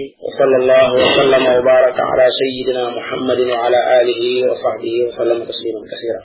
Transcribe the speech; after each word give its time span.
وصلى 0.00 0.56
الله 0.56 0.92
وسلم 0.92 1.42
وبارك 1.56 1.94
على 1.98 2.28
سيدنا 2.40 2.88
محمد 2.94 3.38
وعلى 3.50 3.78
اله 4.00 4.52
وصحبه 4.52 4.92
وسلم 5.04 5.44
تسليما 5.46 5.82
كثيرا. 5.92 6.22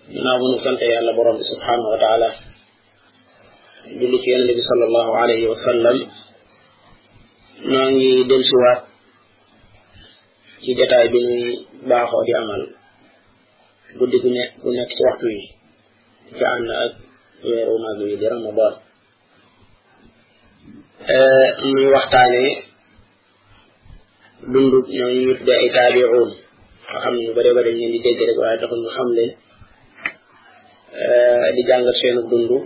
من 0.10 0.28
أبو 0.28 0.56
نسنت 0.56 0.82
يا 0.92 1.00
الله 1.00 1.24
برب 1.24 1.42
سبحانه 1.44 1.84
وتعالى 1.96 2.32
جلت 3.86 4.24
النبي 4.38 4.62
صلى 4.70 4.86
الله 4.86 5.18
عليه 5.18 5.48
وسلم 5.48 6.08
نعني 7.76 8.24
دلسوات 8.24 8.82
كي 10.66 10.74
جتاي 10.74 11.08
بني 11.08 11.66
باخو 11.92 12.24
دي 12.26 12.36
عمل 12.40 12.68
guddi 14.00 14.18
gu 14.24 14.30
nekk 14.38 14.52
gu 14.62 14.70
nekk 14.76 14.90
ci 14.96 15.02
waxtu 15.08 15.28
yi 15.36 15.42
ci 16.38 16.44
ànd 16.54 16.68
ak 16.84 16.92
weeru 17.48 17.76
mag 17.84 17.98
yi 18.12 18.16
di 18.22 18.26
ramadan 18.34 18.74
muy 21.70 21.86
waxtaane 21.96 22.44
dundu 24.54 24.78
ñoo 24.98 25.12
ñu 25.22 25.32
tudde 25.38 25.54
ay 25.60 25.68
taabiuun 25.76 26.30
nga 26.92 26.98
xam 27.04 27.14
ne 27.16 27.22
ñu 27.24 27.32
bare 27.38 27.50
bare 27.56 27.72
ngeen 27.72 27.92
di 27.94 28.00
dégg 28.06 28.20
rek 28.30 28.40
waaye 28.42 28.58
taxul 28.60 28.82
ñu 28.84 28.90
xam 28.98 29.10
leen 29.18 29.32
di 31.56 31.62
jàngal 31.68 31.96
seenu 32.02 32.22
dundu 32.32 32.58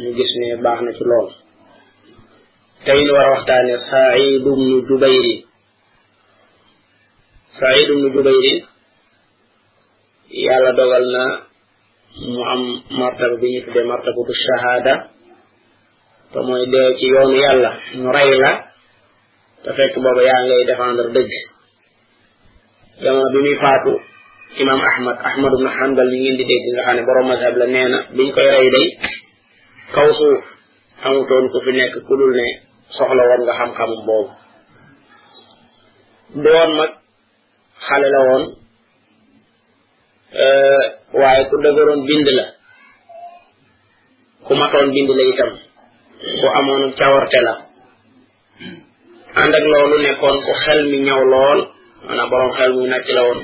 ñu 0.00 0.08
gis 0.16 0.32
ne 0.40 0.48
baax 0.64 0.78
na 0.84 0.90
ci 0.96 1.02
lool 1.10 1.28
tey 2.84 3.00
ñu 3.04 3.12
war 3.16 3.28
a 3.28 3.32
waxtaane 3.34 3.74
Saïd 3.90 4.34
ibnu 4.34 4.86
Jubayri 4.88 5.34
Saïd 7.58 7.86
ibnu 7.92 8.08
Jubayri 8.14 8.54
yàlla 10.52 10.70
dogal 10.76 11.04
na 11.16 11.24
mu 12.34 12.40
am 12.52 12.60
martaba 13.00 13.34
bi 13.40 13.48
ñu 13.56 13.60
tuddee 13.66 13.86
martabatu 13.90 14.32
shahada 14.42 14.92
te 16.32 16.38
i 16.40 16.66
dee 16.72 16.88
ci 16.98 17.04
yoonu 17.12 17.34
yàlla 17.44 17.70
ñu 18.02 18.08
rey 18.16 18.30
la 18.42 18.50
te 19.62 19.70
fekk 19.76 19.94
booba 20.04 20.20
yaa 20.28 20.40
ngay 20.46 20.62
défendre 20.70 21.06
dëgg 21.14 21.32
jamono 23.02 23.28
bi 23.34 23.38
muy 23.46 23.56
faatu 23.62 23.92
imam 24.62 24.80
ahmad 24.92 25.16
ahmad 25.30 25.52
ibn 25.58 25.68
hanbal 25.78 26.06
li 26.12 26.18
ngeen 26.22 26.36
di 26.40 26.44
dégg 26.50 26.64
nga 26.74 26.82
xam 26.86 26.94
ne 26.96 27.02
borom 27.06 27.26
mazhab 27.30 27.54
la 27.60 27.66
nee 27.74 27.88
na 27.92 27.98
biñ 28.16 28.28
ko 28.34 28.40
rey 28.54 28.68
day 28.76 28.88
kaw 29.94 30.08
suuf 30.18 30.42
amutoon 31.04 31.44
ku 31.52 31.58
fi 31.64 31.70
nekk 31.78 31.94
ku 32.06 32.14
dul 32.20 32.32
ne 32.40 32.46
soxla 32.98 33.22
woon 33.28 33.40
nga 33.44 33.54
xam-xamum 33.58 34.02
boobu 34.08 34.32
doon 36.44 36.70
xale 37.88 38.08
la 38.16 38.20
woon 38.28 38.44
Eh, 40.32 40.84
waaye 41.12 41.42
ku 41.52 41.56
dëgëroon 41.60 42.02
bind 42.08 42.28
la 42.38 42.44
ku 44.46 44.52
matoon 44.60 44.88
bind 44.94 45.10
la 45.16 45.24
itam 45.32 45.52
ku 46.40 46.46
amoon 46.58 46.82
cawarte 46.98 47.38
la 47.46 47.54
ànd 49.40 49.52
ak 49.58 49.64
loolu 49.72 49.96
nekkoon 50.00 50.36
ku 50.46 50.52
xel 50.64 50.80
mi 50.90 50.96
ñaw 51.06 51.22
lool 51.32 51.60
maanaam 52.04 52.28
borom 52.32 52.52
xel 52.56 52.70
mu 52.76 52.82
nàcc 52.92 53.08
la 53.16 53.22
woon 53.26 53.40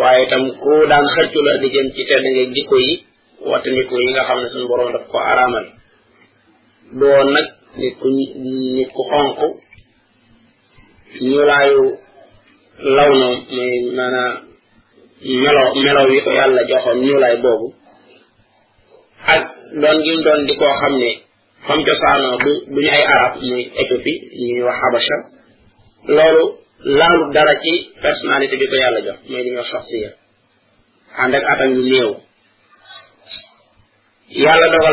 waaye 0.00 0.20
itam 0.26 0.42
ku 0.62 0.72
daan 0.90 1.06
xëccu 1.14 1.40
la 1.46 1.52
di 1.62 1.68
jëm 1.74 1.86
ci 1.94 2.02
tedd 2.08 2.24
nga 2.32 2.44
jikko 2.54 2.76
yi 2.86 2.92
wattandiku 3.50 3.94
yi 4.02 4.08
nga 4.12 4.22
xam 4.28 4.38
ne 4.40 4.48
suñu 4.52 4.68
borom 4.70 4.92
daf 4.94 5.04
ko 5.10 5.16
araamal 5.30 5.66
du 6.98 7.04
woon 7.14 7.28
nag 7.34 7.46
nit 7.78 7.94
ku 8.94 9.02
xonq 9.10 9.38
ñuulaayu 11.28 11.84
law 12.96 13.10
noom 13.20 13.34
muy 13.56 13.74
maanaam 13.98 14.51
melo 15.22 15.74
melo 15.82 16.08
yi 16.14 16.20
ko 16.24 16.30
yàlla 16.30 16.60
joxoon 16.68 16.98
ñuulaay 17.06 17.36
boobu 17.42 17.66
ak 19.34 19.42
doon 19.82 19.98
gi 20.04 20.14
doon 20.24 20.40
di 20.48 20.54
koo 20.56 20.74
xam 20.80 20.94
ne 20.98 21.10
fam 21.66 21.80
cosaanoo 21.86 22.36
du 22.44 22.52
du 22.74 22.80
ñu 22.82 22.90
ay 22.96 23.04
arab 23.14 23.32
muy 23.48 23.62
éthiopie 23.80 24.16
ñuy 24.48 24.62
wax 24.66 24.76
habasha 24.82 25.16
loolu 26.16 26.44
laalu 26.98 27.24
dara 27.34 27.54
ci 27.62 27.72
personnalité 28.04 28.56
bi 28.56 28.66
ko 28.70 28.76
yàlla 28.82 29.00
jox 29.06 29.18
mooy 29.30 29.42
li 29.44 29.50
ñuy 29.50 29.58
wax 29.60 29.70
saxsiya 29.70 30.10
ànd 31.22 31.34
ak 31.34 31.44
atam 31.52 31.70
yu 31.90 32.06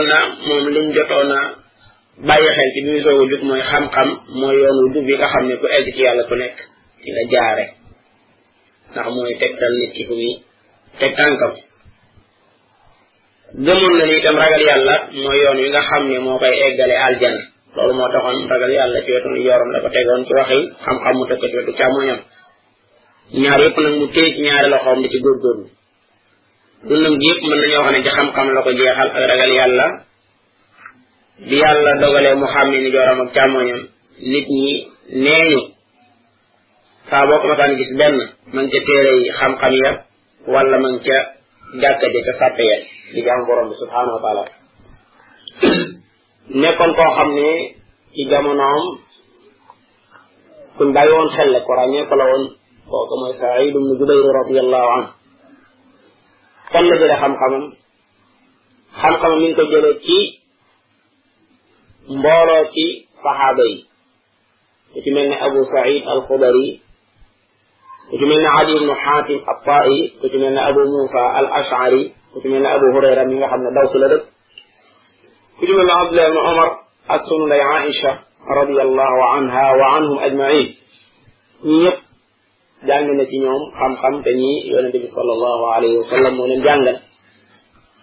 na 0.09 0.20
moom 0.48 0.66
lim 0.76 0.88
jotoon 0.96 1.32
a 1.38 1.40
bàyyi 2.28 2.50
xel 2.56 2.70
ci 2.74 2.80
mooy 3.48 3.62
xam-xam 3.72 4.09
mooy 4.40 4.56
yoonu 4.62 4.92
jub 4.94 5.06
bi 5.08 5.14
nga 5.18 5.28
xam 5.34 5.46
ne 5.48 5.56
ku 5.62 5.66
egg 5.76 5.86
ci 5.96 6.02
yàlla 6.06 6.24
ku 6.30 6.36
nekk 6.36 6.58
ci 7.03 7.08
nga 7.14 7.24
jaare 7.34 7.66
ndax 8.92 9.06
mooy 9.14 9.34
tegtal 9.38 9.74
nit 9.80 9.92
ki 9.94 10.04
fu 10.08 10.14
muy 10.18 10.32
teg 11.00 11.14
tànkam 11.18 11.54
gëmoon 13.66 13.94
na 13.98 14.06
ni 14.06 14.16
itam 14.18 14.36
ragal 14.36 14.64
yàlla 14.70 14.96
mooy 15.24 15.40
yoon 15.44 15.60
wi 15.64 15.70
nga 15.72 15.82
xam 15.90 16.04
ne 16.12 16.18
moo 16.26 16.40
koy 16.42 16.54
eggale 16.66 16.94
ya 16.98 17.04
aljana 17.08 17.42
loolu 17.76 17.94
moo 17.98 18.10
taxoon 18.14 18.50
ragal 18.54 18.72
yàlla 18.78 19.02
ci 19.06 19.12
wetu 19.14 19.30
yorom 19.48 19.70
la 19.74 19.80
ko 19.82 19.90
tegoon 19.94 20.26
ci 20.28 20.34
waxi 20.38 20.60
xam-xam 20.86 21.16
mu 21.18 21.26
teg 21.30 21.40
ci 21.52 21.58
wetu 21.60 21.72
càmmoñam 21.80 22.20
ñaar 23.42 23.62
yëpp 23.66 23.78
nag 23.84 23.96
mu 24.00 24.08
téye 24.14 24.32
ci 24.36 24.42
ñaari 24.46 24.70
loxoom 24.74 25.00
di 25.04 25.08
ci 25.14 25.18
góorgóorlu 25.24 25.66
dundam 26.90 27.14
ni 27.18 27.72
joram 32.94 33.20
ak 33.22 33.30
càmmoñam 33.38 33.82
nit 34.32 34.48
saa 37.09 37.25
boo 37.25 37.42
ko 37.42 37.58
tan 37.58 37.74
gis 37.74 37.90
ben 37.97 38.16
man 38.53 38.66
ci 38.72 38.80
téere 38.86 39.12
yi 39.20 39.30
xam-xam 39.40 39.74
ya 39.84 39.92
wala 40.53 40.78
man 40.78 40.96
ci 41.06 41.14
jàkka 41.81 42.06
je 42.14 42.20
ci 42.25 42.31
sàppe 42.40 42.64
ya 42.70 42.78
di 43.14 43.22
jaam 43.25 43.40
borom 43.47 43.70
subhanahu 43.81 44.16
wa 44.18 44.22
taala 44.25 44.44
ne 46.62 46.70
kon 46.78 46.92
ko 46.97 47.06
xamni 47.18 47.50
ci 48.16 48.24
jamonoom 48.31 48.81
kuñ 50.78 50.90
bàyyi 50.96 51.12
woon 51.18 51.30
xel 51.36 51.53
ko 51.66 51.72
ra 51.80 51.86
ne 51.94 52.00
ko 52.09 52.16
la 52.20 52.25
ko 52.90 52.97
ko 53.09 53.16
moy 53.22 53.34
sa'id 53.41 53.70
ibn 53.74 53.91
jubayr 54.00 54.28
radiyallahu 54.41 54.88
anhu 54.97 55.12
kon 56.72 56.84
la 56.90 56.96
jëlee 57.00 57.20
xam 57.22 57.34
xam 57.41 57.53
xam 59.02 59.14
xam 59.22 59.31
min 59.41 59.52
ko 59.58 59.64
jëlee 59.72 59.97
ci 60.06 60.18
mbolo 62.18 62.58
ci 62.74 62.86
saxaaba 63.24 63.66
yi 63.72 63.80
ci 65.03 65.09
melni 65.16 65.36
abu 65.46 65.59
Sa'id 65.74 66.02
al 66.14 66.22
khudri 66.30 66.66
ku 68.09 68.18
ci 68.18 68.25
mel 68.25 68.42
ne 68.42 68.50
ali 68.58 68.74
ibnu 68.81 68.94
xaatim 69.06 69.40
attaa'i 69.46 69.97
ku 70.18 70.25
ci 70.34 70.38
mel 70.42 70.50
ne 70.58 70.62
abu 70.66 70.81
muusa 70.90 71.24
al 71.40 71.47
ashari 71.62 72.09
ku 72.34 72.42
ci 72.42 72.50
mel 72.50 72.66
ne 72.66 72.70
abu 72.74 72.86
hurayra 72.97 73.22
mi 73.30 73.38
nga 73.38 73.46
xam 73.53 73.62
ne 73.62 73.70
dawsu 73.78 73.97
la 74.02 74.08
dëkk 74.09 74.24
ku 75.58 75.64
ci 75.70 75.74
mel 75.78 75.86
ne 75.86 75.94
abdullah 76.02 76.25
ibnu 76.30 76.42
omar 76.42 76.70
ak 77.14 77.20
sunu 77.30 77.46
ndey 77.46 77.62
aïcha 77.62 78.12
radiallahu 78.50 79.20
anha 79.38 79.64
wa 79.78 79.86
anhum 80.02 80.18
ajmain 80.25 80.66
ñi 81.66 81.74
ñëpp 81.86 81.97
jàng 82.90 83.08
na 83.18 83.24
ci 83.30 83.38
ñoom 83.46 83.64
xam-xam 83.78 84.14
te 84.26 84.31
ñii 84.41 84.58
yonente 84.74 84.97
bi 85.06 85.09
sallallahu 85.14 85.64
alayhi 85.78 85.96
wa 86.02 86.06
sallam 86.09 86.34
moo 86.36 86.47
leen 86.50 86.62
jàngal 86.66 86.97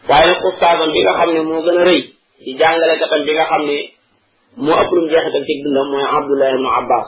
waaye 0.08 0.26
nag 0.30 0.40
ustaasam 0.50 0.90
bi 0.94 1.02
nga 1.02 1.12
xam 1.18 1.30
ne 1.34 1.40
moo 1.50 1.62
gën 1.66 1.78
a 1.82 1.82
rëy 1.84 2.00
ci 2.44 2.50
jàngale 2.60 2.94
katam 3.02 3.22
bi 3.26 3.32
nga 3.34 3.46
xam 3.50 3.62
ne 3.66 3.78
moo 4.54 4.76
ëpp 4.82 4.90
lu 4.94 5.00
mu 5.02 5.08
jeexital 5.10 5.44
ci 5.48 5.52
dundam 5.64 5.86
mooy 5.90 6.06
abdullah 6.18 6.48
ibnu 6.54 6.68
abbas 6.80 7.06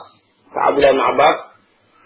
te 0.53 0.59
abdullah 0.67 0.91
ibnu 0.91 1.05
abbas 1.13 1.37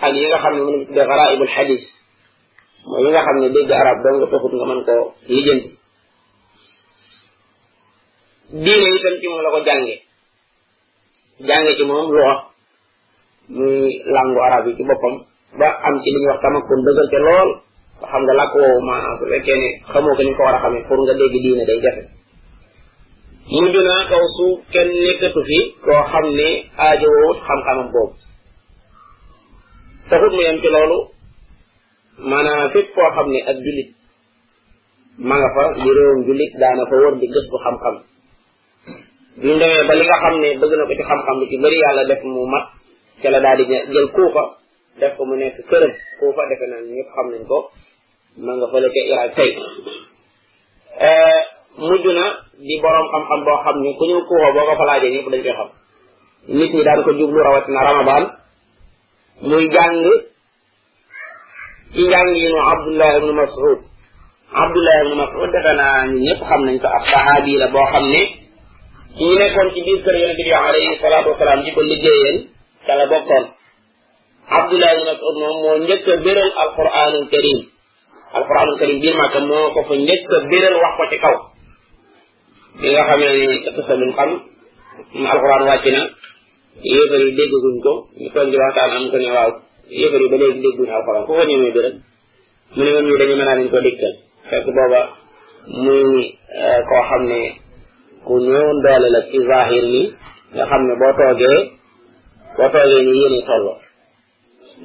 ak 0.00 0.10
yi 0.16 0.24
nga 0.32 0.38
kan 0.42 0.54
xam 0.56 0.66
ne 0.66 0.72
mën 0.72 0.80
nga 0.90 0.90
tuddee 0.92 1.08
xaraibul 1.12 1.48
xadis 1.56 1.82
mooy 2.88 3.00
yi 3.04 3.10
nga 3.12 3.24
xam 3.26 3.36
ne 3.40 3.48
dégg 3.54 3.70
arab 3.82 3.96
dong 4.04 4.16
nga 4.18 4.28
taxut 4.32 4.52
nga 4.58 4.66
mën 4.70 4.80
koo 4.88 5.02
lijjanti 5.34 5.68
diine 8.64 8.88
itam 8.96 9.14
ci 9.20 9.26
moom 9.30 9.40
la 9.44 9.50
ko 9.54 9.60
jànge 9.68 9.94
jànge 11.48 11.72
ci 11.76 11.84
moom 11.90 12.06
lu 12.14 12.20
wax 12.28 12.38
muy 13.56 13.88
langu 14.14 14.38
arab 14.48 14.62
yi 14.66 14.76
ci 14.76 14.82
boppam 14.90 15.14
ba 15.60 15.68
am 15.86 15.94
ci 16.02 16.06
li 16.12 16.18
ñuy 16.22 16.30
wax 16.32 16.40
tamakkoon 16.44 16.80
dëgër 16.86 17.06
ca 17.12 17.18
lool 17.26 17.48
ba 18.00 18.06
xam 18.12 18.22
nga 18.24 18.34
làkk 18.38 18.54
woowu 18.60 18.80
maanaam 18.88 19.14
su 19.20 19.24
fekkee 19.32 19.58
ne 19.62 19.68
xamoo 19.90 20.16
ko 20.16 20.22
ni 20.22 20.34
ko 20.36 20.42
war 20.46 20.56
a 20.56 20.62
xamee 20.62 20.84
pour 20.88 20.98
nga 21.02 21.14
dégg 21.20 21.34
diine 21.44 21.64
day 21.68 21.78
jafe 21.84 22.02
mujj 23.54 23.76
naa 23.86 24.02
kaw 24.10 24.22
suuf 24.36 24.56
kenn 24.72 24.88
nekkatu 25.04 25.40
fi 25.48 25.58
koo 25.84 26.02
xam 26.12 26.26
ne 26.38 26.48
aajowoo 26.84 27.32
xam-xamam 27.46 27.90
boobu 27.94 28.19
taxut 30.10 30.32
mu 30.34 30.42
yem 30.42 30.58
ci 30.60 30.68
loolu 30.74 30.98
maanaam 32.30 32.70
fépp 32.74 32.88
foo 32.94 33.08
xam 33.16 33.26
ne 33.32 33.40
ak 33.50 33.56
jullit 33.64 33.90
ma 35.28 35.34
nga 35.40 35.48
fa 35.54 35.62
di 35.82 35.88
réewum 35.96 36.20
jullit 36.26 36.52
daana 36.60 36.84
fa 36.90 36.96
wër 37.02 37.14
di 37.20 37.26
gëstu 37.34 37.56
xam-xam 37.64 37.94
ñu 39.44 39.54
demee 39.60 39.86
ba 39.88 39.92
nga 40.08 40.18
xam 40.22 40.34
ne 40.42 40.48
bëgg 40.60 40.72
na 40.78 40.84
ko 40.88 40.92
ci 40.98 41.02
xam-xam 41.10 41.36
yàlla 41.82 42.02
def 42.08 42.20
mu 42.34 42.42
mat 42.52 42.66
ca 43.22 43.28
daa 43.32 43.40
daal 43.44 43.56
di 43.58 43.64
jël 43.92 44.08
kuufa 44.16 44.42
def 45.00 45.12
ko 45.16 45.22
mu 45.28 45.34
nekk 45.40 45.56
këram 45.70 45.92
kuufa 46.20 46.42
defe 46.50 46.64
na 46.70 46.76
ñëpp 46.96 47.10
xam 47.16 47.26
nañ 47.32 47.42
ko 47.50 47.58
ma 48.44 48.52
nga 48.56 48.66
fële 48.72 48.88
ca 48.94 49.00
Irak 49.12 49.30
tey 49.36 49.50
eh, 51.08 51.40
mujj 51.86 52.04
na 52.18 52.24
di 52.66 52.74
borom 52.82 53.06
xam-xam 53.12 53.40
boo 53.46 53.62
xam 53.64 53.76
ne 53.84 53.90
ku 53.98 54.02
ñëw 54.08 54.20
kuufa 54.28 54.48
boo 54.54 54.66
ko 54.68 54.74
fa 54.80 54.84
laajee 54.90 55.12
ñëpp 55.14 55.28
dañ 55.32 55.42
koy 55.44 55.56
xam 55.58 55.68
nit 56.56 56.70
ñi 56.76 56.82
daan 56.86 57.00
ko 57.04 57.10
jublu 57.18 57.38
rawatina 57.42 57.82
Ramadan 57.90 58.24
muy 59.40 59.68
jàng 59.74 60.02
ci 61.94 62.00
njànginu 62.06 62.58
abdullah 62.70 63.16
ibnu 63.16 63.32
mas'ud 63.32 63.78
abdullah 64.62 64.94
ibnu 65.02 65.14
mas'ud 65.22 65.48
defe 65.54 65.72
naa 65.78 66.04
ñun 66.06 66.22
ñëpp 66.26 66.40
xam 66.48 66.60
nañ 66.66 66.76
ko 66.82 66.88
ab 66.98 67.02
sahabi 67.12 67.52
la 67.60 67.66
boo 67.74 67.84
xam 67.92 68.04
ne 68.12 68.22
ci 69.16 69.24
ñu 69.26 69.34
nekkoon 69.38 69.68
ci 69.74 69.80
biir 69.84 70.00
kër 70.04 70.14
yonente 70.22 70.44
bi 70.46 70.52
alayhi 70.52 70.98
salaatu 71.00 71.30
wasalaam 71.30 71.60
di 71.64 71.70
ko 71.74 71.80
liggéeyal 71.80 72.36
ca 72.86 72.92
la 72.98 73.06
bokkoon 73.12 73.44
abdullah 74.58 74.90
ibnu 74.94 75.04
mas'ud 75.10 75.36
moom 75.42 75.56
moo 75.62 75.76
njëkk 75.84 76.06
a 76.08 76.16
béral 76.24 76.50
alquranul 76.62 77.28
karim 77.30 77.58
alquranul 78.36 78.78
karim 78.80 78.98
biir 79.00 79.14
màkka 79.20 79.40
moo 79.40 79.70
ko 79.74 79.82
fa 79.88 79.94
njëkk 79.94 80.30
a 80.32 80.38
béral 80.50 80.74
wax 80.82 80.94
ko 80.98 81.04
ci 81.10 81.16
kaw 81.24 81.34
bi 82.80 82.88
nga 82.92 83.02
xamee 83.08 83.36
ne 83.38 83.46
ëpp 83.68 83.78
sa 83.86 83.94
luñ 84.00 84.12
xam 84.18 84.30
alquran 85.32 85.62
wàcc 85.68 85.86
na 85.96 86.02
yéefar 86.90 87.18
yi 87.24 87.30
déggaguñ 87.38 87.76
ko 87.84 87.92
ñu 88.20 88.28
toog 88.34 88.50
di 88.50 88.56
waxtaan 88.62 88.90
am 88.96 89.04
ko 89.12 89.16
ne 89.22 89.28
waaw 89.36 89.50
yéefar 89.98 90.20
yi 90.22 90.28
ba 90.32 90.36
léegi 90.40 90.60
dégguñ 90.64 90.88
alxuraan 90.96 91.24
ku 91.26 91.32
ko 91.38 91.42
ñemee 91.50 91.72
bi 91.74 91.80
rek 91.86 91.96
mu 92.74 92.80
ne 92.84 92.90
moom 92.94 93.06
ñu 93.08 93.14
dañu 93.20 93.34
mën 93.36 93.46
naa 93.48 93.58
leen 93.58 93.70
ko 93.74 93.78
dégtal 93.86 94.14
fekk 94.50 94.64
booba 94.76 95.00
muy 95.84 96.06
eh, 96.64 96.80
koo 96.88 97.02
xam 97.08 97.22
ne 97.30 97.40
ku 98.26 98.32
ñëwoon 98.50 98.78
doole 98.84 99.08
la 99.14 99.20
ci 99.28 99.38
zahir 99.48 99.84
ni 99.94 100.02
nga 100.54 100.64
xam 100.70 100.82
ne 100.88 100.94
boo 101.00 101.12
toogee 101.18 101.58
boo 102.56 102.70
toogee 102.72 103.02
ni 103.06 103.12
yéene 103.20 103.38
tolloo 103.48 103.78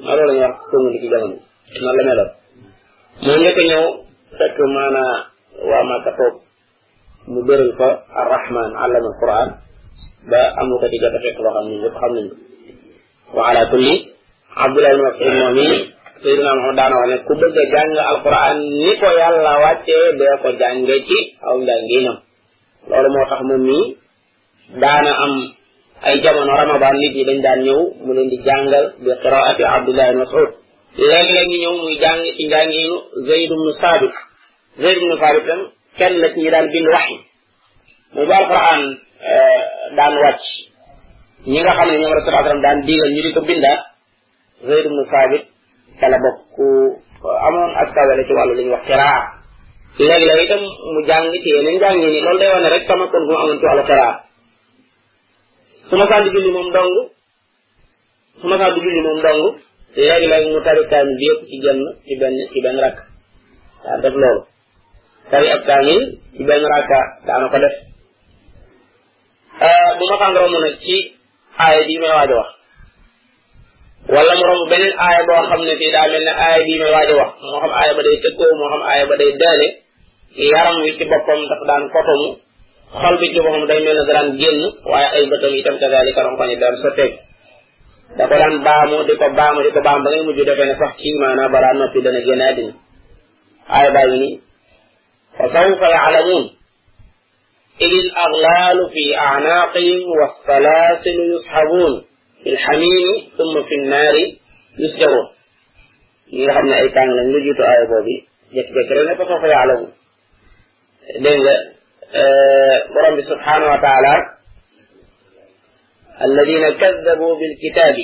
ma 0.02 0.10
loolu 0.16 0.26
la 0.28 0.32
ñuy 0.34 0.44
wax 0.44 0.56
tëngudi 0.70 0.96
ci 1.00 1.06
jamono 1.12 1.36
noonu 1.82 1.86
la 2.04 2.06
meloon 2.06 2.30
moo 3.24 3.36
njëkk 3.40 3.58
ñëw 3.70 3.84
fekk 4.38 4.56
maanaa 4.74 5.14
waa 5.70 5.86
Màkka 5.90 6.10
toog 6.18 6.34
mu 7.30 7.38
bëral 7.46 7.70
ko 7.80 7.88
arrahman 8.20 8.70
allama 8.84 9.08
alquran 9.12 9.48
ba 10.28 10.42
am 10.58 10.68
ko 10.82 10.86
di 10.90 10.98
jota 10.98 11.18
fekk 11.22 11.38
lo 11.44 11.50
xamni 11.54 11.76
ne 11.82 11.88
xam 11.94 12.12
nañ 12.14 12.26
wa 13.36 13.42
ala 13.50 13.62
kulli 13.70 13.94
abdullah 14.64 14.90
ibn 14.94 15.04
mas'ud 15.08 15.28
moom 15.38 15.70
sayyidina 16.22 16.50
muhammad 16.58 16.76
daana 16.78 16.96
wax 17.10 17.20
ku 17.26 17.34
bëgg 17.40 17.56
jang 17.74 17.92
alquran 18.12 18.58
ni 18.80 18.90
ko 19.00 19.06
yalla 19.20 19.52
wacce 19.62 19.98
be 20.18 20.24
ko 20.42 20.48
jangé 20.60 20.96
ci 21.08 21.18
aw 21.46 21.54
njànginam 21.62 22.16
lolu 22.90 23.08
moo 23.14 23.26
tax 23.30 23.40
moom 23.48 23.64
daana 24.82 25.12
am 25.24 25.32
ay 26.06 26.16
jamono 26.22 26.52
ramadan 26.62 26.94
nit 27.00 27.14
yi 27.18 27.24
dañ 27.28 27.40
daan 27.46 27.60
ñew 27.66 27.80
mu 28.04 28.10
leen 28.16 28.28
di 28.28 28.38
jangal 28.46 28.84
bi 29.04 29.10
qiraati 29.22 29.62
abdullah 29.76 30.08
ibn 30.10 30.18
mas'ud 30.24 30.50
leg 31.10 31.26
leg 31.36 31.48
ñu 31.50 31.56
ñëw 31.62 31.74
muy 31.82 31.96
jang 32.02 32.20
ci 32.36 32.44
njànginu 32.46 32.96
zaid 33.28 33.50
ibn 33.56 33.70
sabit 33.80 34.14
zaid 34.80 34.96
ibn 35.00 35.12
sabit 35.22 35.44
tam 35.48 35.60
kenn 35.98 36.14
la 36.22 36.28
ci 36.34 36.50
daan 36.54 36.66
bind 36.72 36.88
wahyi 36.94 37.16
mu 38.14 38.22
ba 38.28 38.36
alquran 38.42 38.82
Eh, 39.20 39.58
daan 39.96 40.12
wàcc 40.22 40.44
ñi 41.52 41.58
nga 41.62 41.76
xam 41.76 41.88
ne 41.90 41.98
ñoom 42.00 42.14
rasul 42.16 42.32
sallam 42.34 42.62
daan 42.64 42.78
digal 42.86 43.10
ñu 43.14 43.20
di 43.24 43.34
ko 43.36 43.40
bindaat 43.48 43.80
Zayd 44.66 44.84
ibnu 44.88 45.02
Saabit 45.10 45.42
kala 46.00 46.16
eh, 46.28 46.92
amoon 47.46 47.70
ak 47.80 47.88
kawele 47.96 48.22
ci 48.28 48.32
wàllu 48.36 48.54
li 48.58 48.72
wax 48.74 48.82
xiraa 48.88 49.20
léeg-léeg 50.06 50.40
itam 50.46 50.62
mu 50.92 51.00
jàng 51.08 51.24
ci 51.42 51.48
yeneen 51.54 51.78
jàng 51.82 51.96
ni 52.00 52.08
loolu 52.26 52.68
rek 52.74 52.84
sama 52.88 53.04
kon 53.12 53.22
gu 53.28 53.32
mu 53.32 53.40
amoon 53.42 53.58
ci 53.60 53.66
wàllu 53.68 53.84
su 55.88 55.94
ma 56.00 56.04
sànni 56.10 56.28
julli 56.34 56.50
moom 56.56 56.68
dong 56.76 56.92
su 58.40 58.44
ma 58.50 58.56
sànni 58.60 58.78
julli 58.84 59.00
moom 59.06 59.18
dong 59.26 59.42
léeg-léeg 60.00 60.44
mu 60.52 60.60
tari 60.66 60.82
kaamil 60.90 61.16
bi 61.18 61.24
yëpp 61.30 61.40
ci 61.48 61.56
genn 61.64 61.80
ci 62.06 62.12
benn 62.20 62.36
ci 62.52 62.58
benn 62.64 62.76
rakk 62.84 62.98
daan 63.84 63.98
def 64.02 64.14
loolu 64.22 64.42
tari 65.30 65.46
ab 65.54 65.62
kaamil 65.68 66.02
ci 66.34 66.42
benn 66.48 66.62
rakka 66.72 66.98
daana 67.26 67.48
ko 67.52 67.58
def 67.64 67.76
Euh, 69.66 69.88
bu 69.98 70.04
mosaan 70.10 70.34
romb 70.36 70.56
nag 70.64 70.76
ci 70.86 70.96
aaya 71.64 71.80
bii 71.88 71.98
may 72.02 72.12
waaj 72.16 72.30
a 72.32 72.36
wax 72.40 72.50
wala 74.14 74.32
mu 74.38 74.44
romb 74.50 74.62
beneen 74.72 74.94
aaya 75.04 75.20
boo 75.28 75.42
xam 75.50 75.60
ne 75.66 75.74
fii 75.80 75.92
daa 75.94 76.06
mel 76.12 76.24
ne 76.28 76.32
aaya 76.44 76.60
bii 76.66 76.78
may 76.82 76.90
waaj 76.96 77.10
a 77.12 77.14
wax 77.20 77.30
moo 77.46 77.60
xam 77.62 77.72
aaya 77.78 77.92
ba 77.96 78.02
day 78.06 78.16
tëkkoo 78.24 78.52
moo 78.58 78.68
xam 78.72 78.82
aaya 78.90 79.04
ba 79.10 79.14
day 79.20 79.30
daale 79.42 79.68
yaram 80.52 80.76
wi 80.84 80.90
ci 80.98 81.04
boppam 81.10 81.40
dafa 81.50 81.64
daan 81.70 81.82
kotomu 81.94 82.28
xol 83.00 83.14
bi 83.20 83.26
ci 83.34 83.40
boppam 83.44 83.64
day 83.70 83.80
mel 83.86 83.96
ne 84.00 84.04
daan 84.12 84.28
génn 84.40 84.58
waaye 84.90 85.08
ay 85.16 85.24
bëtam 85.32 85.52
itam 85.60 85.76
kazalika 85.82 86.20
ronkoñ 86.26 86.48
yi 86.52 86.56
daan 86.62 86.74
sotteeku 86.82 87.16
da 88.16 88.24
baamu 88.66 88.96
di 89.08 89.14
ko 89.20 89.26
baamu 89.38 89.60
di 89.66 89.70
ko 89.76 89.80
baam 89.88 89.98
ba 90.04 90.08
ngay 90.10 90.22
mujj 90.26 90.40
defee 90.48 90.68
ne 90.70 90.74
sax 90.80 90.90
kii 91.00 91.16
maanaam 91.22 91.48
balaa 91.54 91.72
noppi 91.80 91.98
dana 92.04 92.20
génn 92.26 92.42
aaya 92.44 93.88
baa 93.96 94.06
ngi 94.10 94.18
nii 94.22 94.34
fa 95.36 95.44
sawfa 95.54 95.86
yaalamuun 95.96 96.44
إذ 97.80 97.86
الأغلال 97.92 98.90
في 98.92 99.16
أعناقهم 99.18 100.00
والسلاسل 100.20 101.20
يصحبون 101.36 102.04
في 102.44 102.50
الحميم 102.50 103.08
ثم 103.38 103.62
في 103.62 103.74
النار 103.74 104.14
يسجرون 104.78 105.26
يرحمنا 106.32 106.80
أي 106.80 106.88
كان 106.88 107.10
لن 107.10 107.30
يجدوا 107.32 107.64
آية 107.66 107.84
بابي 107.84 108.28
يتذكرون 108.52 109.14
فسوف 109.14 109.44
يعلمون 109.44 109.92
دين 111.18 111.40
قرآن 112.94 113.22
سبحانه 113.22 113.66
وتعالى 113.72 114.16
الذين 116.24 116.70
كذبوا 116.70 117.36
بالكتاب 117.40 117.96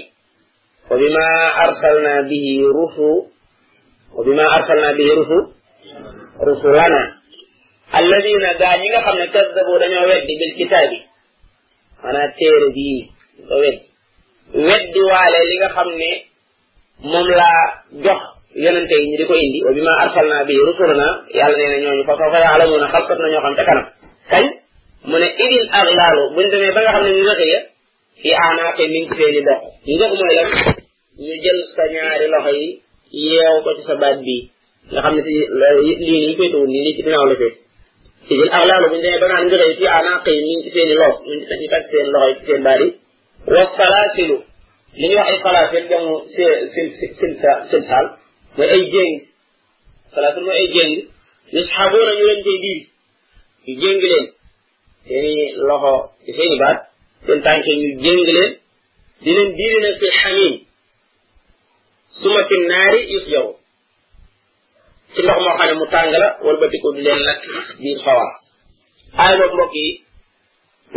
وبما 0.90 1.52
أرسلنا 1.64 2.20
به 2.20 2.62
رسل 2.82 3.30
وبما 4.18 4.42
أرسلنا 4.56 4.92
به 4.92 5.06
رسل 5.12 5.46
رسلنا 6.48 7.21
alladina 7.98 8.50
gaa 8.62 8.76
ñi 8.80 8.86
nga 8.90 9.04
xam 9.06 9.16
ne 9.20 9.26
kazzabo 9.34 9.72
dañoo 9.82 10.08
weddi 10.10 10.34
bil 10.40 10.54
kitaabi 10.58 10.98
maanaam 12.02 12.30
téere 12.38 12.68
bii 12.76 13.00
ko 13.48 13.54
li 15.38 15.56
nga 15.58 15.68
xam 15.76 15.88
ne 16.00 16.10
moom 17.10 17.26
laa 17.40 17.62
jox 18.04 18.20
yonente 18.64 18.94
yi 19.00 19.06
ñu 19.10 19.16
di 19.20 19.28
ko 19.30 19.34
indi 19.44 19.58
wa 19.66 19.72
bi 19.76 19.82
ma 19.88 19.92
arsalna 20.04 20.38
bi 20.48 20.54
rusulana 20.68 21.06
yàlla 21.38 21.56
nee 21.58 21.70
na 21.72 21.78
ñooñu 21.84 22.04
fa 22.08 22.16
soo 22.18 22.30
fa 22.34 22.38
yaalamuuna 22.44 22.88
xalkat 22.94 23.18
na 23.20 23.28
ñoo 23.32 23.44
xam 23.44 23.54
ca 23.56 23.64
kanam 23.68 23.86
kañ 24.30 24.44
mu 25.08 25.16
ne 25.18 25.28
idil 25.44 25.66
aglaalu 25.80 26.22
buñ 26.34 26.46
demee 26.52 26.74
ba 26.74 26.80
nga 26.82 26.92
xam 26.94 27.04
ne 27.04 27.10
ñu 27.16 27.24
rëxe 27.28 27.44
ya 27.52 27.58
fi 28.22 28.28
aanaaqe 28.34 28.82
mi 28.92 28.98
ngi 29.00 29.14
ci 29.36 29.40
dox 29.48 29.60
ñu 29.86 30.04
mooy 30.08 30.34
lan 30.38 30.48
ñu 31.26 31.34
jël 31.42 31.60
sa 31.76 31.82
ñaari 31.92 32.26
loxo 32.32 32.50
yi 32.60 32.66
yeew 33.32 33.56
ko 33.64 33.70
ci 33.76 33.82
sa 33.88 33.94
baat 34.02 34.16
bii 34.26 34.42
nga 34.92 35.00
xam 35.04 35.14
ne 35.16 35.22
si 35.26 35.34
lii 35.60 35.96
nii 36.10 36.36
féetewul 36.38 36.68
nii 36.72 36.82
nii 36.84 36.96
ci 36.96 37.02
dinaaw 37.06 37.26
la 37.30 37.36
féet 37.40 37.56
idil 38.30 38.48
aglalu 38.58 38.86
buñ 38.90 39.00
demee 39.02 39.20
ba 39.22 39.28
naan 39.32 39.42
ngëray 39.46 39.72
fi 39.78 39.84
anaqi 39.98 40.32
mi 40.46 40.52
ngi 40.56 40.62
ci 40.64 40.70
seen 40.74 40.88
i 40.92 40.96
loos 41.02 41.16
mi 41.26 41.34
ngi 41.36 41.46
ci 41.60 41.66
fekk 41.72 41.84
seen 41.90 42.06
loxo 42.14 42.32
ci 42.38 42.42
seen 42.46 42.60
baari 42.66 42.88
wa 43.54 43.62
salasilu 43.78 44.36
li 44.98 45.06
ñuy 45.10 45.16
wax 45.18 45.28
ay 45.34 45.38
salasil 45.44 45.84
jamu 45.90 46.14
sil 46.34 46.52
sil 46.74 46.88
sil 47.74 47.82
sal 47.90 48.06
mooy 48.56 48.68
ay 48.76 48.82
jéng 48.94 49.12
salasil 50.14 50.42
mooy 50.46 50.58
ay 50.62 50.68
jéng 50.74 50.92
yusxabuuna 51.54 52.12
ñu 52.18 52.24
leen 52.30 52.40
jëy 52.46 52.58
diir 52.64 52.80
ñu 53.64 53.72
jéng 53.82 53.98
leen 54.06 54.24
seen 55.06 55.24
i 55.34 55.36
loxo 55.68 55.92
ci 56.24 56.30
seen 56.36 56.50
i 56.54 56.58
baat 56.62 56.76
seen 57.26 57.38
tànk 57.46 57.64
ñu 57.80 57.88
jéng 58.04 58.20
leen 58.28 58.50
di 59.22 59.30
leen 59.38 59.48
diiri 59.58 59.78
nag 59.84 59.94
fi 60.00 60.08
xamin 60.18 60.54
suma 62.20 62.40
fi 62.48 62.56
naari 62.70 63.00
yus 63.12 63.26
yow 63.34 63.48
ci 65.14 65.20
ndox 65.24 65.38
moo 65.44 65.56
xam 65.60 65.68
ne 65.70 65.74
mu 65.78 65.86
tàng 65.92 66.10
la 66.12 66.26
walbatiku 66.44 66.88
di 66.96 67.00
leen 67.06 67.20
lakk 67.28 67.38
biir 67.80 67.98
sawar 68.04 68.30
aay 69.22 69.34
boobu 69.38 69.54
mbokk 69.54 69.72
yi 69.80 69.86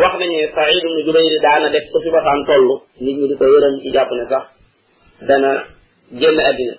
wax 0.01 0.13
nañu 0.19 0.35
ne 0.41 0.47
saïd 0.55 0.77
ibn 0.83 0.99
jubayr 1.05 1.39
daana 1.45 1.69
def 1.75 1.85
ko 1.91 1.97
fi 2.03 2.09
basaan 2.15 2.41
toll 2.47 2.65
nit 3.03 3.15
ñi 3.19 3.27
di 3.29 3.35
ko 3.39 3.45
yërëm 3.53 3.75
ci 3.81 3.87
jàpp 3.95 4.11
ne 4.17 4.25
sax 4.31 4.43
dana 5.27 5.51
génn 6.21 6.39
àddina 6.49 6.75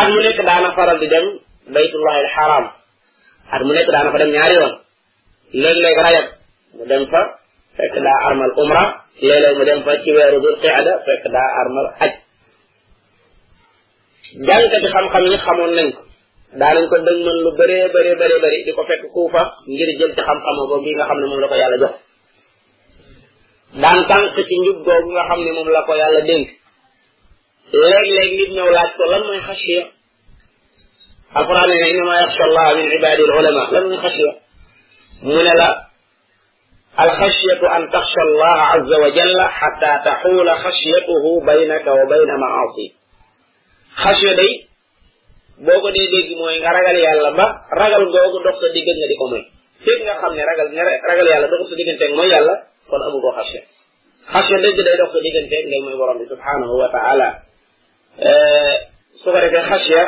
at 0.00 0.08
mu 0.12 0.20
nekk 0.24 0.40
daana 0.48 0.68
faral 0.76 0.98
di 1.00 1.06
dem 1.14 1.26
baytullahi 1.74 2.18
alxaram 2.24 2.66
at 3.54 3.62
mu 3.66 3.72
nekk 3.74 3.88
daana 3.94 4.10
fa 4.12 4.18
dem 4.18 4.30
ñaari 4.34 4.54
yoon 4.58 4.74
léeg-léeg 5.62 5.98
rayab 6.06 6.26
mu 6.76 6.82
dem 6.90 7.02
fa 7.10 7.20
fekk 7.76 7.94
daa 8.06 8.18
armal 8.28 8.52
umra 8.62 8.82
léeg-léeg 9.20 9.56
mu 9.58 9.64
dem 9.68 9.80
fa 9.84 9.92
ci 10.02 10.10
weeru 10.16 10.38
bi 10.44 10.50
qeada 10.62 10.92
fekk 11.06 11.24
daa 11.36 11.48
armal 11.60 11.88
aj 12.04 12.12
jàngkati 14.46 14.86
xam-xam 14.94 15.22
yi 15.30 15.36
xamoon 15.46 15.74
nañ 15.74 15.88
ko 15.92 15.94
daanañ 16.60 16.80
ko 16.90 16.96
dañ 17.06 17.18
mën 17.26 17.36
lu 17.44 17.50
bëree 17.58 17.78
bëree 17.94 18.14
bëree 18.20 18.38
bëri 18.42 18.58
di 18.66 18.72
ko 18.76 18.82
fekk 18.88 19.02
kuufa 19.14 19.42
ngir 19.72 19.88
jël 19.98 20.12
ci 20.16 20.22
xam-xam 20.28 20.56
bo 20.70 20.76
bi 20.84 20.90
nga 20.96 21.04
xam 21.08 21.18
ne 21.20 21.26
moom 21.30 21.40
la 21.42 21.48
ko 21.48 21.54
yàlla 21.60 21.76
jox 21.82 21.94
daan 23.82 23.98
tànk 24.08 24.26
ci 24.48 24.54
njub 24.62 24.78
googu 24.86 25.10
nga 25.14 25.22
xam 25.28 25.40
ne 25.44 25.50
moom 25.56 25.68
la 25.74 25.82
ko 25.86 25.92
yàlla 26.00 26.20
dénk 26.28 26.46
léeg-léeg 27.80 28.30
nit 28.38 28.50
ñëw 28.56 28.70
laaj 28.76 28.90
ko 28.98 29.04
lan 29.12 29.22
mooy 29.26 29.40
xasiya 29.48 29.82
alquran 31.38 31.66
ne 31.70 31.76
innama 31.90 32.14
yaxsha 32.22 32.42
allah 32.48 32.66
min 32.78 32.86
ibadi 32.98 33.20
alulama 33.24 33.62
lan 33.74 33.84
mooy 33.88 34.00
xasiya 34.04 34.32
mu 35.22 35.34
ne 35.48 35.54
la 35.62 35.70
الخشية 37.04 37.62
أن 37.76 37.82
تخشى 37.94 38.22
الله 38.28 38.58
عز 38.72 38.92
وجل 39.02 39.38
حتى 39.60 39.92
تحول 40.04 40.48
خشيته 40.64 41.24
بينك 41.50 41.86
وبين 41.86 42.30
معاصيه 42.42 42.90
xasiya 44.00 44.32
day 44.40 44.52
boo 45.66 45.78
ko 45.84 45.88
dee 45.94 46.08
dégg 46.14 46.30
mooy 46.40 46.56
nga 46.60 46.72
ragal 46.76 46.96
yàlla 46.96 47.30
ba 47.38 47.44
ragal 47.76 48.04
googu 48.08 48.38
dox 48.46 48.56
sa 48.62 48.68
diggal 48.72 48.96
nga 48.96 49.08
di 49.12 49.16
ko 49.20 49.24
moy 49.28 49.42
fekk 49.84 50.00
nga 50.06 50.14
xam 50.22 50.32
ne 50.36 50.42
ragal 50.50 50.68
nga 50.72 50.84
ragal 51.08 51.26
yàlla 51.32 51.48
dox 51.52 51.60
sa 51.68 51.74
digganteeg 51.76 52.12
mooy 52.16 52.30
kon 52.88 53.02
amu 53.06 53.20
ko 53.20 53.30
xasiya 53.38 53.62
xasiya 54.32 54.58
dëgg 54.64 54.78
day 54.88 54.96
dox 55.00 55.08
sa 55.12 55.20
digganteeg 55.24 55.64
ngay 55.68 55.80
mooy 55.84 55.96
borom 56.00 56.18
bi 56.18 56.26
subhanahu 56.32 56.74
wa 56.80 56.88
taala 56.96 57.28
euh, 58.24 58.74
su 59.20 59.28
ko 59.28 59.38
defee 59.40 59.64
xasiya 59.68 60.02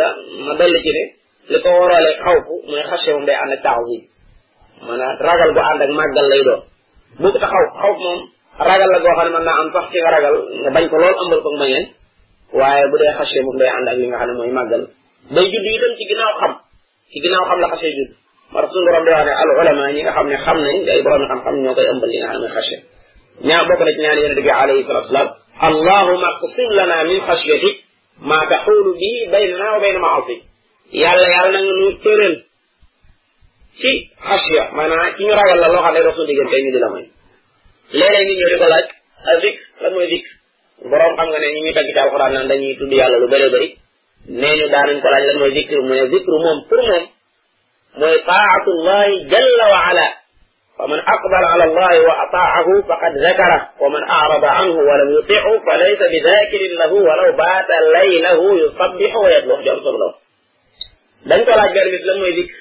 la 0.00 0.08
ma 0.48 0.52
dolli 0.56 0.80
ci 0.82 0.90
li 1.52 1.58
ko 1.60 1.68
waroolee 1.78 2.16
xawfu 2.24 2.54
mooy 2.72 2.84
xasiya 2.88 3.12
moom 3.16 3.26
day 3.28 3.36
ànd 3.36 3.52
ak 3.52 3.60
taawil 3.68 4.02
ragal 5.28 5.50
bu 5.52 5.60
ànd 5.60 5.80
ak 5.86 5.90
màggal 5.92 6.26
lay 6.32 6.42
doon 6.48 6.62
bu 7.20 7.28
ko 7.36 7.48
xawf 7.52 7.96
moom 8.06 8.20
ragal 8.68 8.90
la 8.92 8.98
goo 9.04 9.14
xam 9.18 9.28
ne 9.28 9.52
ci 9.92 9.98
nga 10.00 10.10
ragal 10.16 10.34
nga 10.64 10.70
bañ 10.76 10.84
ko 10.88 10.96
lool 10.96 11.16
ëmbal 11.22 11.42
ko 11.44 11.48
nga 11.52 11.62
bañeen 11.66 11.86
waaye 12.52 12.84
bu 12.92 12.96
dee 13.02 13.12
xasee 13.18 13.42
moom 13.46 13.56
day 13.58 13.68
ànd 13.76 13.88
ak 13.90 13.96
li 14.00 14.06
nga 14.10 14.18
xam 14.20 14.28
ne 14.30 14.34
mooy 14.38 14.50
màggal 14.58 14.82
day 15.36 15.44
judd 15.52 15.66
itam 15.74 15.92
ci 15.98 16.04
ginnaaw 16.10 16.32
xam 16.40 16.52
ci 17.12 17.18
ginnaaw 17.24 17.44
xam 17.48 17.58
la 17.64 17.68
xasee 17.72 17.92
judd 17.98 18.10
ma 18.52 18.58
rasul 18.66 18.84
borom 18.86 19.04
di 19.06 19.10
wax 19.16 19.24
ne 19.28 19.32
al 19.42 19.48
ulama 19.62 19.82
ñi 19.94 20.02
nga 20.02 20.12
xam 20.16 20.26
ne 20.32 20.36
xam 20.44 20.56
nañ 20.64 20.76
ay 20.94 21.00
borom 21.06 21.24
xam-xam 21.30 21.54
ñoo 21.64 21.74
koy 21.76 21.86
ëmbal 21.92 22.10
li 22.12 22.18
nga 22.20 22.28
xam 22.32 22.40
ne 22.42 22.48
mooy 22.54 22.80
ñaa 23.48 23.64
bokk 23.68 23.80
na 23.86 23.90
ci 23.94 24.00
ñaan 24.04 24.18
yéen 24.22 24.34
dëgg 24.38 24.48
alayhi 24.62 24.84
salatu 24.88 25.08
salaam 25.10 25.28
allahumma 25.68 26.28
qsim 26.42 26.68
lana 26.78 26.96
min 27.10 27.18
xasyatik 27.28 27.76
ma 28.30 28.38
taxulu 28.52 28.90
bi 29.02 29.10
baynana 29.32 29.66
wa 29.74 29.78
bayna 29.84 29.98
maasik 30.06 30.40
yàlla 31.02 31.28
yàlla 31.36 31.52
na 31.60 31.60
nga 31.66 31.74
nu 31.80 31.88
tëral 32.04 32.34
ci 33.80 33.90
xasya 34.28 34.62
maanaam 34.76 35.10
ci 35.16 35.20
ñu 35.28 35.32
ragal 35.40 35.58
la 35.62 35.68
loo 35.72 35.82
xam 35.84 35.92
ne 35.94 36.00
rasul 36.10 36.24
diggante 36.28 36.56
ñu 36.64 36.70
di 36.74 36.78
la 36.84 36.88
may 36.94 37.04
léeg-léeg 37.98 38.26
ñu 38.30 38.36
ñëw 38.40 38.48
di 38.52 38.56
ko 38.62 38.66
laaj 38.72 38.86
a 39.30 39.32
zik 39.42 39.56
lan 39.84 39.92
mooy 39.96 40.08
zik 40.12 40.26
borom 40.86 41.12
xam 41.18 41.26
nga 41.30 41.38
ne 41.42 41.48
ñi 41.54 41.60
ñuy 41.62 41.74
tagg 41.76 41.88
ci 41.94 41.98
alquran 41.98 42.32
nan 42.32 42.48
dañuy 42.50 42.74
tudd 42.78 42.92
yàlla 42.98 43.18
lu 43.22 43.28
bëri 43.32 43.48
bëri 43.54 43.68
nee 44.40 44.56
ñu 44.58 44.66
ko 45.02 45.08
laaj 45.10 45.24
lan 45.26 45.38
mooy 45.40 45.52
zikr 45.56 45.78
mu 45.86 45.94
ne 45.94 46.04
zikr 46.12 46.32
moom 46.44 46.58
pour 46.68 46.80
moom 46.88 47.04
mooy 48.00 48.16
taatullahi 48.28 49.12
jalla 49.32 49.64
wa 49.74 49.80
ala 49.90 50.06
wa 50.78 50.84
wa 50.84 50.86
man 50.90 51.00
ala 51.00 51.00
llahi 51.00 51.00
ataahu 51.00 51.00
faqad 51.00 51.00
فمن 51.00 51.00
أقبل 51.16 51.44
على 51.52 51.64
الله 51.68 51.94
وأطاعه 52.08 52.66
فقد 52.88 53.12
ذكره 53.28 53.60
ومن 53.82 54.02
أعرض 54.08 54.44
عنه 54.44 54.74
ولم 54.90 55.08
يطعه 55.18 55.48
فليس 55.66 56.00
بذاكر 56.12 56.62
له 56.80 56.92
ولو 56.92 57.28
بات 57.42 57.68
ليله 57.98 58.40
يصبح 58.62 59.10
ويدلق 59.16 59.60
جرس 59.66 59.86
الله 59.86 60.12
dañ 61.28 61.40
ko 61.46 61.50
laaj 61.58 61.70
garmis 61.74 62.02
lan 62.08 62.16
mooy 62.22 62.32
zikr 62.38 62.58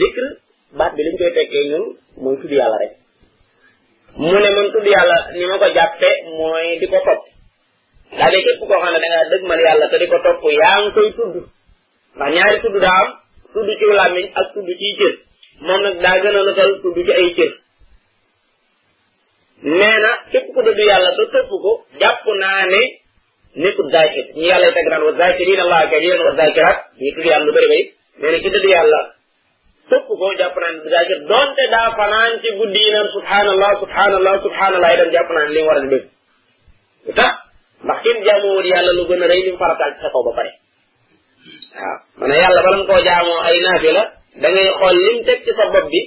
zikr 0.00 0.24
baat 0.78 0.90
bi 0.96 1.02
liñ 1.06 1.14
koy 1.20 1.30
tekkee 1.38 1.64
ñun 1.70 1.84
mooy 2.22 2.36
tudd 2.40 2.50
yàlla 2.58 2.78
rek 2.82 2.92
mu 4.20 4.28
ne 4.40 4.48
man 4.56 4.66
tudd 4.72 4.86
yàlla 4.92 5.16
ni 5.34 5.44
ma 5.50 5.56
ko 5.62 5.66
jàppe 5.76 6.08
mooy 6.36 6.68
di 6.80 6.86
ko 6.90 6.98
topp 7.06 7.20
daa 8.18 8.30
de 8.32 8.38
képp 8.44 8.58
koo 8.60 8.80
xam 8.82 8.92
ne 8.92 8.98
da 9.04 9.08
ngaa 9.08 9.30
dëgmal 9.30 9.60
yàlla 9.66 9.86
te 9.90 9.96
di 10.02 10.06
ko 10.12 10.18
topp 10.24 10.42
yaa 10.60 10.76
ngi 10.80 10.90
koy 10.96 11.08
tudd 11.18 11.34
ndax 12.16 12.28
ñaari 12.36 12.58
tudd 12.62 12.76
daa 12.84 12.98
am 13.02 13.10
tudd 13.54 13.68
ci 13.78 13.84
làmmiñ 13.98 14.26
ak 14.38 14.46
tudd 14.54 14.68
ci 14.80 14.88
cër 14.98 15.14
moom 15.66 15.80
nag 15.82 15.96
daa 16.04 16.20
gën 16.22 16.38
a 16.38 16.42
notal 16.46 16.70
tudd 16.82 16.96
ci 17.06 17.12
ay 17.20 17.28
cër 17.36 17.52
nee 19.80 19.98
na 20.04 20.10
képp 20.30 20.46
ku 20.54 20.60
tudd 20.66 20.80
yàlla 20.90 21.10
te 21.16 21.24
topp 21.32 21.50
ko 21.64 21.72
jàpp 22.00 22.26
naa 22.42 22.60
ne 22.72 22.82
nekkul 23.62 23.88
zaakir 23.94 24.26
ñu 24.36 24.44
yàlla 24.50 24.68
teg 24.76 24.86
naan 24.90 25.04
wa 25.06 25.12
zaakiriin 25.20 25.60
allaha 25.64 25.90
kasiiran 25.92 26.20
wa 26.20 26.46
tudd 27.16 27.26
yàlla 27.30 27.46
lu 27.48 27.52
bëri 27.56 27.80
bëri 28.20 28.38
ki 28.42 28.48
tudd 28.54 28.70
yàlla 28.74 29.00
topp 29.90 30.04
ko 30.06 30.28
jàpp 30.38 30.56
naa 30.62 30.72
ne 30.84 30.90
daa 30.92 31.04
jot 31.08 31.22
donte 31.30 31.62
daa 31.74 31.88
fanaan 31.98 32.32
ci 32.42 32.48
guddi 32.58 32.80
yi 32.84 32.90
naan 32.94 33.08
subhanallah 33.14 33.70
subhanallah 33.82 34.34
subhanallah 34.46 34.90
itam 34.94 35.10
jàpp 35.14 35.28
naa 35.36 35.44
ne 35.46 35.52
li 35.54 35.60
mu 35.64 35.68
war 35.68 35.76
a 35.76 35.80
dégg 35.90 36.06
lu 37.06 37.12
tax 37.18 37.32
ndax 37.84 37.98
kenn 38.04 38.18
jaamoowul 38.26 38.66
yàlla 38.72 38.92
lu 38.98 39.02
gën 39.08 39.22
a 39.24 39.28
ci 39.44 39.50
sa 40.02 40.10
kaw 40.12 40.22
ba 40.28 40.32
pare 40.38 40.50
waaw 41.78 41.98
ma 42.20 42.24
ne 42.28 42.34
yàlla 42.42 42.60
bala 42.66 42.76
nga 42.78 42.86
koo 42.92 43.00
jaamoo 43.08 43.40
ay 43.48 43.56
naafi 43.66 43.90
la 43.96 44.02
da 44.42 44.48
xool 44.80 44.96
lim 45.06 45.18
teg 45.26 45.38
ci 45.44 45.52
sa 45.58 45.64
bopp 45.74 45.86
bi 45.92 46.00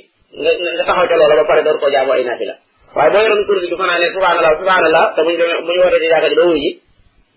ba 0.86 1.44
pare 1.50 1.62
door 1.68 1.78
koo 1.82 1.92
jaamoo 1.96 2.16
ay 2.18 2.24
naafi 2.30 2.46
la 2.50 2.56
waaye 2.96 3.10
boo 3.14 3.22
yoroon 3.26 3.44
kursi 3.48 3.68
bi 3.72 3.78
fanaan 3.82 4.00
ne 4.04 4.08
subhanallah 4.16 4.54
subhanallah 4.62 5.06
te 5.16 5.22
buñ 5.26 5.36
demee 5.42 5.60
buñu 5.68 5.80
wootee 5.84 6.02
ci 6.30 6.36
doo 6.40 6.48
wuy 6.50 6.60
ji 6.66 6.70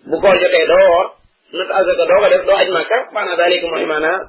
bu 0.09 0.15
koor 0.21 0.35
jotee 0.41 0.65
doo 0.71 0.83
woor 0.93 1.07
nat 1.57 1.69
azaka 1.79 2.03
doo 2.11 2.19
doo 2.49 2.55
aj 2.61 2.67
màkka 2.75 2.97
maanaam 3.15 3.37
daaliku 3.41 3.65
mooy 3.71 3.85
maanaam 3.93 4.21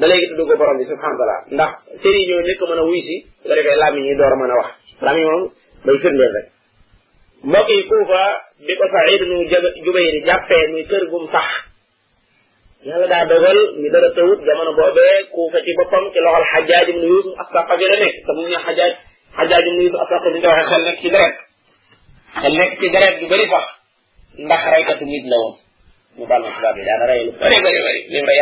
ba 0.00 0.06
léegi 0.10 0.26
tudd 0.36 0.48
ko 0.50 0.54
borom 0.60 0.76
bi 0.80 0.84
subhanahu 0.90 1.18
wa 1.22 1.28
taala 1.30 1.36
ndax 1.56 1.70
sëriñ 2.02 2.22
ñoo 2.28 2.42
ñëkk 2.46 2.60
mën 2.70 2.80
a 2.82 2.84
wuy 2.88 3.00
si 3.08 3.16
nga 3.46 3.54
yi 3.56 4.18
door 4.20 4.32
a 4.34 4.36
mën 4.40 4.52
a 4.54 4.56
wax 4.60 4.70
làmmiñ 5.04 5.24
moom 5.30 5.42
day 5.86 5.96
firndeel 6.02 6.32
rek 6.36 6.46
mbokk 7.48 7.68
yi 7.76 7.80
Kuufa 7.88 8.22
bi 8.66 8.72
ko 8.80 8.84
Saïd 8.94 9.22
nu 9.30 9.36
Jubayr 9.84 10.14
jàppee 10.26 10.64
muy 10.72 10.82
kër 10.90 11.04
gum 11.10 11.24
sax 11.34 11.46
yàlla 12.86 13.06
daa 13.12 13.24
dogal 13.30 13.58
mi 13.80 13.88
dara 13.94 14.08
tawut 14.16 14.40
jamono 14.48 14.72
boobee 14.78 15.16
Kuufa 15.34 15.58
ci 15.64 15.70
boppam 15.78 16.04
ci 16.12 16.18
loxol 16.24 16.44
Xajaaj 16.52 16.68
la 16.70 16.74
Xajaaj 16.82 16.82
ibnu 16.92 17.06
Yuusuf 17.12 17.34
As-Saqafi 17.42 17.80
bi 17.82 17.86
ñu 17.88 17.96
ko 20.44 20.48
waxee 20.56 20.80
xel 20.80 20.80
nekk 20.86 20.98
ci 21.02 21.08
deret 21.14 21.36
xel 22.42 22.54
nekk 22.60 22.72
ci 22.80 22.86
deret 22.94 23.14
bu 23.20 23.26
bëri 23.30 23.46
sax 23.52 23.64
ndax 24.44 24.62
raykatu 24.72 25.04
nit 25.12 25.24
la 25.30 25.36
woon 25.42 25.54
ñu 26.18 26.22
baal 26.30 26.42
ma 26.44 26.50
tubaab 26.54 26.74
bi 26.76 26.82
daana 26.88 27.04
rey 27.10 27.20
lu 27.26 27.32
bëri 27.40 27.56
bëri 27.64 27.80
bëri 27.86 28.00
li 28.12 28.18
mu 28.22 28.26
rey 28.32 28.40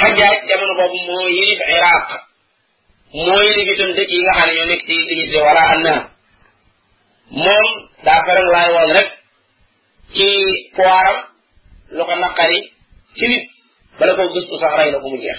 Hajjaaj 0.00 0.34
jamono 0.50 0.74
boobu 0.78 0.98
moo 1.10 1.26
yilif 1.34 1.60
Iraq 1.76 2.06
moo 3.26 3.42
yilif 3.48 3.78
yi 4.10 4.18
nga 4.22 4.32
xam 4.38 4.48
ne 4.54 4.58
ñoo 4.58 4.66
nekk 4.72 4.82
ci 4.86 4.94
li 5.08 5.14
ñu 5.20 5.24
di 5.32 5.36
wala 5.46 5.62
moom 7.42 7.68
daa 8.04 8.24
faral 8.26 8.48
laay 8.54 8.70
woon 8.74 8.90
rek 8.98 9.08
ci 10.14 10.28
pouwaram 10.74 11.18
lu 11.96 12.00
ko 12.08 12.12
naqari 12.22 12.58
ci 13.16 13.24
nit 13.32 13.44
bala 13.98 14.14
ko 14.18 14.22
gëstu 14.34 14.54
sax 14.62 14.72
rey 14.78 14.90
na 14.92 14.98
ko 15.02 15.08
mu 15.12 15.18
jeex 15.24 15.38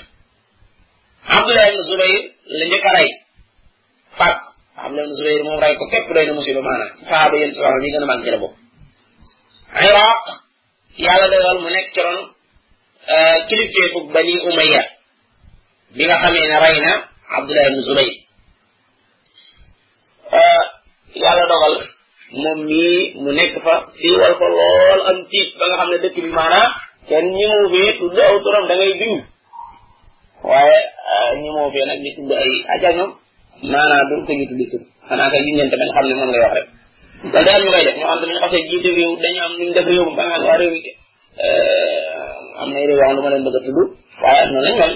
Abdullah 1.36 1.68
ibn 1.70 1.86
Zubayr 1.90 2.18
la 2.58 2.66
njëkk 2.66 2.86
a 2.90 2.92
rey 2.98 3.10
faat 4.18 4.38
moom 5.44 5.60
rey 5.64 5.74
ko 5.80 5.84
képp 5.92 6.08
doy 6.16 6.26
na 6.28 6.34
musiba 6.38 6.62
maanaam 6.66 6.92
saaba 7.10 7.36
yéen 7.40 7.54
sax 7.58 7.74
li 7.82 7.92
gën 7.94 8.04
a 8.04 8.08
màgg 8.10 8.24
ci 8.24 8.32
la 8.34 8.42
bopp 8.44 8.56
Iraq 9.90 10.22
yàlla 11.06 11.54
mu 11.62 11.70
nekk 11.76 11.90
ci 11.94 12.02
ron 12.08 12.22
Euh, 13.14 13.38
kilifteefug 13.50 14.06
bani 14.14 14.36
umayya 14.46 14.82
bi 15.98 16.04
nga 16.06 16.22
xamee 16.22 16.46
ne 16.46 16.58
rey 16.62 16.78
na 16.78 16.92
abdullah 17.38 17.66
ibn 17.66 17.80
euh, 17.82 17.88
mu 23.24 23.32
nekk 23.34 23.54
fa 23.66 23.74
siiwal 23.98 24.34
ko 24.38 24.46
lool 24.54 25.00
am 25.10 25.18
tiit 25.26 25.50
ba 25.58 25.66
nga 25.70 25.78
xam 25.82 25.90
ne 25.90 25.98
dëkk 26.06 26.18
bi 26.22 26.32
maanaam 26.38 26.72
kenn 27.10 27.28
waaye 30.50 30.80
euh, 31.10 31.30
ñi 31.42 31.50
fee 31.74 31.86
nag 31.90 32.00
ñu 32.06 32.12
tudd 32.18 32.32
ay 32.38 32.48
ajañom 32.78 33.10
maanaam 33.74 34.06
duñ 34.10 34.20
ko 34.30 34.46
tudd 34.54 34.70
xam 35.10 36.08
ne 36.08 36.14
moom 36.14 36.30
lay 36.30 36.42
wax 36.46 36.54
rek 37.34 37.48
loolu 37.58 37.70
day 39.18 39.36
am 39.42 39.52
ñu 39.58 39.64
koy 39.74 39.74
def 39.74 39.74
ñoo 39.74 39.74
xam 39.74 39.74
ne 39.74 39.74
ñu 39.74 39.74
xasee 39.74 39.74
réew 39.74 39.74
dañu 39.74 39.74
am 39.74 39.74
nuñ 39.74 39.74
def 39.74 39.86
réew 39.90 40.06
ba 40.18 40.24
nga 40.26 40.34
xam 40.38 40.38
ne 40.42 40.46
waa 40.48 40.60
réew 40.62 40.72
mi 40.76 40.80
am 42.60 42.70
na 42.74 42.80
yeneen 42.80 43.00
yoo 43.00 43.22
ma 43.24 43.30
leen 43.30 43.44
bëgg 43.46 43.56
a 43.56 43.62
tudd 43.64 43.92
waaye 44.22 44.42
am 44.44 44.52
na 44.56 44.62
lañ 44.64 44.76
mel 44.80 44.94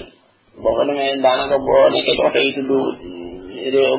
boo 0.61 0.73
ko 0.77 0.83
demee 0.87 1.11
daanaka 1.23 1.55
boo 1.67 1.83
nekkee 1.93 2.43
yi 2.47 2.51
tudd 2.55 2.67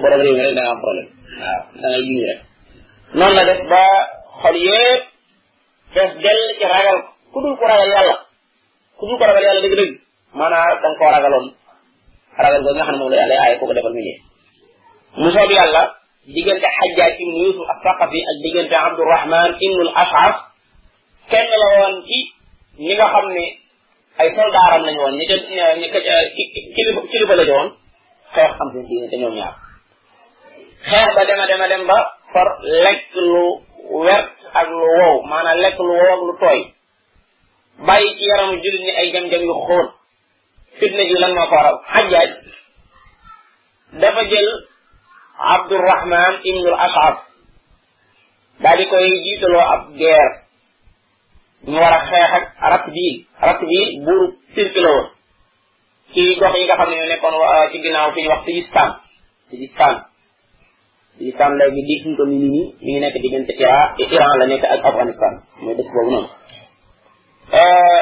borom 0.03 0.21
réew 0.21 0.37
mi 0.37 0.45
rek 0.45 0.55
nga 0.57 0.65
am 0.73 0.79
problème 0.85 1.09
waaw 1.41 1.61
da 1.83 1.87
ngay 1.89 2.03
junj 2.09 3.33
def 3.49 3.61
ba 3.71 3.83
xol 4.43 4.57
yëpp 4.67 5.03
fees 5.95 6.13
dell 6.25 6.43
ci 6.59 6.65
ragal 6.75 6.99
ku 7.33 7.39
dul 7.45 7.55
ko 7.59 7.65
ragal 7.73 7.89
yàlla 7.95 8.17
ku 8.99 9.03
dul 9.09 9.17
ko 9.19 9.25
ragal 9.29 9.45
yàlla 9.47 9.63
dëgg-dëgg 9.65 9.93
maanaam 10.39 10.77
da 10.83 10.89
nga 10.91 11.11
ragaloon 11.17 11.47
ragal 12.45 12.63
ko 12.65 12.71
nga 12.75 12.87
xam 12.87 12.95
ne 12.95 12.99
moom 13.01 13.11
la 13.11 13.17
yàlla 13.21 13.59
ko 13.59 13.65
ko 13.67 13.73
defal 13.77 13.95
mu 13.97 14.03
mu 15.21 15.29
soob 15.35 15.51
yàlla 15.59 15.83
diggante 16.37 16.69
xajjaaj 16.79 17.13
ibnu 17.25 17.39
yusuf 17.47 17.67
ak 17.75 17.79
saqafi 17.87 18.19
ak 18.31 18.37
diggante 18.45 18.77
abdurahman 18.87 19.51
ibnu 19.67 19.81
al 19.89 19.93
ashaf 20.05 20.35
kenn 21.31 21.49
la 21.61 21.69
woon 21.77 21.95
ci 22.09 22.34
ñi 22.79 22.95
nga 22.95 23.07
xam 23.13 23.27
ni 23.31 23.45
ay 24.19 24.29
soldaaram 24.37 24.83
lañu 24.85 25.01
woon 25.03 25.17
ñi 25.19 25.25
ca 25.31 25.37
ñi 25.81 25.87
ca 25.93 26.01
kilifa 26.75 27.01
kilifa 27.11 27.35
la 27.37 27.45
woon 27.51 27.69
xeex 28.35 28.51
am 28.63 28.69
seen 28.73 28.85
diggante 28.89 29.17
ñaar 29.21 29.55
xeex 30.91 31.09
ba 31.17 31.23
dema 31.25 31.47
dema 31.47 31.67
dem 31.73 31.83
for 32.33 32.49
lekk 32.85 33.03
lu 33.15 33.43
wert 34.05 34.35
ak 34.61 34.67
lu 34.79 34.87
wow 34.99 35.17
maanaam 35.31 35.59
lekk 35.65 35.79
lu 35.87 35.93
wow 36.01 36.13
ak 36.17 36.23
lu 36.29 36.33
tooy 36.43 36.61
bàyyi 37.87 38.17
ci 38.19 38.25
yaramu 38.31 38.57
jullit 38.63 38.85
ñi 38.87 38.93
ay 39.01 39.13
jam-jam 39.13 39.43
yu 39.49 39.55
xóot 39.67 39.89
fitna 40.79 41.03
ji 41.09 41.17
lan 41.21 41.35
moo 41.37 41.47
ko 41.51 41.55
waral 41.57 41.79
xajjaaj 41.93 42.31
dafa 44.03 44.23
jël 44.31 44.51
abdurahman 45.55 46.35
ibnul 46.49 46.79
ashaf 46.87 47.17
daal 48.63 48.79
di 48.79 48.85
koy 48.91 49.07
jiitaloo 49.25 49.65
ab 49.75 49.83
guerre 49.99 50.44
ñu 51.67 51.81
war 51.81 51.93
a 51.99 52.05
xeex 52.11 52.31
ak 52.39 52.45
rat 52.73 52.85
bii 52.95 53.25
rat 53.41 53.61
bii 53.71 53.87
buuru 54.05 54.27
Turki 54.55 54.81
la 54.85 54.91
woon 54.97 55.11
nga 56.69 56.77
xam 56.79 56.89
ne 56.91 56.97
ñu 56.97 57.07
nekkoon 57.09 57.35
euh, 57.35 57.65
ci 57.73 57.79
ginnaaw 57.83 58.13
fi 58.15 58.23
ñu 58.23 58.31
wax 58.33 58.41
Sijistaan 58.47 58.91
Sijistaan 59.51 59.97
Sijistaan 61.19 61.53
léegi 61.59 61.83
di 61.89 61.95
suñ 62.03 62.13
ko 62.17 62.23
mi 62.31 62.37
ngi 62.37 62.49
nii 62.55 62.65
mi 62.85 62.91
ngi 62.93 63.01
nekk 63.01 63.17
diggante 63.25 63.53
Iran 63.63 63.89
Iran 64.15 64.33
la 64.39 64.45
nekk 64.47 64.65
ak 64.65 64.85
Afghanistan 64.91 65.33
mooy 65.63 65.75
dëkk 65.79 65.91
boobu 65.95 66.11
noonu 66.13 66.29
euh, 67.61 68.01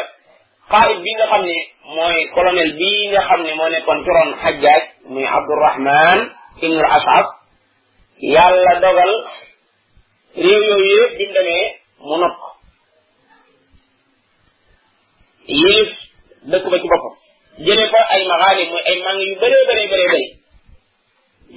xaalib 0.70 0.98
bi 1.04 1.10
nga 1.18 1.26
xam 1.30 1.42
ne 1.50 1.56
mooy 1.96 2.16
colonel 2.34 2.70
bi 2.80 2.90
nga 3.12 3.22
xam 3.28 3.40
ne 3.46 3.52
moo 3.58 3.70
nekkoon 3.72 3.98
ci 4.04 4.08
ron 4.16 4.30
Hajjaaj 4.42 4.82
muy 5.12 5.24
Abdurrahman 5.38 6.18
ibnul 6.64 6.88
Asaf 6.98 7.26
yàlla 8.34 8.72
dogal 8.84 9.12
réew 10.44 10.62
yooyu 10.68 11.02
mu 11.18 11.30
demee 11.36 11.66
yées 15.48 15.86
dëkk 16.50 16.64
ba 16.70 16.78
ci 16.78 16.88
boppam 16.88 17.14
jëlee 17.64 17.88
fa 17.90 17.98
ay 18.14 18.24
maxaalim 18.26 18.68
mooy 18.70 18.82
ay 18.86 18.96
màng 19.04 19.20
yu 19.20 19.34
bëree 19.40 19.66
bëree 19.68 19.86
bëree 19.90 20.08
bëri 20.10 20.24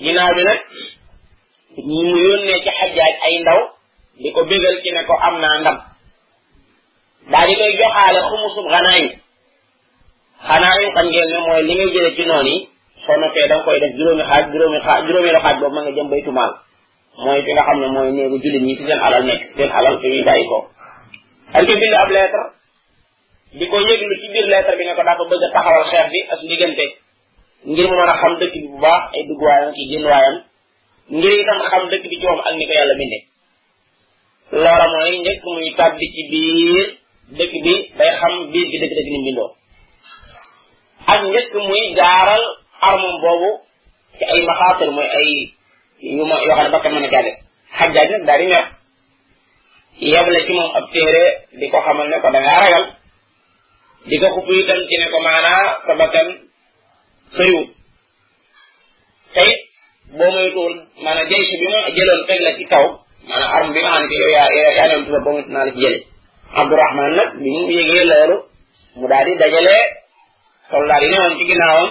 bi 0.01 0.12
nag 0.13 0.38
mu 1.77 2.22
yónnee 2.27 2.60
ci 2.63 2.70
xajjaaj 2.80 3.13
ay 3.25 3.34
ndaw 3.42 3.62
di 4.22 4.30
ko 4.36 4.44
bégal 4.50 4.75
ci 4.84 4.89
ne 4.92 5.04
ko 5.08 5.13
am 5.27 5.38
naa 5.39 5.58
ndam 5.62 5.77
daal 7.32 7.48
di 7.48 7.56
koy 7.56 7.74
joxaale 7.80 8.20
xumusub 8.30 8.65
xanaañ 8.74 9.04
xanaañ 10.48 10.82
xam 10.96 11.08
ngeen 11.10 11.30
ne 11.34 11.39
mooy 11.46 11.62
li 11.68 11.74
ngay 11.75 11.92
jëlee 11.96 12.15
ci 12.15 12.24
noonu 12.25 12.50
yi 12.50 12.58
soo 13.06 13.18
noppee 13.20 13.48
da 13.48 13.56
nga 13.56 13.63
koy 13.65 13.80
def 13.80 13.94
juróomi 13.98 14.24
xaaj 14.30 14.44
juróomi 14.51 14.80
xaaj 15.46 15.60
boobu 15.60 15.75
ma 15.75 15.82
nga 15.82 15.92
jëm 15.96 16.10
baytu 16.10 16.32
maal 16.32 16.51
mooy 17.25 17.39
fi 17.46 17.51
nga 17.54 17.65
xam 17.68 17.77
ne 17.82 17.88
mooy 17.96 18.12
néegu 18.12 18.38
jullit 18.44 18.62
ñi 18.68 18.77
ci 18.77 18.84
seen 18.88 19.00
alal 19.08 19.24
nekk 19.30 19.42
seen 19.56 19.70
alal 19.72 19.96
fi 20.01 20.08
ñuy 20.12 20.24
bàyyi 20.27 20.46
ko 20.50 20.58
dañ 21.54 21.65
ko 21.68 21.74
bind 21.82 21.94
ab 22.01 22.10
lettre 22.10 22.44
di 23.55 23.65
ko 23.71 23.77
yëglu 23.79 24.15
ci 24.19 24.27
biir 24.35 24.47
bi 24.77 24.83
ne 24.83 24.93
ko 25.00 25.03
daa 25.07 25.15
ko 25.15 25.24
bëgg 25.31 25.43
a 25.43 25.50
taxawal 25.55 25.85
xeex 25.91 26.07
bi 26.12 26.19
ak 26.33 26.39
diggante 26.50 26.85
ngir 27.71 27.88
mu 27.91 27.95
a 28.03 28.15
xam 28.21 28.33
dëkk 28.39 28.53
bi 28.59 28.67
bu 28.71 28.77
baax 28.83 29.03
ay 29.15 29.24
dugguwaayam 29.29 29.71
ci 29.75 29.81
génnuwaayam 29.91 30.35
ngir 31.17 31.33
itam 31.43 31.59
xam 31.71 31.83
dëkk 31.91 32.03
bi 32.12 32.19
ci 32.19 32.25
moom 32.27 32.39
ak 32.47 32.53
ni 32.59 32.65
ko 32.67 32.74
yàlla 32.77 32.95
bindee 33.00 33.21
loola 34.62 34.85
mooy 34.93 35.13
njëkk 35.24 35.43
muy 35.55 35.69
tàbbi 35.79 36.05
ci 36.15 36.21
dëkk 37.38 37.53
bi 37.65 37.74
day 38.00 38.12
xam 38.19 38.33
biir 38.51 38.67
bi 38.71 38.77
dëkk-dëkk 38.81 39.09
ni 39.13 39.19
mbindoo 39.24 39.50
ak 41.13 41.19
njëkk 41.31 41.53
muy 41.69 41.83
gaaral 42.00 42.43
armam 42.89 43.15
boobu 43.24 43.51
ci 44.17 44.24
ay 44.33 44.39
maxaatir 44.50 44.91
mooy 44.91 45.07
ay 45.19 45.29
yu 46.17 46.25
ma 46.27 46.35
yoo 46.43 46.55
xam 46.57 46.63
ne 46.67 46.71
bakka 46.75 46.89
mën 46.89 47.05
a 47.05 47.09
jàlle 47.13 47.31
xajjaaj 47.77 48.09
nag 48.27 48.41
neex 48.50 48.67
yeble 50.12 50.43
ci 50.45 50.51
moom 50.53 50.75
ab 50.75 50.91
téere 50.91 51.25
di 51.59 51.69
ko 51.71 51.79
xamal 51.88 52.07
ne 52.12 52.19
ko 52.19 52.31
da 52.35 52.39
ragal 52.43 52.85
di 54.05 54.15
ko 54.21 54.27
xupp 54.38 54.50
itam 54.62 54.79
ci 54.88 54.95
ne 55.01 55.05
ko 55.12 55.17
maanaa 55.25 55.67
sa 55.89 55.93
bakkan 56.00 56.27
sëriwut 57.35 57.67
te 59.33 59.43
boo 60.17 60.29
moytuwul 60.35 60.75
maanaam 61.03 61.27
jaysh 61.31 61.51
bi 61.62 61.67
ma 61.74 61.79
jëloon 61.95 62.21
teg 62.29 62.39
la 62.45 62.51
ci 62.57 62.63
kaw 62.71 62.85
maanaam 63.29 63.53
arme 63.57 63.71
bi 63.74 63.81
nga 63.81 63.93
xam 63.97 64.05
ne 64.12 64.15
yow 64.21 64.31
yaa 64.35 64.50
yaa 64.77 64.89
doon 64.91 65.03
tuba 65.05 65.19
boo 65.25 65.33
moytu 65.35 65.50
naa 65.53 65.65
la 65.65 65.71
ci 65.75 65.79
jële 65.83 66.00
nag 67.17 67.29
bi 67.41 67.50
mu 67.55 67.62
yégee 67.77 68.05
loolu 68.12 68.38
mu 69.00 69.05
daal 69.12 69.25
di 69.27 69.33
dajale 69.41 69.75
soldaar 70.69 71.03
yi 71.03 71.17
ci 71.38 71.43
ginnaawam 71.50 71.89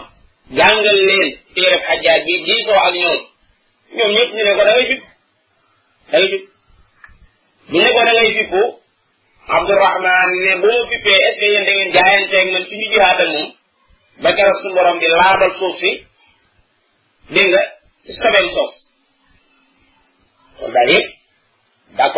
jàngal 0.59 0.99
leen 1.09 1.29
téereb 1.55 1.83
xajjaaj 1.87 2.21
bi 2.27 2.35
diisoo 2.45 2.79
ak 2.87 2.95
ñoom 3.01 3.19
ñoom 3.97 4.11
ñëpp 4.17 4.31
ne 4.35 4.41
ko 7.95 8.01
da 8.07 8.13
ngay 8.15 8.31
jub 8.39 8.53
Abdourahman 9.49 10.31
ne 10.47 10.57
boo 10.63 10.87
fippee 10.89 11.11
est 11.11 11.35
ce 11.35 11.39
que 11.39 11.45
yéen 11.45 12.53
man 12.53 12.65
suñu 12.67 12.87
jihaad 12.93 13.21
ak 13.21 13.29
moom 13.29 13.51
ba 14.23 14.33
keroog 14.33 14.61
suñu 14.63 14.75
borom 14.75 14.99
laabal 15.01 15.53
suuf 15.59 15.77
si 15.79 15.91
dégg 17.31 17.49
nga 17.51 17.63
ci 18.07 18.13
sabeen 18.21 18.49
soof 18.55 18.71
kon 20.59 20.73
daal 20.73 20.93
ndax 21.93 22.11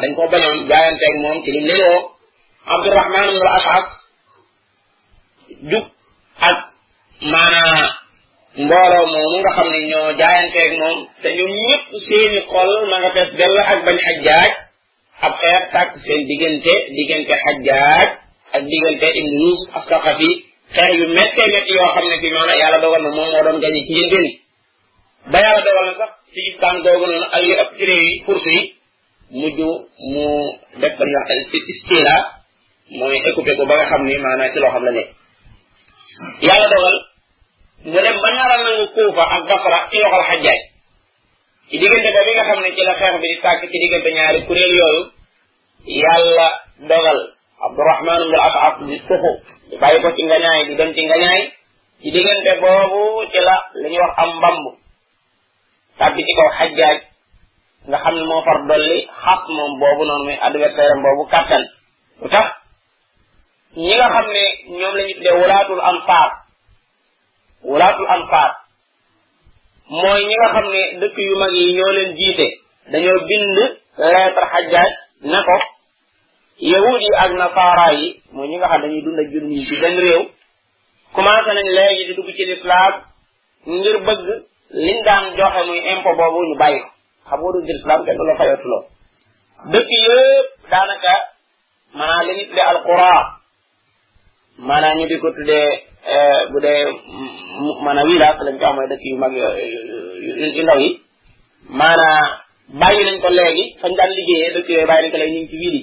dañ 0.00 0.14
koo 0.16 0.28
bañoon 0.32 0.66
jaayanteeg 0.68 1.14
moom 1.24 1.38
ci 1.44 1.50
lim 1.52 1.66
leen 1.66 1.82
woo 1.90 2.02
Abdourahman 2.74 3.28
ibnul 3.28 3.48
Ash'as 3.58 3.86
ak 6.48 6.56
maanaa 7.32 7.84
mbooloo 8.64 9.06
moomu 9.14 9.36
nga 9.40 9.50
xam 9.56 9.68
ne 9.72 9.78
ñoo 9.90 10.16
jaayanteeg 10.20 10.70
moom 10.80 10.98
te 11.22 11.28
ñoom 11.36 11.52
ñëpp 11.64 11.82
seeni 12.06 12.40
xol 12.50 12.70
ma 12.90 12.96
nga 13.00 13.10
fees 13.14 13.30
dell 13.38 13.56
ak 13.72 13.78
bañ 13.86 13.96
xajjaaj 14.06 14.50
ab 15.24 15.32
xeer 15.40 15.60
tàkk 15.74 15.90
seen 16.04 16.20
diggante 16.30 16.74
diggante 16.96 17.34
xajjaaj 17.44 18.04
ak 18.56 18.62
diggante 18.72 19.08
ibnu 19.20 19.36
yus 19.44 19.60
ak 19.76 19.82
saxafi 19.90 20.30
yu 20.98 21.04
méttee 21.16 21.46
métti 21.54 21.72
yoo 21.78 21.90
xam 21.94 22.04
ne 22.10 22.16
fi 22.22 22.28
maanaam 22.36 22.58
yàlla 22.62 22.78
dogal 22.84 23.02
na 23.02 23.10
moom 23.16 23.28
moo 23.32 23.44
doon 23.46 23.58
gañe 23.64 23.80
ci 23.86 23.92
njëlbeen 23.94 24.24
yi 24.28 24.32
ba 25.32 25.38
yàlla 25.44 25.62
dogal 25.66 25.84
na 25.88 25.94
sax 26.00 26.10
ci 26.32 26.40
islam 26.50 26.74
googu 26.84 27.06
noonu 27.10 27.28
ak 27.36 27.40
ci 27.76 27.82
réew 27.88 28.06
yi 28.10 28.18
course 28.26 28.50
yi 28.54 28.60
mu 30.10 30.22
def 30.80 30.92
ba 30.98 31.04
ñu 31.10 31.16
wax 31.20 31.30
ci 31.50 31.58
istila 31.72 32.16
mooy 32.96 33.16
ba 33.68 33.74
nga 33.76 33.90
xam 33.90 34.02
ni 34.06 34.14
maanaam 34.24 34.52
ci 34.52 34.58
loo 34.60 34.72
xam 34.74 34.84
la 34.86 34.92
nekk 34.96 35.08
yàlla 36.46 36.68
dogal 36.74 36.96
mu 37.90 37.98
dem 38.04 38.16
ba 38.24 38.28
nara 38.36 38.54
nangu 38.66 38.84
kuufa 38.94 39.24
ak 39.34 39.42
basra 39.48 39.78
ci 39.90 39.96
loxol 40.02 40.24
xajjaaj 40.30 40.60
ci 41.66 41.76
diggante 41.82 42.12
ba 42.14 42.22
bi 42.24 42.32
nga 42.38 42.44
xam 42.46 42.60
ne 42.62 42.70
ci 42.78 42.82
la 42.86 42.94
xeex 42.94 43.14
bi 43.20 43.28
di 43.66 43.78
diggante 43.82 44.08
ñaari 44.16 44.46
kuréel 44.46 44.72
yooyu 44.80 45.02
yàlla 46.02 46.46
dogal 46.90 47.20
abdurahman 47.66 48.22
ibn 48.22 48.34
al-as'af 48.38 48.74
di 48.86 48.94
suxu 49.06 49.32
di 49.70 49.74
bàyyi 49.82 49.98
ko 50.02 50.08
ci 50.14 50.22
ngañaay 50.22 50.60
di 50.68 50.74
dem 50.78 50.94
ci 50.94 51.02
ngañaay 51.02 51.42
ci 52.00 52.08
diggante 52.14 52.52
boobu 52.62 53.02
ci 53.32 53.38
la 53.46 53.56
li 53.82 53.88
ñuy 53.94 54.10
am 54.22 54.30
mbamb 54.38 54.64
tàbbi 55.98 56.22
ci 56.26 56.32
kaw 56.38 56.48
xajjaaj 56.58 56.98
nga 57.88 57.98
xam 58.02 58.14
ne 58.14 58.24
moo 58.30 58.42
far 58.46 58.58
dolli 58.68 58.98
xas 59.22 59.42
moom 59.56 59.72
boobu 59.80 60.02
noonu 60.06 60.24
muy 60.24 60.38
adversaire 60.46 60.94
boobu 61.02 61.24
kattan 61.32 61.62
lu 62.22 62.28
tax 62.34 62.46
ñi 63.82 63.92
nga 63.98 64.08
xam 64.14 64.26
ne 64.34 64.44
ñoom 64.78 64.94
la 64.98 65.02
ñu 65.02 65.14
tuddee 65.18 65.38
wulaatul 65.42 65.80
anfaar 65.90 66.30
wulaatul 67.68 68.08
anfaar 68.16 68.52
mooy 69.94 70.20
ñi 70.28 70.34
nga 70.38 70.48
xam 70.54 70.66
ne 70.74 70.82
dëkk 71.00 71.16
yu 71.26 71.34
mag 71.42 71.52
yi 71.60 71.74
ñoo 71.76 71.92
leen 71.96 72.10
jiite 72.18 72.46
dañoo 72.92 73.20
bind 73.28 73.50
lettre 74.10 74.44
xajjaaj 74.52 74.92
ne 75.32 75.38
ko 75.46 75.56
yahuud 76.70 77.00
yi 77.06 77.10
ak 77.22 77.30
nasaara 77.40 77.86
yi 78.00 78.08
mooy 78.34 78.48
ñi 78.48 78.56
nga 78.58 78.68
xam 78.70 78.82
dañuy 78.82 79.02
dund 79.04 79.18
ak 79.22 79.28
jur 79.32 79.42
yi 79.50 79.66
ci 79.66 79.74
benn 79.82 79.96
réew 80.04 80.22
commencé 81.14 81.50
nañ 81.54 81.68
léegi 81.76 82.04
di 82.06 82.14
dugg 82.14 82.30
ci 82.36 82.44
lislaam 82.46 82.92
ngir 83.66 83.96
bëgg 84.06 84.24
liñ 84.84 85.02
daan 85.04 85.24
joxe 85.36 85.60
muy 85.66 85.80
impo 85.92 86.10
boobu 86.18 86.40
ñu 86.48 86.54
bàyyi 86.60 86.80
ko 87.30 87.36
xam 87.36 87.38
nga 87.40 87.52
du 87.52 87.58
ngir 87.62 87.76
islam 87.76 88.04
kenn 88.04 88.26
la 88.26 88.36
fayatu 88.36 88.68
lool 88.70 88.84
dëkk 89.72 89.88
yëpp 90.02 90.46
daanaka 90.70 91.12
maanaam 91.98 92.26
li 92.26 92.32
ñu 92.38 92.44
tuddee 92.48 92.66
alqura 92.72 93.12
maanaam 94.66 94.98
ñu 94.98 95.06
di 95.10 95.16
ko 95.22 95.28
tuddee 95.36 95.70
Eh, 96.14 96.40
bu 96.52 96.58
dee 96.62 96.84
maanaam 97.84 98.08
wilaas 98.12 98.38
lañ 98.46 98.56
ko 98.60 98.64
wax 98.66 98.74
mooy 98.76 98.88
dëkk 98.90 99.04
yu 99.10 99.16
mag 99.24 99.32
yu 99.38 99.48
ndaw 100.64 100.78
yi 100.84 100.90
maanaam 101.78 102.26
bàyyi 102.80 103.00
nañ 103.06 103.16
ko 103.22 103.28
léegi 103.38 103.64
fañ 103.80 103.92
daan 103.98 104.10
liggéeyee 104.18 104.52
dëkk 104.54 104.68
nañ 104.90 105.10
ko 105.12 105.16
léegi 105.20 105.36
ñu 105.36 105.40
ngi 105.42 105.48
ci 105.50 105.54
wiil 105.62 105.76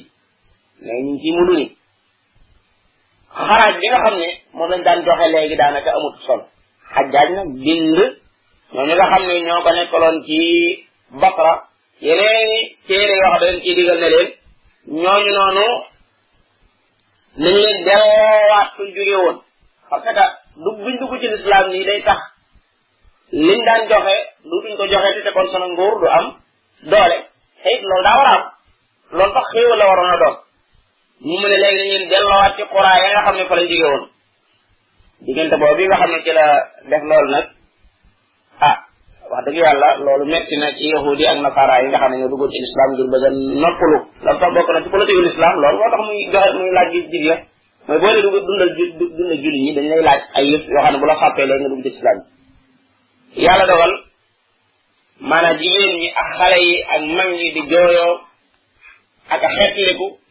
yi 1.07 1.13
ci 1.21 1.27
mulu 1.35 1.53
ni 1.59 1.65
xaraaj 3.47 3.75
bi 3.81 3.87
nga 3.89 4.03
xam 4.03 4.15
ne 4.21 4.29
moom 4.55 4.69
lañ 4.71 4.81
daan 4.87 4.99
joxe 5.05 5.25
léegi 5.33 5.55
daanaka 5.61 5.89
amut 5.97 6.15
solo 6.25 6.43
xajjaaj 6.93 7.29
nag 7.37 7.49
bind 7.63 7.87
ñoom 8.73 8.85
ñi 8.87 8.93
nga 8.97 9.11
xam 9.11 9.23
ne 9.27 9.33
ñoo 9.47 9.61
ko 9.65 9.69
nekkaloon 9.77 10.17
ci 10.27 10.37
Basra 11.21 11.51
yeneeni 12.05 12.57
téere 12.87 13.13
yoo 13.21 13.31
xam 13.31 13.41
ne 13.43 13.47
leen 13.51 13.61
ciy 13.65 13.75
digal 13.77 13.99
ne 14.03 14.07
leen 14.13 14.29
ñooñu 15.03 15.31
noonu 15.37 15.65
nañ 17.41 17.55
leen 17.63 17.79
delluwaat 17.87 18.69
fuñ 18.75 18.89
jóge 18.97 19.17
woon 19.23 19.39
parce 19.89 20.03
que 20.03 20.09
du 20.55 20.83
buñ 20.83 20.99
dugg 20.99 21.19
ci 21.19 21.27
lislaam 21.27 21.69
nii 21.69 21.85
day 21.85 22.01
tax 22.03 22.19
liñ 23.31 23.61
daan 23.65 23.87
joxe 23.89 24.15
du 24.49 24.57
duñ 24.63 24.75
ko 24.77 24.85
joxe 24.87 25.23
te 25.23 25.31
kon 25.33 25.47
sama 25.51 25.65
nguur 25.67 25.99
du 25.99 26.07
am 26.09 26.25
doole 26.91 27.17
lool 27.17 27.17
it 27.73 27.81
loolu 27.89 28.03
daa 28.03 28.17
war 28.19 28.27
a 28.33 28.37
am 28.37 28.43
loolu 29.11 29.33
tax 29.33 29.45
xéewal 29.53 29.77
la 29.77 29.87
waroon 29.87 30.11
a 30.13 30.17
doon 30.17 30.35
ñu 31.27 31.35
mu 31.39 31.47
ne 31.49 31.57
léegi 31.57 31.77
dañuy 31.77 31.89
leen 31.99 32.09
delloowaat 32.09 32.55
ci 32.55 32.63
xuraa 32.71 33.01
ya 33.03 33.09
nga 33.11 33.21
xam 33.25 33.35
ne 33.35 33.45
fa 33.45 33.55
lañ 33.55 33.67
jóge 33.69 33.85
woon 33.91 34.03
diggante 35.27 35.55
bi 35.77 35.85
nga 35.87 35.97
xam 36.01 36.11
ne 36.11 36.21
ci 36.23 36.31
la 36.31 36.45
def 36.89 37.03
loolu 37.09 37.29
nag 37.33 37.45
ah 38.61 38.75
wax 39.31 39.45
dëgg 39.45 39.57
yàlla 39.57 39.89
loolu 40.05 40.25
metti 40.25 40.57
na 40.57 40.73
ci 40.77 40.87
yahudi 40.93 41.25
ak 41.27 41.37
nasara 41.39 41.81
yi 41.81 41.87
nga 41.89 41.99
xam 41.99 42.11
ne 42.11 42.17
ñoo 42.17 42.29
duggoon 42.29 42.51
ci 42.51 42.59
lislaam 42.65 42.89
ngir 42.93 43.07
bëgg 43.13 43.25
a 43.25 43.29
noppalu 43.61 43.97
loolu 44.23 44.73
na 44.73 44.81
ci 44.83 44.89
politique 44.89 45.17
yu 45.17 45.27
lislaam 45.29 45.59
loolu 45.61 45.77
moo 45.77 45.89
tax 45.91 46.01
muy 46.07 46.21
joxe 46.31 47.52
mooy 47.87 47.99
boo 47.99 48.11
dee 48.11 48.21
dugg 48.21 48.35
dundal 48.47 48.69
ju 48.79 48.85
dundal 48.99 49.31
julli 49.43 49.59
ñi 49.63 49.71
dañ 49.75 49.85
lay 49.89 50.01
laaj 50.03 50.21
ay 50.37 50.45
yëf 50.51 50.61
xam 50.67 50.93
ne 50.93 50.99
bu 50.99 51.05
la 51.05 51.15
xàppee 51.21 51.45
léegi 51.47 51.59
nga 51.63 51.69
dugg 51.69 51.83
ci 51.85 51.89
islam 51.95 52.17
yàlla 53.43 53.65
dogal 53.71 53.93
maanaam 55.29 55.57
jigéen 55.59 55.97
ñi 56.01 56.09
ak 56.21 56.29
xale 56.37 56.57
yi 56.63 57.51
di 57.55 57.61
jooyoo 57.71 58.15
ak 59.33 59.43
a 59.43 59.47
di 59.75 59.83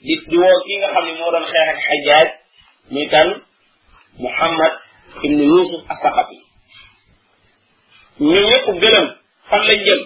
di 0.06 0.14
kii 0.28 0.78
nga 0.80 0.88
xam 0.94 1.04
ne 1.06 1.12
moo 1.18 1.30
doon 1.32 1.44
xeex 1.50 1.68
ak 1.72 1.78
xajaaj 1.86 2.28
muy 2.92 3.06
kan 3.12 3.28
Muhammad 4.24 4.72
ibnu 5.26 5.44
Yusuf 5.52 5.80
as-Saqafi 5.92 6.38
ñu 8.30 8.40
ñëpp 8.48 8.66
gëlëm 8.80 9.06
fan 9.48 9.62
lañ 9.68 9.78
jëm 9.86 10.00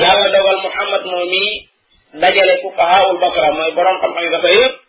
yàlla 0.00 0.26
dogal 0.36 0.58
Muhammad 0.66 1.02
moom 1.10 1.24
mii 1.32 1.52
dajale 2.20 2.54
fuqahaawul 2.62 3.18
basra 3.22 3.52
mooy 3.56 3.70
borom 3.76 3.96
xam-xam 4.00 4.24
yi 4.24 4.30
dafa 4.36 4.80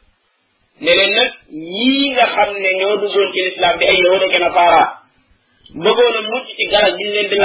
ne 0.82 0.92
leen 0.98 1.14
nag 1.16 1.32
ñii 1.52 2.12
nga 2.12 2.26
xam 2.36 2.50
ne 2.64 2.70
ñoo 2.80 2.98
duggoon 2.98 3.32
ci 3.34 3.42
lislaam 3.44 3.78
bi 3.80 3.86
ay 3.86 3.98
yahuda 4.04 4.26
ak 4.26 4.40
nasaara 4.42 4.84
bëggoon 5.84 6.16
a 6.18 6.22
mucc 6.22 6.48
ci 6.58 6.64
galas 6.72 6.96
bi 6.98 7.04
leen 7.14 7.30
di 7.30 7.38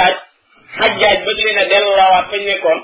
xajjaaj 0.77 1.17
bëgg 1.25 1.39
leen 1.45 1.57
a 1.57 1.65
delloowaat 1.69 2.29
fañ 2.29 2.41
nekkoon 2.45 2.79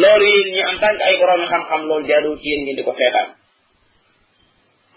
loolu 0.00 0.24
yéen 0.26 0.52
ñi 0.54 0.60
en 0.70 0.78
tant 0.80 0.98
ay 1.00 1.16
borom 1.18 1.46
xam-xam 1.50 1.86
loolu 1.86 2.06
jaaduwul 2.08 2.38
ci 2.40 2.48
yéen 2.48 2.62
ngeen 2.64 2.76
di 2.76 2.82
ko 2.82 2.94
seetaan 2.98 3.28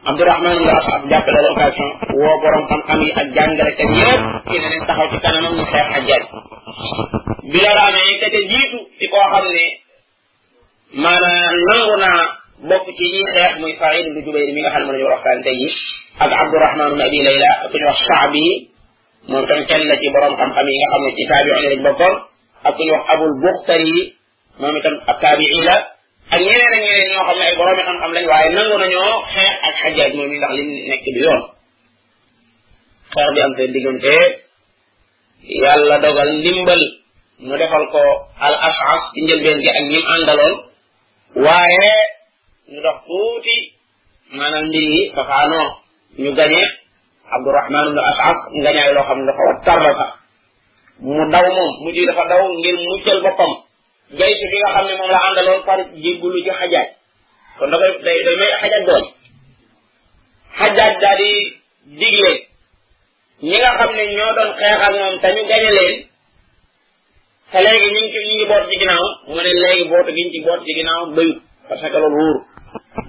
Abdourahman 0.10 0.62
Ndaw 0.62 0.82
ak 0.96 1.02
jàppale 1.10 1.42
l'occasion 1.42 1.90
woo 2.22 2.42
borom 2.42 2.66
xam-xam 2.70 3.02
yi 3.04 3.12
ak 3.20 3.28
jàngalekat 3.36 3.90
yëpp 4.00 4.24
ci 4.50 4.56
ne 4.60 4.68
leen 4.72 4.86
taxaw 4.90 5.08
ci 5.12 5.18
kanamam 5.24 5.54
ñu 5.58 5.66
xeex 5.72 5.88
xajjaaj 5.94 6.24
bi 7.52 7.60
ka 7.60 7.72
ca 8.34 8.40
jiitu 8.52 8.78
ci 9.00 9.06
koo 9.08 9.42
ne 9.56 9.64
maanaam 11.04 11.56
nangu 11.70 11.98
naa 12.04 12.37
bokk 12.58 12.88
ci 12.98 13.06
ñi 13.14 13.22
xeex 13.34 13.54
muy 13.62 13.74
Saïd 13.80 14.06
ibnu 14.10 14.26
Jubayr 14.26 14.50
mi 14.54 14.62
nga 14.66 14.74
xam 14.74 14.82
ne 14.82 14.86
moom 14.90 14.96
la 14.96 15.00
ñu 15.04 15.08
waxtaan 15.14 15.42
tey 15.46 15.58
yi 15.62 15.70
ak 16.18 16.32
Abdurahman 16.34 16.92
ibnu 16.98 17.04
Abi 17.08 17.20
Layla 17.28 17.52
ku 17.70 17.76
ñu 17.78 17.86
wax 17.90 18.00
Saabi 18.10 18.46
moom 19.30 19.46
tam 19.46 19.62
kenn 19.70 19.84
la 19.90 19.96
ci 20.02 20.08
borom 20.14 20.34
xam-xam 20.40 20.66
yi 20.70 20.76
nga 20.82 20.90
xam 20.94 21.02
ne 21.06 21.10
ci 21.16 21.24
taabiin 21.30 21.64
lañ 21.70 21.80
bokkoon 21.86 22.16
ak 22.68 22.74
ku 22.76 22.82
ñu 22.82 22.94
wax 22.98 23.04
Abul 23.14 23.34
Buxtari 23.44 23.98
moom 24.60 24.74
itam 24.82 24.96
ab 25.06 25.18
taabii 25.22 25.58
la 25.70 25.76
ak 26.34 26.40
ñeneen 26.42 26.72
ak 26.76 26.82
ñeneen 26.84 27.10
ñoo 27.14 27.26
xam 27.30 27.38
ne 27.40 27.46
la 27.46 27.58
borom 27.62 27.78
xam-xam 27.88 28.12
lañ 28.18 28.26
waaye 28.32 28.50
nangu 28.58 28.76
nañoo 28.84 29.12
xeex 29.38 29.56
ak 29.68 29.74
xajaaj 29.82 30.12
moom 30.18 30.34
i 30.34 30.38
ndax 30.42 30.52
li 30.58 30.64
nekk 30.90 31.06
du 31.16 31.20
yoon 31.30 31.42
xeex 33.14 33.30
bi 33.36 33.40
am 33.46 33.54
seen 33.58 33.72
diggante 33.76 34.16
yàlla 35.62 35.96
dogal 36.04 36.30
ndimbal 36.42 36.82
mu 37.46 37.54
defal 37.62 37.86
ko 37.94 38.02
al 38.46 38.56
ashas 38.70 39.04
ci 39.14 39.20
njëlbeen 39.24 39.60
gi 39.64 39.70
ak 39.78 39.86
ñim 39.94 40.06
àndaloon 40.16 40.56
waaye 41.46 41.94
ñu 42.72 42.80
dox 42.84 42.98
tuuti 43.08 43.58
maanaam 44.38 44.66
mbir 44.68 44.82
yi 44.96 45.02
dafaanoo 45.16 45.70
ñu 46.22 46.30
gañee 46.40 46.68
abdourahman 47.36 47.86
ibnu 47.90 48.02
asaf 48.12 48.38
ngañaay 48.62 48.92
loo 48.96 49.08
xam 49.08 49.18
ne 49.22 49.28
dafa 49.30 49.44
tar 49.66 49.80
la 49.86 49.92
sax 50.00 50.10
mu 51.04 51.22
daw 51.34 51.46
moom 51.58 51.72
mujj 51.84 51.98
dafa 52.10 52.24
daw 52.32 52.42
ngir 52.60 52.76
muccal 52.90 53.18
boppam 53.26 53.52
jaytu 54.20 54.46
bi 54.52 54.58
nga 54.60 54.70
xam 54.76 54.86
ne 54.88 54.94
moom 55.00 55.10
la 55.16 55.20
àndaloon 55.28 55.62
par 55.68 55.80
jéggulu 56.04 56.40
ci 56.44 56.52
xajaaj 56.60 56.88
kon 57.58 57.70
da 57.72 57.78
koy 57.82 57.92
day 58.08 58.20
day 58.26 58.36
may 58.40 58.52
xajaaj 58.62 58.84
doon 58.90 59.04
xajaaj 60.60 60.94
daal 61.04 61.22
digle 62.00 62.32
ñi 63.48 63.58
nga 63.62 63.72
xam 63.80 63.92
ne 63.98 64.04
ñoo 64.16 64.36
doon 64.38 64.50
xeex 64.60 64.82
moom 65.00 65.14
te 65.22 65.28
ñu 65.36 65.42
gañe 65.52 65.70
leen 65.78 65.96
te 67.52 67.58
léegi 67.66 67.88
ñu 67.96 68.02
ñu 68.28 68.46
boot 68.52 68.64
ci 68.70 68.76
ginnaaw 68.82 69.06
mu 69.28 69.36
ne 69.46 69.52
boot 69.92 70.08
ci 70.32 70.40
boot 70.46 70.60
ci 70.66 70.72
ginnaaw 70.78 71.02
doyut 71.16 71.40
parce 71.68 71.90
que 71.94 72.56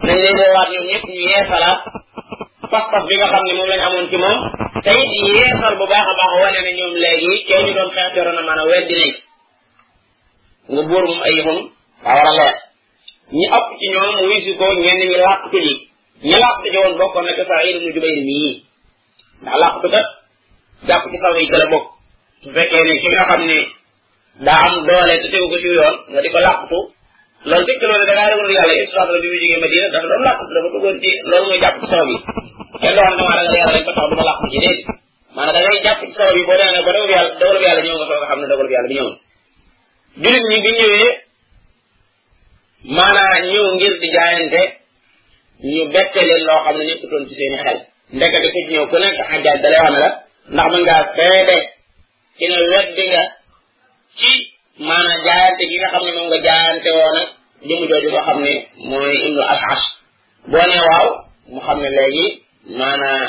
nañ 0.07 0.17
leen 0.25 0.37
woowaat 0.41 0.69
ñoom 0.75 0.87
ñëpp 0.91 1.05
ñu 1.17 1.21
yeesalaat 1.29 1.81
pas-pas 2.73 3.03
bi 3.09 3.15
nga 3.19 3.29
xam 3.33 3.43
ne 3.47 3.53
moom 3.57 3.69
lañ 3.73 3.81
amoon 3.87 4.07
ci 4.11 4.17
moom 4.25 4.39
te 4.85 4.91
it 5.03 5.13
yeesal 5.35 5.75
bu 5.81 5.87
baax 5.93 6.07
a 6.11 6.13
baax 6.19 6.33
wane 6.43 6.61
ne 6.67 6.71
ñoom 6.79 6.93
léegi 7.03 7.33
kee 7.47 7.61
ñu 7.65 7.73
doon 7.77 7.91
xeex 7.95 8.11
corona 8.15 8.43
mën 8.47 8.61
a 8.63 8.65
weddi 8.71 8.95
nañ 10.73 10.73
nga 10.73 10.83
buur 10.89 11.05
moom 11.09 11.21
ay 11.27 11.35
yëfam 11.37 11.59
daa 12.05 12.15
war 12.19 12.29
a 12.31 12.37
leer 12.39 12.55
ñi 13.37 13.45
ëpp 13.57 13.67
ci 13.79 13.87
ñoom 13.95 14.13
wuy 14.27 14.39
ko 14.61 14.67
ñenn 14.83 15.01
ñi 15.11 15.17
làqtu 15.27 15.57
ji 15.67 15.73
ñi 16.29 16.35
làqtu 16.43 16.67
ji 16.73 16.79
woon 16.83 16.99
bokkoon 17.01 17.25
na 17.27 17.33
ci 17.39 17.45
Saïd 17.49 17.77
ibnu 17.77 17.91
Jubayr 17.95 18.21
mii 18.29 18.53
ndax 19.43 19.57
làqtu 19.63 19.87
ci 21.13 21.19
saw 21.23 21.35
yi 21.45 21.51
la 21.61 21.67
bokk 21.73 21.87
su 22.43 22.49
fekkee 22.57 22.85
ne 22.89 22.95
ki 23.01 23.09
nga 23.13 23.25
xam 23.31 23.43
ne 23.51 23.59
daa 24.47 24.61
am 24.67 24.75
doole 24.87 25.15
te 25.23 25.27
tegu 25.33 25.47
ko 25.51 25.57
ci 25.63 25.69
yoon 25.79 25.97
nga 26.11 26.21
di 26.25 26.29
ko 26.35 26.39
làqtu 26.49 26.81
loolu 27.47 27.65
dëkk 27.69 27.83
loolu 27.83 28.05
da 28.09 28.15
ngaa 28.15 28.31
ragal 28.31 28.53
yàlla 28.57 28.75
islam 28.85 29.09
la 29.13 29.19
bi 29.23 29.29
mu 29.33 29.39
jógee 29.41 29.61
Madina 29.63 29.89
dafa 29.95 30.07
doon 30.11 30.23
làkk 30.27 30.41
dafa 30.55 30.69
duggoon 30.75 30.97
ci 31.03 31.11
loolu 31.31 31.45
mooy 31.49 31.61
jàpp 31.63 31.77
ci 31.81 31.87
sabab 31.93 32.07
bi 32.13 32.17
kenn 32.27 32.41
doo 32.73 32.75
xam 32.81 32.91
ne 32.91 32.95
damaa 32.97 33.37
ragal 33.39 33.57
yàlla 33.59 33.73
rek 33.77 33.85
ba 33.89 33.93
tax 33.97 34.09
du 34.11 34.15
ma 34.19 34.25
làkk 34.29 34.43
ci 34.53 34.59
déedéet 34.65 34.87
maanaam 35.37 35.63
da 35.65 35.71
ngay 35.71 35.79
jàpp 35.87 36.01
ci 36.03 36.09
sabab 36.17 36.35
bi 36.37 36.43
boo 36.49 36.57
demee 36.59 36.83
ba 36.87 36.87
dogalub 36.95 37.11
yàlla 37.15 37.33
dogalub 37.41 37.63
yàlla 37.69 37.83
ñëw 37.87 37.97
nga 37.99 38.07
soog 38.11 38.23
a 38.25 38.29
xam 38.31 38.39
ne 38.41 38.47
dogalub 38.51 38.73
yàlla 38.75 38.89
bi 38.91 38.97
ñëwoon 38.99 39.15
jullit 40.23 40.45
ñi 40.51 40.59
bi 40.65 40.71
ñëwee 40.79 41.11
maanaam 42.97 43.41
ñëw 43.53 43.67
ngir 43.75 43.95
di 44.03 44.09
jaayante 44.17 44.63
ñu 45.73 45.83
bette 45.95 46.21
leen 46.29 46.43
loo 46.49 46.61
xam 46.65 46.77
ne 46.79 46.85
nekkutoon 46.89 47.23
ci 47.29 47.35
seen 47.39 47.55
i 47.57 47.61
xel 47.65 47.79
ndekete 48.17 48.47
ku 48.53 48.55
ci 48.55 48.61
ñëw 48.77 48.85
ku 48.91 48.97
nekk 49.03 49.17
xajaaj 49.29 49.59
da 49.63 49.69
lay 49.73 49.83
wax 49.85 49.93
ne 49.95 50.01
la 50.05 50.11
ndax 50.55 50.69
mën 50.73 50.83
ngaa 50.89 51.03
seede 51.17 51.59
ci 52.37 52.45
ne 52.53 52.59
weddi 52.73 53.05
nga 53.13 53.23
ci 54.21 54.31
maanaam 54.87 55.23
jaayante 55.27 55.63
gi 55.71 55.77
nga 55.81 55.91
xam 55.93 56.03
ne 56.07 56.13
moom 56.17 56.27
nga 56.31 56.39
jaayante 56.47 56.91
woon 56.99 57.17
ak 57.21 57.27
jëmu 57.69 57.85
jooju 57.91 58.09
nga 58.13 58.23
xam 58.27 58.39
ne 58.45 58.53
mooy 58.89 59.13
ibnu 59.27 59.43
ashas 59.55 59.83
boo 60.51 60.67
nee 60.71 60.85
waaw 60.89 61.09
mu 61.53 61.61
xam 61.67 61.79
ne 61.83 61.89
léegi 61.97 62.27
maanaam 62.79 63.23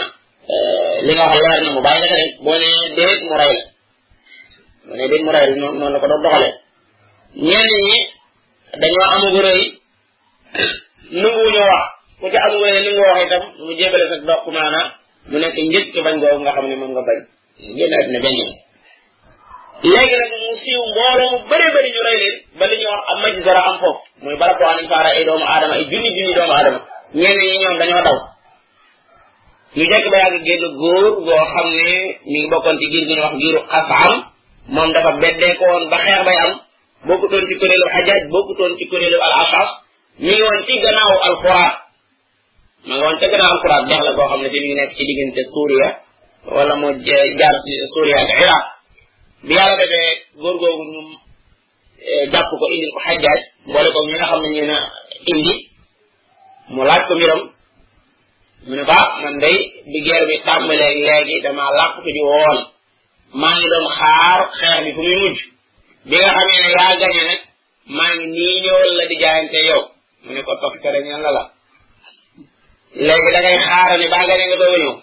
euh, 0.53 0.95
li 1.05 1.11
nga 1.13 1.25
wax 1.31 1.41
leer 1.45 1.61
na 1.63 1.71
mu 1.75 1.81
la 1.83 1.93
ko 2.01 2.05
de 2.13 2.17
boo 2.45 2.57
nee 2.59 2.89
déet 2.97 3.19
mu 3.29 3.33
rey 3.41 3.55
la 3.57 3.63
boo 4.87 4.95
nee 4.97 5.09
déet 5.09 5.21
mu 5.25 5.31
la 5.35 5.39
noonu 5.45 5.85
la 5.93 5.99
ko 5.99 6.05
nga 6.11 6.23
bañ 6.25 6.43
boobu 16.21 16.41
nga 16.41 16.53
xam 16.55 16.65
ne 16.71 16.75
moom 16.81 16.91
nga 16.95 17.03
benn 17.07 17.21
léegi 19.87 20.15
nag 20.19 20.31
mu 20.43 20.53
siiw 20.63 20.81
mbooloo 20.91 21.31
mu 21.31 21.37
bëri 21.49 21.67
bëri 21.75 21.89
ñu 21.95 22.01
rey 22.07 22.17
leen 22.23 22.35
ba 22.59 22.65
li 22.69 22.75
ñuy 22.81 22.89
wax 22.91 23.01
am 23.11 23.19
maji 23.23 23.39
zara 23.45 23.59
am 23.69 23.77
foofu 23.81 24.01
muy 24.23 24.35
barab 24.39 24.57
boo 24.59 24.67
xam 24.67 24.77
ne 24.81 24.87
faara 24.91 25.09
ay 25.17 25.23
doomu 25.27 25.45
aadama 25.51 25.73
ay 25.79 25.85
junni 25.91 26.09
junni 26.15 26.33
doomu 26.37 26.51
aadama 26.57 26.79
ñenn 27.19 27.37
ñi 27.39 27.47
ñoom 27.61 27.77
dañoo 27.81 28.01
daw 28.07 28.17
ñu 29.75 29.83
jekk 29.91 30.05
ba 30.11 30.17
yàgg 30.23 30.43
génn 30.47 30.65
góor 30.81 31.05
boo 31.27 31.43
xam 31.53 31.67
ne 31.71 31.91
ñu 32.29 32.37
ngi 32.39 32.49
bokkoon 32.51 32.77
ci 32.79 32.85
giir 32.91 33.05
gu 33.09 33.15
ñuy 33.39 33.55
moom 34.73 34.89
dafa 34.95 35.11
beddeeko 35.21 35.63
woon 35.69 35.85
ba 35.91 35.97
xeex 36.05 36.21
bay 36.27 36.37
am 36.45 36.53
bokkutoon 37.07 37.43
ci 37.47 37.53
kuréelu 37.59 37.87
xajaaj 37.93 38.21
bokkutoon 38.33 38.71
ngi 40.21 40.31
woon 40.43 40.59
ci 40.65 40.73
gannaaw 40.83 41.13
alxuraat 41.27 41.75
ma 42.87 42.93
nga 42.97 43.05
woon 43.05 43.17
ca 43.21 43.27
gannaaw 43.31 43.51
alxuraat 43.55 43.83
dex 43.89 43.99
la 44.07 44.11
koo 44.17 44.27
xam 44.31 44.41
ne 44.43 44.49
fi 44.51 44.59
mi 44.59 44.67
ngi 44.67 44.75
nekk 44.79 44.91
ci 44.97 45.01
diggante 45.07 45.41
Suuriya 45.53 45.87
wala 46.55 46.73
mu 46.81 46.87
jaar 47.05 47.55
Suuriya 47.93 48.17
ak 48.25 48.31
Iraq 48.43 48.65
bi 49.47 49.53
yàlla 49.57 49.75
defee 49.83 50.09
góor 50.41 50.55
googu 50.61 50.83
ñu 50.93 51.01
eh, 52.11 52.23
jàpp 52.31 52.47
ko 52.59 52.65
indil 52.73 52.91
ko 52.95 52.99
xajjaaj 53.05 53.39
boole 53.73 53.89
ko 53.95 53.99
ñi 54.07 54.13
nga 54.17 54.25
xam 54.31 54.39
ne 54.43 54.49
ñu 54.55 54.63
indi 55.31 55.53
mu 56.73 56.81
laaj 56.89 57.01
ko 57.07 57.13
mbiram 57.15 57.41
mu 58.67 58.73
ne 58.77 58.83
ba 58.89 58.95
ah, 58.99 59.07
man 59.21 59.35
day 59.43 59.57
bi 59.91 59.99
guerre 60.05 60.25
bi 60.29 60.35
tàmbalee 60.47 60.91
léegi 61.07 61.35
damaa 61.45 61.75
làqtu 61.79 62.09
ji 62.15 62.21
woon 62.31 62.57
maa 63.41 63.55
ngi 63.57 63.67
doon 63.73 63.87
xaar 63.97 64.39
xeex 64.59 64.77
bi 64.85 64.91
fu 64.95 65.01
muy 65.07 65.17
mujj 65.23 65.37
bi 66.09 66.15
nga 66.21 66.31
xamee 66.35 66.61
ne 66.63 66.69
yaa 66.77 66.93
gañe 67.03 67.25
maa 67.97 68.11
ngi 68.15 68.25
nii 68.41 68.61
ñëwal 68.63 68.91
la 68.99 69.03
di 69.09 69.15
jaayante 69.21 69.59
yow 69.69 69.81
mu 70.23 70.29
ne 70.35 70.41
ko 70.47 70.51
tof 70.61 70.73
tere 70.81 70.99
ñan 71.07 71.21
la 71.25 71.31
la 71.37 71.43
léegi 73.07 73.29
da 73.35 73.39
ngay 73.43 73.57
xaara 73.67 73.95
ne 73.99 74.05
baa 74.13 74.27
gañe 74.29 74.43
nga 74.47 74.57
doo 74.61 74.75
ñëw 74.83 74.93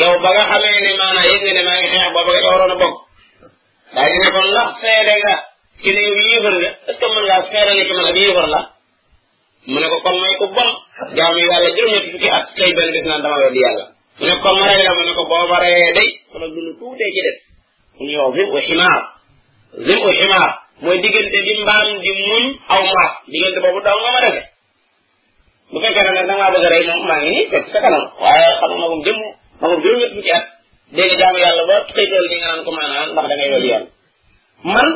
yow 0.00 0.14
ba 0.22 0.28
nga 0.34 0.42
xamee 0.50 0.80
ne 0.84 0.90
maanaam 1.00 1.26
yëg 1.32 1.42
nga 1.44 1.52
ne 1.54 1.62
maa 1.68 1.76
ngi 1.78 1.88
xeex 1.92 2.08
booba 2.14 2.30
nga 2.38 2.50
waroon 2.54 2.76
a 2.76 2.78
bokk 2.82 2.98
daañu 3.94 4.18
ne 4.22 4.30
kon 4.36 4.46
ndax 4.52 4.68
seede 4.82 5.12
nga 5.22 5.34
ci 5.82 5.88
ne 5.94 6.00
yow 6.08 6.20
yéefar 8.14 8.46
la 8.50 8.60
mu 9.68 9.78
ne 9.80 9.86
ko 9.92 9.96
kon 10.06 10.16
may 10.20 10.34
ko 10.40 10.46
bon 10.48 10.70
jaamu 11.16 11.38
yàlla 11.48 11.70
juróom 11.76 12.02
fukki 12.10 12.28
at 12.28 12.46
tey 12.56 12.72
benn 12.76 12.92
bis 12.92 13.04
naan 13.06 13.22
dama 13.22 13.36
weddi 13.42 13.60
yàlla 13.64 13.84
mu 14.20 14.26
ne 14.26 14.34
kon 14.44 14.56
ma 14.60 14.66
rey 14.72 14.84
la 14.86 14.92
mu 14.98 15.02
ne 15.06 15.12
ko 15.18 15.22
boo 15.30 15.46
ma 15.50 15.58
reyee 15.64 15.92
day 15.98 16.10
wala 16.34 16.46
lu 16.46 16.60
nu 16.66 16.72
tuutee 16.78 17.10
ci 17.14 17.20
des 17.22 17.38
mu 17.98 18.04
ñu 18.12 18.32
zim 18.36 18.48
u 18.56 18.60
ximaar 18.62 19.02
zim 19.86 19.98
u 20.08 20.12
ximaar 20.18 20.50
mooy 20.82 20.98
diggante 21.02 21.38
di 21.46 21.54
mbaam 21.62 21.88
di 22.02 22.10
muñ 22.28 22.42
aw 22.72 22.82
maas 22.90 23.12
diggante 23.32 23.58
boobu 23.64 23.80
daw 23.86 23.96
nga 24.00 24.10
ma 24.14 24.20
defe 24.24 24.42
bu 25.70 25.80
fekkee 25.80 26.02
ne 26.02 26.12
nag 26.12 26.26
da 26.28 26.34
ngaa 26.36 26.50
bëgg 26.52 26.86
moom 26.86 27.06
maa 27.08 27.20
ngi 27.20 27.30
nii 27.34 27.48
teg 27.50 27.64
sa 27.72 27.80
kanam 27.82 28.04
magum 28.80 29.00
jëmm 29.04 29.20
magum 29.60 29.80
fukki 30.14 30.32
at 30.32 30.57
léegi 30.96 31.16
jaamu 31.20 31.38
yàlla 31.38 31.62
ba 31.70 31.76
xëytal 31.94 32.24
ni 32.30 32.36
nga 32.40 32.48
naan 32.48 32.64
ko 32.64 32.70
maanaan 32.72 33.08
ndax 33.14 33.26
da 33.30 33.34
ngay 33.36 33.50
wali 33.54 33.68
yàlla 33.72 33.90
man 34.74 34.88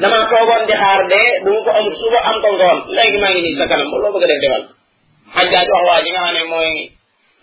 damaa 0.00 0.28
toogoon 0.30 0.62
di 0.68 0.74
xaar 0.82 1.00
de 1.12 1.20
bu 1.44 1.50
ko 1.64 1.70
amul 1.78 1.96
suba 2.00 2.18
am 2.28 2.36
ko 2.42 2.48
ngoon 2.56 2.78
léegi 2.96 3.18
maa 3.22 3.32
ngi 3.32 3.42
nii 3.42 3.58
sa 3.58 3.64
kanam 3.70 3.88
loo 4.02 4.12
bëgg 4.14 4.24
a 4.24 4.26
def 4.28 4.40
defal 4.42 4.64
xajjaaj 5.34 5.68
wax 5.88 6.02
ji 6.04 6.10
nga 6.10 6.20
xam 6.34 6.48
mooy 6.52 6.70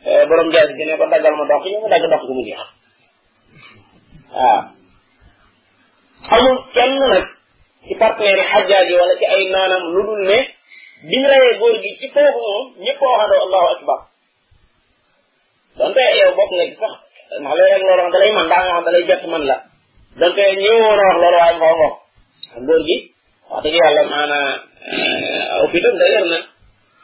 eh, 0.10 0.24
borom 0.28 0.50
jaas 0.54 0.70
gi 0.78 0.84
ne 0.86 0.94
ko 1.00 1.06
daggal 1.14 1.34
ma 1.40 1.44
dox 1.52 1.62
ñu 1.72 1.78
mu 1.82 1.88
dagg 1.94 2.04
dox 2.12 2.22
ko 2.28 2.32
mu 2.38 2.42
jeex 2.48 2.62
waaw 4.36 4.62
amul 6.36 6.56
kenn 6.76 6.92
nag 7.12 7.26
ci 7.86 7.94
partenaire 8.00 8.44
yi 8.88 8.90
yi 8.90 9.00
wala 9.00 9.14
ci 9.20 9.26
ay 9.34 9.44
naanam 9.54 9.84
lu 9.94 10.02
dul 10.08 10.22
ne 10.30 10.40
biñ 11.10 11.24
rayee 11.32 11.54
góor 11.60 11.76
gi 11.84 11.92
ci 12.00 12.08
foofu 12.14 12.40
moom 12.48 12.66
ñëpp 12.84 13.00
waxandoo 13.04 13.42
allahu 13.46 13.68
akbar 13.76 14.00
donte 15.78 16.02
yow 16.20 16.32
bokk 16.38 16.52
nga 16.56 16.66
ci 16.70 16.76
sax 16.84 16.96
ndax 17.38 17.54
léeg-léeg 17.56 17.84
loolu 17.86 18.02
wax 18.04 18.12
da 18.14 18.20
lay 18.20 18.32
man 18.34 18.50
daa 18.52 18.62
nga 18.64 18.70
xam 18.76 18.86
da 18.86 18.92
lay 18.96 19.06
jot 19.08 19.22
man 19.32 19.44
la 19.50 19.56
donte 20.20 20.44
ñëwoon 20.62 21.00
a 21.00 21.06
wax 21.08 21.16
loolu 21.22 21.38
waaye 21.40 21.56
mboq 21.58 21.74
mboq 21.76 21.94
góor 22.68 22.82
gi 22.88 22.98
wax 23.50 23.62
dëgg 23.64 23.76
yàlla 23.82 24.02
maanaam 24.12 24.50
opitam 25.64 25.94
eh, 25.96 26.00
da 26.00 26.06
leer 26.12 26.26
na 26.32 26.38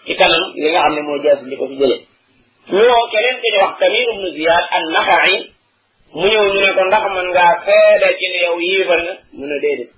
ci 0.05 0.13
kanam 0.19 0.43
li 0.61 0.67
nga 0.71 0.79
xam 0.83 0.93
ne 0.95 1.01
moo 1.07 1.21
jaas 1.25 1.39
li 1.49 1.55
ko 1.59 1.65
fi 1.69 1.75
jëlee 1.81 2.01
ñoo 2.73 3.09
keneen 3.11 3.37
ki 3.41 3.47
di 3.53 3.57
wax 3.63 3.73
tamit 3.79 4.09
ibnu 4.13 4.27
Ziyad 4.37 4.65
an 4.75 4.83
naxaay 4.95 5.33
mu 6.17 6.25
ñëw 6.33 6.45
ñu 6.53 6.59
ne 6.63 6.71
ko 6.77 6.81
ndax 6.89 7.03
man 7.15 7.27
ngaa 7.33 7.53
seede 7.65 8.07
ci 8.19 8.25
ne 8.31 8.39
yow 8.45 8.55
yiifal 8.65 9.01
nga 9.05 9.13
mu 9.37 9.45
ne 9.49 9.57
déedéet 9.63 9.91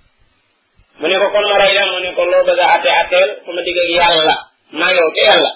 mu 0.98 1.06
ne 1.08 1.16
ko 1.22 1.26
kon 1.34 1.44
ma 1.48 1.56
rey 1.62 1.72
la 1.76 1.82
mu 1.92 1.98
ne 2.04 2.10
ko 2.16 2.22
loo 2.30 2.44
bëgg 2.48 2.60
a 2.64 2.66
atte 2.74 2.88
atteel 3.00 3.28
sama 3.44 3.60
digg 3.66 3.78
ak 3.84 3.90
yàlla 3.98 4.34
maa 4.78 4.92
yow 4.98 5.08
te 5.14 5.20
yàlla 5.28 5.50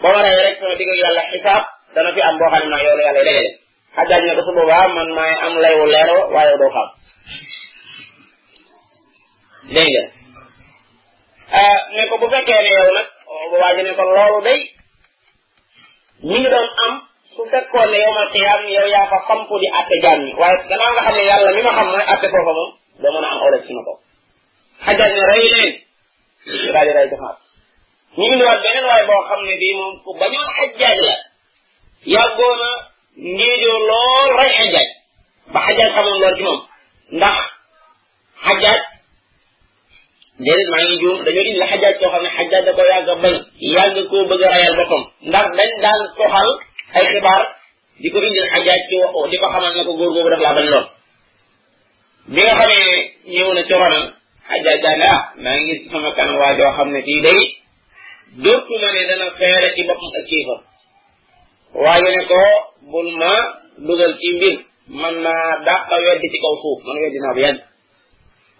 ba 0.00 0.06
ma 0.14 0.20
rey 0.26 0.36
rek 0.40 0.54
sama 0.60 0.74
digg 0.78 0.90
ak 0.94 1.00
yàlla 1.02 1.22
xisaab 1.32 1.64
dana 1.94 2.10
fi 2.14 2.20
am 2.28 2.36
boo 2.38 2.50
xam 2.52 2.62
ne 2.62 2.70
maa 2.72 2.84
yow 2.86 2.96
la 2.98 3.04
yàlla 3.06 3.22
dajale 3.28 3.63
a 3.96 4.02
ne 4.04 4.34
ko 4.36 4.42
su 4.42 4.52
boobaa 4.54 4.88
man 4.88 5.10
maay 5.16 5.32
am 5.46 5.54
layu 5.62 5.84
leer 5.92 6.08
wa 6.14 6.24
waaye 6.34 6.56
doo 6.58 6.70
xam 6.76 6.88
dégg 9.74 9.94
nga 11.94 12.02
ah, 12.02 12.06
ko 12.08 12.18
bu 12.18 12.26
fekkee 12.30 12.62
ne 12.66 12.70
yow 12.78 12.90
nag 12.96 13.06
boobaa 13.50 13.72
ne 13.72 13.92
ko 13.98 14.02
loolu 14.04 14.40
day 14.46 14.60
mi 16.22 16.38
ngi 16.38 16.50
doon 16.54 16.68
am 16.86 16.94
su 17.34 17.42
fekkoon 17.50 17.90
ne 17.90 17.98
yow 17.98 18.12
ma 18.12 18.26
xiyaam 18.32 18.62
yow 18.74 18.86
yaa 18.86 19.06
fa 19.12 19.16
xampu 19.28 19.58
di 19.58 19.66
atte 19.80 20.00
jaam 20.02 20.24
ñi 20.24 20.34
waaye 20.34 20.68
gannaaw 20.68 20.92
nga 20.92 21.02
xam 21.02 21.14
ne 21.14 21.24
yàlla 21.24 21.52
mi 21.52 21.62
ma 21.62 21.72
xam 21.78 21.86
mooy 21.90 22.02
atte 22.06 22.26
foofa 22.34 22.52
moom 22.58 22.70
doo 23.02 23.12
mën 23.12 23.24
a 23.24 23.28
am 23.30 23.40
awlaj 23.42 23.62
si 23.66 23.72
ma 23.74 23.82
ko 23.88 23.92
xajaaj 24.84 25.12
ne 25.14 25.24
rey 25.32 25.44
leen 25.54 25.74
daal 26.72 26.86
di 26.86 26.92
rey 26.98 27.08
joxaat 27.10 27.36
ñu 28.16 28.26
ngi 28.26 28.36
ñëwaat 28.38 28.62
beneen 28.62 28.86
waaye 28.90 29.06
boo 29.06 29.24
xam 29.28 29.40
ne 29.46 29.54
bii 29.62 29.74
moom 29.80 29.94
ku 30.04 30.10
bañoon 30.18 30.50
xajaaj 30.58 30.98
la 31.08 31.16
yàggoona 32.14 32.93
ngéejoo 33.16 33.78
lool 33.88 34.28
rey 34.38 34.52
xajaaj 34.58 34.88
ba 35.52 35.58
xajaaj 35.66 35.90
xamoon 35.94 36.18
lool 36.22 36.34
ci 36.36 36.42
moom 36.42 36.60
ndax 37.18 37.36
xajaaj 38.44 38.78
déedéet 40.44 40.68
maa 40.72 40.82
ngi 40.84 40.96
juum 41.02 41.16
dañoo 41.24 41.44
indi 41.48 41.58
la 41.62 41.70
xajaaj 41.72 41.94
koo 42.00 42.10
xam 42.12 42.22
ne 42.24 42.30
xajaaj 42.36 42.62
da 42.66 42.72
ko 42.76 42.82
yàgg 42.90 43.08
a 43.12 43.14
bañ 43.22 43.34
yàgg 43.74 43.98
koo 44.10 44.28
bëgg 44.30 44.42
a 44.46 44.48
rayal 44.54 44.76
boppam 44.78 45.02
ndax 45.28 45.46
dañ 45.58 45.70
daan 45.82 46.00
toxal 46.18 46.48
ay 46.96 47.04
xibaar 47.10 47.42
di 48.00 48.08
ko 48.12 48.18
indil 48.28 48.50
xajaaj 48.52 48.80
ci 48.88 48.94
wax 49.02 49.14
di 49.30 49.36
ko 49.42 49.46
xamal 49.52 49.72
na 49.76 49.82
ko 49.86 49.92
góor 49.98 50.10
googu 50.14 50.28
daf 50.32 50.40
laa 50.44 50.56
bañ 50.58 50.66
lool 50.72 50.86
bi 52.32 52.40
nga 52.44 52.54
xamee 52.60 52.88
ñëw 53.32 53.48
na 53.54 53.62
ci 53.66 53.72
ronam 53.80 54.04
xajaaj 54.48 54.78
daal 54.84 54.98
ne 55.00 55.06
ah 55.14 55.22
ngi 55.58 55.62
gis 55.66 55.80
sama 55.92 56.10
kanam 56.16 56.36
waa 56.42 56.56
joo 56.58 56.76
xam 56.76 56.88
ne 56.94 57.00
di 57.06 57.14
day 57.26 57.40
dootu 58.42 58.74
ma 58.82 58.88
ne 58.94 59.02
dana 59.10 59.26
feere 59.38 59.68
ci 59.76 59.82
boppam 59.88 60.12
ak 60.20 60.26
kiifam 60.30 60.62
waaye 61.82 62.08
ne 62.16 62.22
ko 62.28 62.38
bul 62.90 63.06
ma 63.20 63.32
dugal 63.86 64.12
ci 64.20 64.30
man 65.00 65.14
naa 65.22 65.58
dàq 65.66 65.82
weddi 66.04 66.28
ci 66.32 66.38
kaw 66.42 66.54
suuf 66.62 66.78
man 66.86 66.96
weddi 67.02 67.18
naa 67.22 67.34
bu 67.34 67.40
yàgg 67.46 67.58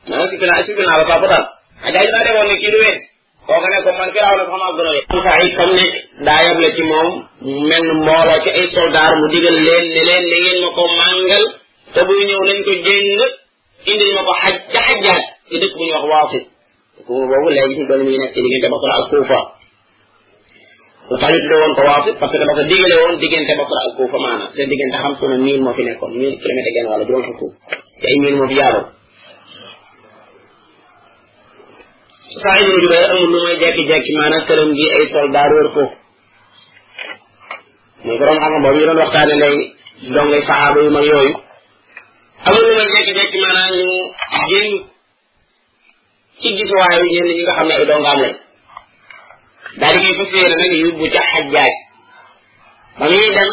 maanaam 0.08 0.28
si 0.30 0.36
naa 0.50 0.60
si 0.66 0.72
naa 0.88 0.98
la 1.00 1.04
saabu 1.08 1.26
daal 1.32 1.44
ajaay 1.86 2.06
naa 2.12 2.24
demoon 2.26 2.46
ne 2.50 2.54
kii 2.60 2.70
du 2.74 2.78
wedd 2.84 3.00
kooka 3.46 3.68
ne 3.70 3.78
ko 3.86 3.90
man 3.98 4.10
firaaw 4.14 4.34
na 4.38 4.44
sax 4.48 4.58
maa 4.60 4.68
a 4.70 4.72
wedd 4.74 5.06
saa 5.06 6.54
leen 9.66 9.86
ne 9.94 10.00
leen 10.08 10.24
ne 10.30 10.36
ngeen 10.42 10.58
ma 10.64 10.68
ko 10.76 10.82
màngal 11.00 11.42
te 11.94 12.00
buy 12.06 12.22
ñëw 12.28 12.40
nañ 12.48 12.58
ko 12.66 12.72
jéng 12.84 13.08
indil 13.90 14.10
ma 14.16 14.22
ko 14.28 14.32
xaj 14.42 14.54
ca 14.72 14.80
xajaat 14.88 15.22
ci 15.48 15.54
dëkk 15.60 15.72
bu 15.78 15.82
ñu 15.86 15.92
wax 15.96 16.04
waasit 16.12 16.44
dëkk 16.96 17.08
boobu 17.08 17.48
léegi 17.54 17.74
si 17.78 17.86
doon 17.88 18.00
mi 18.04 18.10
ngi 18.10 18.18
nekk 18.20 18.34
ci 18.34 18.40
diggante 18.52 18.68
Basra 18.74 18.92
ak 19.00 19.08
Kuufa 19.10 19.40
dafa 21.10 21.26
tuddee 21.28 21.60
woon 21.60 21.74
ko 21.74 21.82
waasu 21.86 22.14
parce 22.18 22.32
que 22.32 22.38
dafa 22.44 22.62
digale 22.68 22.96
woon 23.02 23.18
diggante 23.20 23.54
Basra 23.58 23.80
ak 23.88 23.96
Kufa 23.96 24.18
maanaam 24.22 24.48
te 24.56 24.64
diggante 24.70 24.96
xam 25.02 25.16
suna 25.20 25.36
mille 25.36 25.60
moo 25.60 25.74
fi 25.76 25.82
nekkoon 25.84 26.16
mille 26.20 26.36
kilomètre 26.40 26.72
genn 26.76 26.88
wàlla 26.90 27.04
juróom 27.04 27.24
fukk 27.26 27.52
te 28.00 28.06
ay 28.10 28.16
mille 28.22 28.36
moo 28.36 28.48
fi 28.48 28.54
yaaloon 28.56 28.86
saa 32.42 32.56
ibnu 32.62 32.80
Jubayr 32.82 33.10
amul 33.12 33.28
lu 33.32 33.36
mooy 33.36 33.54
jekki-jekki 33.62 34.12
maanaam 34.18 34.46
këram 34.48 34.70
gi 34.78 34.86
ay 34.96 35.04
soldat 35.12 35.48
réer 35.52 35.68
ko 35.76 35.82
muy 38.04 38.18
borom 38.18 38.38
xam-xam 38.42 38.74
ñu 38.76 38.86
ñu 38.86 38.92
nga 38.96 39.06
xam 39.12 39.28
ne 47.68 47.74
ay 47.80 47.86
dongaam 47.92 48.20
lañ 48.24 48.34
daal 49.78 49.96
di 50.00 50.06
koy 50.06 50.16
fas 50.22 50.30
yéene 50.34 50.56
nag 50.60 50.72
yóbbu 50.86 51.04
ca 51.14 51.22
xajjaaj 51.32 51.72
ba 52.98 53.04
muy 53.12 53.26
dem 53.36 53.50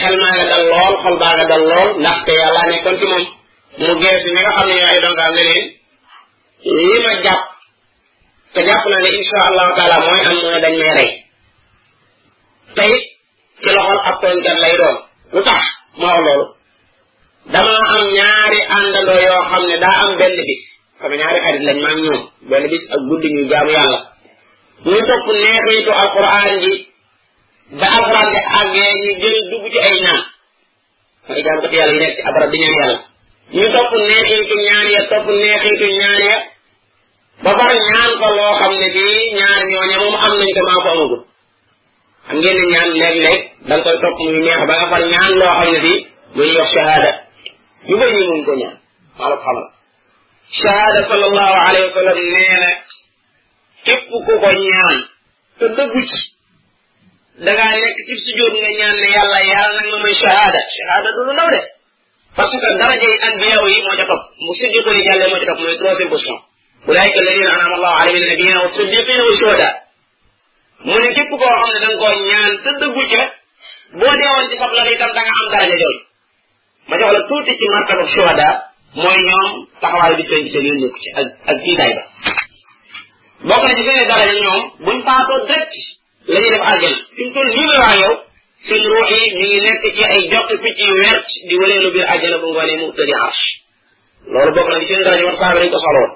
xel 0.00 0.14
maa 0.22 0.32
nga 0.36 0.44
dal 0.52 0.64
lool 0.72 0.94
xol 1.02 1.16
baa 1.22 1.34
nga 1.36 1.44
dal 1.52 1.62
lool 1.70 1.88
ndaxte 2.02 2.32
yàlla 2.40 2.62
nekkoon 2.70 2.96
ci 3.00 3.06
moom 3.10 3.24
mu 3.78 3.88
geesu 4.02 4.28
ñi 4.34 4.40
nga 4.42 4.52
xam 4.56 4.66
ne 4.68 4.74
ñoo 4.74 4.88
ay 16.40 16.48
am 17.96 18.04
ñaari 18.18 18.58
àndandoo 18.76 19.20
yoo 19.26 19.42
xam 19.50 19.62
ne 19.68 19.76
daa 19.84 19.94
am 20.02 20.10
benn 20.18 20.34
bis 20.48 20.62
xam 21.00 21.12
ñaari 21.20 21.38
xarit 21.44 21.62
lañ 21.66 21.78
maam 21.84 21.96
ñoom 22.04 22.20
benn 22.50 22.64
bis 22.70 22.84
ak 22.94 23.00
guddi 23.08 23.28
ñu 23.34 23.42
jaamu 23.50 23.70
yàlla 23.76 24.11
ñu 24.84 24.98
topp 25.08 25.26
neexitu 25.34 25.90
alquran 25.96 26.46
ji 26.62 26.74
ba 27.80 27.86
alquran 27.98 28.30
bi 28.32 28.40
àggee 28.60 28.90
ñu 28.94 29.20
jël 29.22 29.38
dugg 29.50 29.66
ci 29.72 29.78
ay 29.86 30.00
ñaan 30.02 30.22
mooy 31.28 31.42
jàmm 31.44 31.60
ko 31.60 31.66
ci 31.70 31.76
yàlla 31.78 31.92
yi 31.94 32.00
nekk 32.04 32.14
ci 32.16 32.22
abarab 32.28 32.50
di 32.52 32.58
ñaan 32.62 32.74
yàlla 32.80 32.98
ñu 33.54 33.62
topp 33.74 33.92
neexitu 34.08 34.54
ñaan 34.66 34.84
ya 34.94 35.02
topp 35.10 35.26
neexitu 35.40 35.86
ñaan 35.98 36.16
ya 36.28 36.36
ba 37.44 37.50
far 37.58 37.70
ñaan 37.90 38.10
ko 38.20 38.26
loo 38.38 38.52
xam 38.60 38.72
ne 38.80 38.88
bii 38.94 39.34
ñaar 39.38 39.60
ñooñe 39.72 39.96
moom 40.02 40.14
am 40.26 40.32
nañ 40.40 40.50
ko 40.54 40.60
maa 40.68 40.82
ko 40.84 40.88
amagul 40.94 41.22
xam 42.26 42.36
ngeen 42.38 42.56
ne 42.60 42.66
ñaan 42.74 42.88
léeg-léeg 43.00 43.40
da 43.68 43.74
nga 43.76 43.82
koy 43.86 43.96
topp 44.02 44.18
muy 44.24 44.38
neex 44.44 44.60
ba 44.68 44.74
nga 44.78 44.86
far 44.92 45.02
ñaan 45.12 45.32
loo 45.40 45.54
xam 45.58 45.68
ne 45.72 45.78
bii 45.86 46.00
muy 46.36 46.48
yox 46.56 46.68
shahada 46.74 47.10
ñu 47.86 47.94
bëri 48.00 48.16
ñu 48.18 48.24
mun 48.32 48.44
ko 48.46 48.52
ñaan 48.60 48.76
maa 49.18 49.30
la 49.30 49.36
ko 49.36 49.42
xamal 49.46 49.66
shahada 50.60 51.00
sallallahu 51.10 51.54
alayhi 51.66 51.86
wa 51.88 51.94
sallam 51.98 52.16
nee 52.34 52.56
na 52.64 52.70
képp 53.84 54.02
ku 54.10 54.16
ko 54.42 54.48
ñaan 54.64 54.98
te 55.58 55.66
dëggu 55.76 56.00
ci 56.10 56.18
dangaa 57.46 57.68
nekk 57.82 57.98
ci 58.06 58.14
sujjóot 58.24 58.54
nga 58.62 58.70
ñaan 58.78 58.96
ne 60.02 60.12
shahada 60.20 60.60
shahada 60.76 61.08
du 61.16 61.20
lu 61.26 61.32
ndaw 61.36 61.50
de 61.54 61.60
daraja 62.80 63.06
yi 63.12 63.18
anbiyaaw 63.28 63.64
yi 63.74 63.80
moo 63.86 63.96
ca 63.98 64.04
topp 64.10 64.22
mu 64.44 64.52
siddiqu 64.58 64.90
ni 64.94 65.00
jàllee 65.06 65.28
moo 65.30 65.40
ca 65.42 65.46
topp 65.50 65.60
mooy 65.62 65.76
troisième 65.80 66.10
position 66.14 66.38
ulaayika 66.90 67.18
alladina 67.22 67.50
anama 67.56 67.74
allahu 67.78 67.96
alayhim 68.02 68.22
min 68.46 68.56
wa 68.64 68.68
siddiqina 68.76 69.22
wa 69.28 69.32
shuhada 69.40 69.68
mu 70.86 70.94
ne 71.02 71.08
képp 71.16 71.32
koo 71.38 71.52
xam 71.60 71.70
ne 71.72 71.78
da 71.84 71.88
nga 71.96 72.10
ñaan 72.30 72.52
te 72.64 72.70
dëggu 72.80 73.02
ca 73.12 73.22
boo 73.98 74.12
ci 74.50 74.56
soxla 74.62 74.82
itam 74.94 75.10
da 75.16 75.20
nga 75.26 75.34
am 75.42 75.48
daraja 75.54 75.76
jooju 75.82 76.00
ma 76.88 76.94
jox 77.00 77.10
la 77.16 77.20
tuuti 77.28 77.52
ci 77.60 77.66
martaba 77.74 78.04
shuhada 78.14 78.48
mooy 79.02 79.18
ñoom 79.28 79.50
taxawaay 79.82 80.14
bi 80.18 80.24
feeñ 80.30 80.44
ci 80.48 80.60
seen 81.66 82.11
bokk 83.48 83.62
na 83.66 83.70
ci 83.74 83.82
seen 83.86 84.06
daraja 84.08 84.34
ñoom 84.42 84.62
buñ 84.86 84.98
faatoo 85.06 85.40
direct 85.46 85.74
la 86.32 86.38
ñuy 86.40 86.50
def 86.54 86.64
aljana 86.72 86.98
fi 87.16 87.20
ñu 87.26 87.30
toll 87.34 87.48
nii 87.56 87.66
may 87.70 87.78
wax 87.82 87.94
yow 88.02 88.14
seen 88.68 88.82
ruux 88.92 89.08
yi 89.18 89.24
ñu 89.38 89.46
ngi 89.50 89.60
nekk 89.66 89.84
ci 89.96 90.04
ay 90.14 90.22
jott 90.32 90.50
picc 90.62 90.78
yu 90.88 90.92
wert 91.04 91.26
di 91.48 91.54
waleelu 91.60 91.88
biir 91.94 92.06
aljana 92.12 92.36
bu 92.42 92.46
ngoonee 92.52 92.76
mu 92.80 92.86
tëddi 92.96 93.14
arsh 93.26 93.44
loolu 94.32 94.52
bokk 94.56 94.68
na 94.72 94.76
ci 94.86 94.92
daraja 95.06 95.24
man 95.26 95.36
saaba 95.40 95.56
dañ 95.60 95.68
ko 95.74 95.78
soloon 95.86 96.10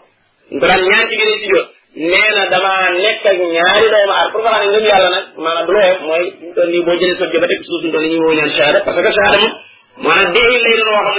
ñu 0.59 0.67
ñaan 0.91 1.07
ci 1.11 1.17
biir 1.21 1.39
si 1.43 1.49
jot 1.55 1.67
nee 2.11 2.45
damaa 2.55 2.85
nekk 3.05 3.23
ak 3.31 3.39
ñaari 3.57 3.87
doomu 3.95 4.13
aar 4.19 4.29
pour 4.33 4.41
nga 4.43 4.51
xam 4.53 4.61
ne 4.65 4.69
ngëm 4.71 4.85
yàlla 4.91 5.09
nag 5.15 5.27
mooy 6.09 6.25
fi 6.39 6.45
ñu 6.45 6.51
nii 6.73 6.85
boo 6.87 6.97
jëlee 7.01 7.19
sa 7.21 7.27
jëba 7.33 7.47
teg 7.51 7.61
suuf 7.69 7.81
ñu 7.85 7.91
toll 7.95 8.07
nii 8.07 8.15
ñu 8.21 8.25
woo 8.27 8.37
ñaan 8.39 8.51
shahada 8.57 8.81
dee 10.35 10.57
lay 10.65 10.75
doon 10.79 10.91
woo 10.95 11.05
xam 11.07 11.17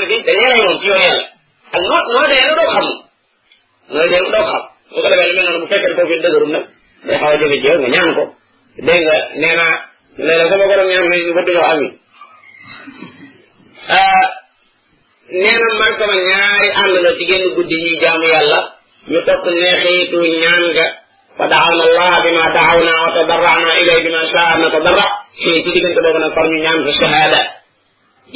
dee 2.46 4.12
la 4.36 4.42
doo 4.44 4.68
bu 4.94 5.02
ko 5.02 5.10
defee 5.10 5.30
lu 5.36 5.42
noonu 5.46 5.60
bu 5.64 5.68
fekkee 5.72 5.94
koo 5.98 6.06
fi 6.10 6.16
dëgërum 6.24 6.52
nag 6.56 6.64
day 7.08 7.18
xaw 7.22 7.32
a 7.32 7.38
jóge 7.42 7.58
ci 7.62 7.68
nga 7.80 7.88
ñaan 7.96 8.12
ko 8.18 8.24
dégg 8.88 9.04
nga 9.08 9.16
nee 9.42 9.56
naa 9.60 9.74
léeg-léeg 10.26 10.50
sama 10.52 10.66
borom 10.70 10.88
ñaan 10.92 11.08
nañu 11.12 11.32
ba 11.38 11.42
duñoo 11.48 11.66
am 11.72 11.82
ah, 13.98 14.26
na 15.44 15.88
sama 16.00 16.16
ñaari 16.30 16.70
ànd 16.82 16.96
la 17.06 17.12
ci 17.18 17.24
génn 17.30 17.54
guddi 17.56 17.76
ñuy 17.84 17.96
jaamu 18.02 18.26
yàlla 18.34 18.60
ñu 19.12 19.20
topp 19.28 19.44
neexiitu 19.62 20.18
ñaan 20.44 20.64
nga 20.76 20.86
fa 21.38 21.46
daaw 21.54 21.68
allah 21.86 22.14
bi 22.24 22.30
ma 22.38 22.44
wa 23.04 23.12
tadarraa 23.16 23.58
naa 23.66 23.78
ilay 23.82 24.00
bi 24.06 24.10
ma 24.16 24.22
saa 24.34 24.58
na 24.62 24.68
tadarra 24.76 25.06
fii 25.44 25.64
ci 25.64 25.70
diggante 25.76 26.00
boobu 26.04 26.20
nag 26.24 26.34
far 26.38 26.46
ñu 26.52 26.58
ñaan 26.64 26.80
ko 26.86 26.92
shahada 27.00 27.40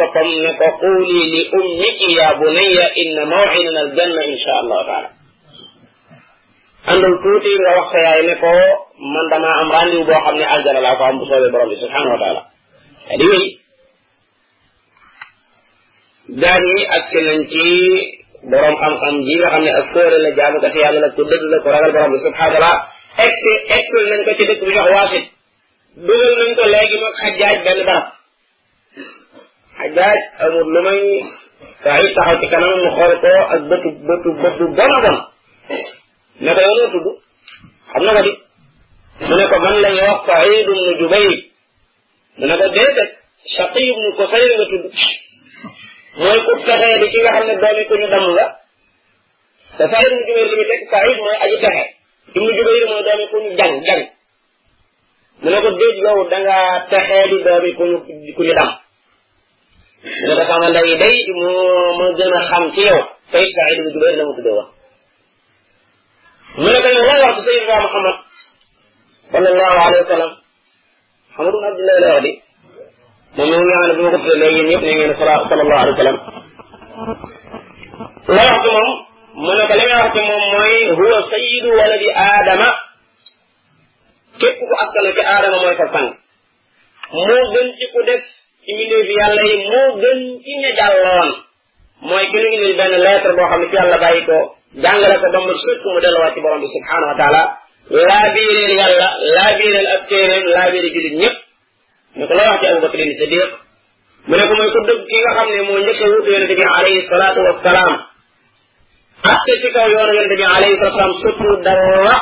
boppam 0.00 0.28
ne 0.44 0.50
ko 0.58 0.66
quuli 0.80 1.20
li 1.32 1.42
ummiki 1.58 2.08
ya 2.18 2.28
bunayya 2.38 2.86
inna 3.02 3.24
mawidana 3.30 3.80
aljanna 3.84 4.22
insha 4.32 4.52
allahu 4.62 4.86
taala 4.88 5.15
andal 6.92 7.14
tuuti 7.22 7.50
nga 7.60 7.70
wax 7.76 7.86
sa 7.92 7.98
yaay 8.02 8.22
ne 8.28 8.34
ko 8.42 8.50
man 9.12 9.26
dama 9.30 9.50
am 9.62 9.68
rendez 9.74 10.06
boo 10.08 10.20
xam 10.24 10.34
ne 10.38 10.44
aljana 10.54 10.80
laa 10.86 10.98
ko 10.98 11.02
am 11.08 11.16
bu 11.18 11.24
soobee 11.28 11.52
borom 11.54 11.68
bi 11.70 11.76
subhanahu 11.82 12.12
wa 12.14 12.20
taala 12.22 12.40
di 13.18 13.24
wéy 13.30 13.44
gaan 16.42 16.62
yi 16.72 16.78
ak 16.96 17.04
nañ 17.28 17.40
ci 17.52 17.64
borom 18.52 18.76
xam-xam 18.82 19.14
ji 19.26 19.34
nga 19.40 19.48
xam 19.52 19.62
ne 19.66 19.70
ak 19.80 19.86
sóore 19.94 20.18
la 20.24 20.30
jaamu 20.38 20.58
ko 20.62 20.78
yàlla 20.82 21.00
la 21.04 21.10
ko 21.16 21.22
dëgg 21.30 21.44
la 21.52 21.58
ko 21.64 21.68
ragal 21.74 21.92
borom 21.96 22.12
bi 22.14 22.18
subhanahu 22.26 22.54
wa 22.54 22.62
taala 22.64 22.72
egg 23.24 23.42
egg 23.76 23.86
nañ 24.10 24.20
ko 24.26 24.30
ci 24.38 24.44
dëkk 24.50 24.62
bi 24.68 24.74
wax 24.78 24.88
waasit 24.96 25.26
dugal 26.06 26.32
nañ 26.42 26.50
ko 26.58 26.64
léegi 26.72 26.96
mag 27.04 27.14
xajaaj 27.22 27.56
benn 27.66 27.80
barab 27.88 28.06
xajaaj 29.78 30.18
amul 30.44 30.68
lu 30.74 30.80
may 30.86 31.00
saa 31.84 31.96
yi 32.02 32.14
taxaw 32.16 32.36
ci 32.40 32.46
kanam 32.52 32.70
mu 32.82 32.90
xool 32.96 33.14
ko 33.24 33.32
ak 33.54 33.60
bëtu 33.70 33.88
bëtu 34.08 34.28
bëtu 34.42 34.64
bon 34.78 34.92
a 34.96 34.98
bon 35.04 35.18
ne 36.40 36.52
ko 36.54 36.60
yow 36.60 36.78
loo 36.80 36.92
tudd 36.92 37.18
na 38.04 38.12
ko 38.12 38.20
di 38.20 38.30
ko 39.52 39.56
man 39.64 39.76
la 39.80 39.88
ñuy 39.90 40.04
wax 40.06 40.20
Saïd 40.28 40.52
ibnu 40.60 40.96
Jubayr 41.00 41.32
mu 42.36 42.40
ne 42.40 42.46
ko 42.56 42.68
déedéet 42.74 43.10
Shaqiy 43.56 43.84
ibnu 43.90 44.08
Qusayr 44.18 44.50
nga 44.56 44.64
tudd 44.70 44.84
mooy 46.20 46.38
ku 46.44 46.52
texee 46.66 46.98
di 47.00 47.08
ki 47.12 47.18
nga 47.22 47.32
xam 47.36 47.44
ne 47.48 47.54
doomi 47.60 47.86
ku 47.88 47.94
ñu 48.00 48.06
la 48.12 48.46
te 49.78 49.84
Saïd 49.92 50.08
ibnu 50.12 50.26
Jubayr 50.28 50.48
li 50.50 50.56
doomi 53.06 53.26
ku 53.32 53.36
ñu 53.44 53.50
jàng 53.58 53.74
jàng 53.86 54.06
ko 55.64 55.70
déet 55.78 55.96
yow 56.04 56.20
da 56.30 56.38
nga 56.44 56.56
texee 56.90 57.28
di 57.30 57.38
doomi 57.46 57.70
ku 57.80 57.84
ñu 57.88 57.96
ku 58.36 58.42
ñu 58.44 58.52
damm 58.60 58.72
mu 60.04 60.34
ne 60.36 60.44
ko 60.48 60.54
moo 61.40 62.14
gën 62.18 62.32
a 62.38 62.40
xam 62.50 62.64
ci 62.74 62.80
yow 62.88 63.00
tey 63.32 63.46
Saïd 63.56 63.78
ibnu 63.80 63.98
la 64.16 64.24
mu 64.28 64.34
tuddee 64.36 64.56
woon 64.58 64.75
mu 66.56 66.66
ne 66.72 66.78
ko 66.84 66.88
yow 66.88 67.04
lay 67.08 67.20
wax 67.20 67.36
ci 67.36 67.44
Seydina 67.52 67.76
Muhammad 67.86 68.16
sallallahu 69.32 69.76
alayhi 69.80 70.02
wa 70.04 70.10
sallam 70.12 70.32
xam 71.36 71.44
nga 71.52 71.68
Abdoulaye 71.68 72.00
la 72.02 72.14
wax 72.16 72.24
di 72.26 72.32
moom 73.48 73.60
mi 73.60 73.64
nga 73.66 73.76
xam 73.76 73.86
ne 73.86 73.92
bu 73.98 74.02
ma 74.04 74.10
ko 74.12 74.18
tuddee 74.24 74.38
léegi 74.40 74.58
yéen 74.60 74.68
ñëpp 74.70 74.82
ne 74.86 74.92
ngeen 74.96 75.12
sallallahu 75.16 75.36
alayhi 75.36 75.44
wa 75.44 76.00
sallam 76.00 76.18
la 78.36 78.40
wax 78.48 78.58
ci 78.64 78.70
moom 78.76 78.90
mu 79.42 79.50
ne 79.58 79.64
ko 79.70 79.74
li 79.80 79.84
nga 79.90 79.98
wax 80.02 80.10
ci 80.16 80.20
moom 80.28 80.44
mooy 80.54 80.76
huwa 80.98 81.18
sayyidu 81.32 81.68
waladi 81.78 82.08
aadama 82.24 82.68
képp 84.40 84.56
ku 84.68 84.74
askana 84.82 85.12
ci 85.16 85.22
aadama 85.32 85.56
mooy 85.60 85.76
sa 85.76 85.92
sang 85.92 86.08
moo 87.20 87.42
gën 87.52 87.68
ci 87.78 87.84
ku 87.92 88.00
def 88.08 88.22
ci 88.64 88.70
mbindeef 88.76 89.08
yàlla 89.20 89.42
yi 89.50 89.56
moo 89.72 89.88
gën 90.02 90.18
ci 90.42 90.50
ña 90.62 90.70
jàlloon 90.80 91.30
mooy 92.08 92.24
ki 92.32 92.36
ñu 92.42 92.48
ngi 92.54 92.76
benn 92.80 92.94
lettre 93.04 93.36
boo 93.36 93.48
xam 93.50 93.60
ne 93.60 93.66
ci 93.68 93.76
yàlla 93.76 93.98
bàyyi 94.04 94.24
ko 94.30 94.55
جعل 94.84 95.02
لك 95.10 95.20
دم 95.34 95.50
الشرك 95.50 95.86
ودل 95.96 96.14
واتي 96.22 96.40
برام 96.40 96.62
سبحانه 96.78 97.06
وتعالى 97.14 97.48
لا 97.90 98.32
بير 98.34 98.68
يلا 98.78 99.08
لا 99.36 99.46
بير 99.58 99.80
الأبكير 99.80 100.44
لا 100.56 100.68
بير 100.70 100.82
جل 100.94 101.16
نيب 101.20 101.36
نقول 102.16 102.32
الله 102.40 102.70
أبو 102.70 102.80
بكر 102.86 103.00
الصديق 103.04 103.50
من 104.28 104.38
يقوم 104.38 104.56
يقول 104.66 104.86
دب 104.88 105.00
كي 105.10 105.24
غام 105.36 105.48
نمون 105.60 105.88
يكشو 105.88 106.04
يقول 106.04 106.34
النبي 106.34 106.60
عليه 106.78 106.96
الصلاة 107.04 107.36
والسلام 107.46 107.92
حتى 109.26 109.56
تكا 109.70 109.86
يوان 109.92 110.18
النبي 110.18 110.44
عليه 110.44 110.70
الصلاة 110.74 110.88
والسلام 110.90 111.12
سبو 111.32 111.54
دل 111.54 111.68
الله 111.88 112.18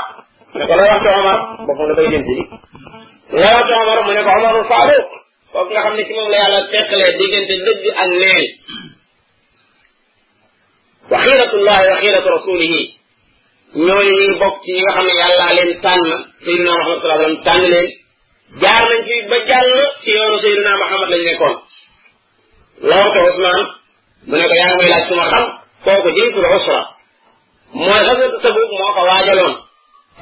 نقول 0.56 0.78
الله 0.78 0.96
أبو 0.96 1.08
عمر 1.08 1.38
بقول 1.66 1.92
نبي 1.92 2.06
جنسي 2.16 2.34
الله 3.34 3.48
أبو 3.62 3.72
عمر 3.80 3.96
من 4.08 4.14
يقول 4.14 4.28
عمر 4.30 4.54
صعب 4.70 4.90
وقنا 5.54 5.80
خم 5.84 5.94
نسمع 6.00 6.22
الله 6.26 6.38
على 6.46 6.58
تقلي 6.72 7.12
ديجن 7.18 7.44
تجد 7.48 7.86
أن 8.02 8.10
ليل 8.10 8.46
وخيرة 11.10 11.52
الله 11.54 11.92
وخيرة 11.92 12.30
رسوله 12.36 12.88
نوي 13.76 14.10
ني 14.10 14.34
بوك 14.40 14.56
تي 14.64 14.72
نيغا 14.80 14.92
خامي 14.94 15.10
يالا 15.20 15.48
لين 15.60 15.80
تان 15.82 16.00
سيدنا 16.44 16.72
محمد 16.78 17.00
صلى 17.00 17.06
الله 17.06 17.16
عليه 17.16 17.24
وسلم 17.24 17.44
تان 17.44 17.60
لين 17.72 17.88
جار 18.60 18.88
نانجي 18.88 19.20
با 19.30 19.38
جال 19.38 19.84
سي 20.04 20.10
يونس 20.10 20.40
سيدنا 20.40 20.70
محمد 20.82 21.08
لا 21.10 21.24
نيكون 21.24 21.58
لو 22.82 22.96
تو 22.96 23.22
عثمان 23.26 23.66
من 24.26 24.38
لا 24.38 24.56
ياغ 24.58 24.76
ماي 24.76 24.86
لا 24.88 25.08
سما 25.08 25.24
خام 25.32 25.46
كوكو 25.84 26.10
جين 26.10 26.32
كو 26.32 26.40
عثمان 26.46 26.84
موي 27.74 28.00
غزوة 28.00 28.40
تبوك 28.42 28.70
موكا 28.80 29.00
واجالون 29.02 29.54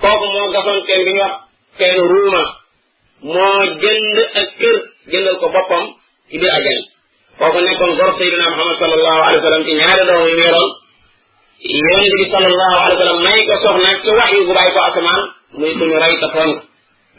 كوكو 0.02 0.24
مو 0.26 0.50
غاسون 0.56 0.84
كين 0.86 1.04
بي 1.04 1.12
نيوخ 1.12 1.30
كين 1.78 1.96
روما 1.96 2.44
مو 3.22 3.62
جند 3.64 4.18
اكير 4.34 4.82
جندل 5.08 5.34
كو 5.40 5.48
بوبام 5.48 5.88
ibi 6.36 6.46
ajali 6.58 6.91
kooku 7.38 7.58
nekkoon 7.60 7.92
gor 7.98 8.10
sayyidina 8.18 8.46
Muhammad 8.52 8.76
sallallahu 8.80 9.20
alayhi 9.24 9.38
wa 9.40 9.44
sallam 9.48 9.64
ci 9.68 9.72
ñaari 9.80 10.04
doom 10.08 10.22
yi 10.28 10.34
weeroon 10.40 10.70
yonente 11.82 12.10
bi 12.20 12.26
sallallahu 12.34 12.74
alayhi 12.82 12.96
wa 12.98 13.02
sallam 13.04 13.20
may 13.26 13.38
ko 13.48 13.54
soxna 13.64 13.90
ci 14.04 14.08
wax 14.18 14.28
yu 14.36 14.42
gu 14.48 14.52
bàyyi 14.58 14.72
ko 14.76 14.80
asamaan 14.88 15.24
muy 15.58 15.72
suñu 15.78 15.96
rey 16.04 16.14
ta 16.22 16.28
toon 16.34 16.50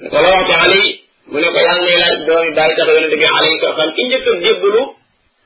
ne 0.01 0.07
ko 0.13 0.17
loo 0.25 0.41
ci 0.47 0.53
Ali 0.63 0.83
mu 1.31 1.37
ne 1.43 1.47
ko 1.53 1.59
yàlla 1.65 1.83
ne 1.89 1.95
la 2.01 2.07
doomi 2.27 2.51
bàyyi 2.57 2.75
tax 2.77 2.87
yonente 2.93 3.15
bi 3.21 3.25
alayhi 3.31 3.53
wa 3.55 3.75
sallam 3.75 3.89
ki 3.95 4.01
njëkk 4.07 4.27
a 4.27 4.41
jébbalu 4.43 4.81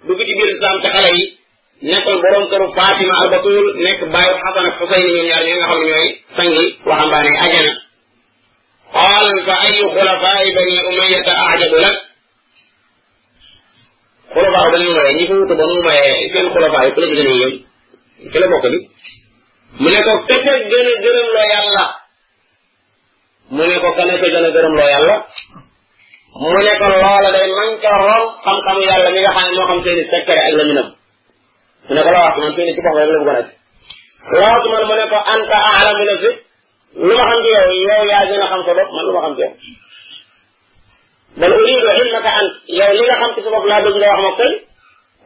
dugg 0.08 0.20
ci 0.28 0.32
biir 0.38 0.50
islam 0.56 0.76
te 0.84 0.88
xale 0.96 1.10
yi 1.18 1.26
nekkoon 1.92 2.20
borom 2.24 2.46
këru 2.52 2.66
Fatima 2.78 3.16
Arbatul 3.24 3.66
nekk 3.86 4.02
bàyyi 4.16 4.32
Xasan 4.44 4.66
ak 4.70 4.76
Xuseyn 4.80 5.04
ñoom 5.14 5.28
ñaar 5.30 5.44
ñi 5.48 5.54
nga 5.58 5.66
xam 5.70 5.80
ne 5.82 5.86
ñooy 5.92 6.10
sangi 6.38 6.66
waxambaane 6.90 7.32
ajana 7.46 7.74
qaal 8.96 9.26
fa 9.48 9.56
ayu 9.68 9.84
xulafaa'i 9.96 10.54
bani 10.58 10.76
umayyata 10.92 11.34
ajabu 11.54 11.80
lak 11.86 11.98
xulafaaw 14.34 14.70
dañuy 14.74 14.94
maye 14.98 15.12
ñi 15.18 15.26
fa 15.30 15.34
wutu 15.40 15.56
ba 15.56 15.66
mu 15.72 15.80
maye 15.88 16.06
seen 16.32 16.48
xulafaaw 16.54 16.86
yi 16.88 16.92
ku 16.94 17.00
la 17.00 17.08
ci 17.10 17.16
gën 17.18 17.28
a 17.34 17.38
yëm 17.42 17.52
ci 18.32 18.38
la 18.42 18.48
bokk 18.52 18.66
ni 18.74 18.80
mu 19.82 19.88
ne 19.94 20.00
ko 20.06 20.14
kese 20.30 20.54
gën 20.72 20.86
a 20.92 20.92
gërëm 21.04 21.28
loo 21.36 21.46
yàlla 21.54 21.84
mu 23.56 23.64
ne 23.70 23.76
ko 23.84 23.90
kene 23.98 24.14
ca 24.22 24.28
gën 24.34 24.46
a 24.48 24.50
gërëm 24.56 24.74
loo 24.80 24.88
yàlla 24.94 25.16
mu 26.42 26.50
ne 26.60 26.72
ko 26.80 26.86
loola 27.04 27.30
day 27.36 27.50
man 27.60 27.72
ca 27.84 27.90
rom 28.08 28.24
xam-xamu 28.44 28.82
yàlla 28.90 29.10
mi 29.16 29.20
nga 29.24 29.32
xam 29.38 29.46
ne 29.50 29.56
moo 29.58 29.68
xam 29.72 29.80
seeni 29.84 30.04
secret 30.12 30.40
ak 30.48 30.54
la 30.58 30.64
ñu 30.68 30.74
nam 30.80 30.88
mu 31.88 31.92
ne 31.96 32.02
ko 32.06 32.10
loo 32.14 32.24
wax 32.26 32.36
man 32.44 32.56
seeni 32.56 32.74
ci 32.76 32.80
boppam 32.84 32.98
rek 33.00 33.08
la 33.10 33.16
bëggoon 33.20 33.52
a 34.28 34.40
loo 34.40 34.62
ci 34.62 34.68
man 34.74 34.84
mu 34.90 34.96
ne 35.00 35.06
ko 35.14 35.18
anta 35.34 35.58
aalamu 35.72 36.04
na 36.10 36.16
fi 36.24 36.30
lu 37.08 37.14
ma 37.20 37.24
xam 37.30 37.40
ci 37.44 37.50
yow 37.56 37.66
yow 37.90 38.04
yaa 38.12 38.28
gën 38.30 38.44
a 38.46 38.48
xam 38.52 38.62
sa 38.68 38.72
bopp 38.80 38.90
man 38.96 39.04
lu 39.08 39.14
ma 39.16 39.22
xam 39.26 39.34
ci 39.38 39.42
yow 39.46 39.54
bal 41.40 41.52
uridu 41.64 41.90
ilmaka 42.06 42.30
ant 42.40 42.54
yow 42.80 42.90
li 42.98 43.04
nga 43.08 43.16
xam 43.22 43.32
ci 43.36 43.42
sa 43.46 43.50
bopp 43.54 43.68
laa 43.70 43.84
bëgg 43.86 43.98
nga 44.00 44.10
wax 44.12 44.20
ma 44.26 44.32
koy 44.40 44.54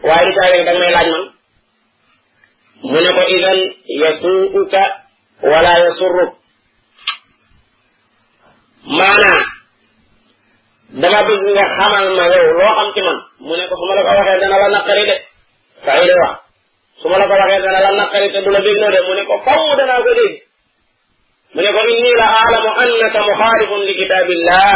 waaye 0.08 0.24
du 0.28 0.34
caagee 0.38 0.66
da 0.68 0.72
nga 0.72 0.82
may 0.84 0.92
laaj 0.96 1.08
man 1.14 1.24
mu 2.92 3.00
ne 3.06 3.12
ko 3.18 3.22
idan 3.36 3.60
yasuuka 4.02 4.82
wala 5.52 5.72
yasurruk 5.86 6.32
maanaa 8.98 9.42
dama 11.02 11.20
bëgg 11.28 11.44
nga 11.56 11.64
xamal 11.78 12.06
ma 12.18 12.26
yow 12.34 12.46
loo 12.60 12.74
xam 12.78 12.90
ci 12.96 13.00
man 13.08 13.18
mu 13.48 13.54
ne 13.60 13.64
ko 13.70 13.74
su 13.80 13.84
ma 13.90 13.94
la 13.98 14.02
ko 14.08 14.12
waxee 14.20 14.40
dana 14.44 14.58
la 14.64 14.68
naqari 14.76 15.04
de 15.10 15.16
saxiide 15.86 16.16
wax 16.24 16.36
su 17.02 17.06
ma 17.10 17.18
la 17.22 17.26
ko 17.30 17.34
waxee 17.42 17.62
dana 17.66 17.80
la 17.86 17.92
naqari 18.02 18.28
te 18.34 18.40
du 18.46 18.50
la 18.56 18.62
dégloo 18.66 18.92
de 18.96 19.00
mu 19.08 19.14
ne 19.18 19.24
ko 19.30 19.36
faw 19.46 19.66
danaa 19.80 20.04
ko 20.06 20.12
dégg 20.20 20.34
mu 21.54 21.62
ne 21.64 21.70
ko 21.76 21.82
inni 21.94 22.12
la 22.22 22.28
aalamu 22.42 22.70
annaka 22.84 23.20
muxaalifun 23.28 23.82
li 23.88 23.94
kitaabillah 24.02 24.76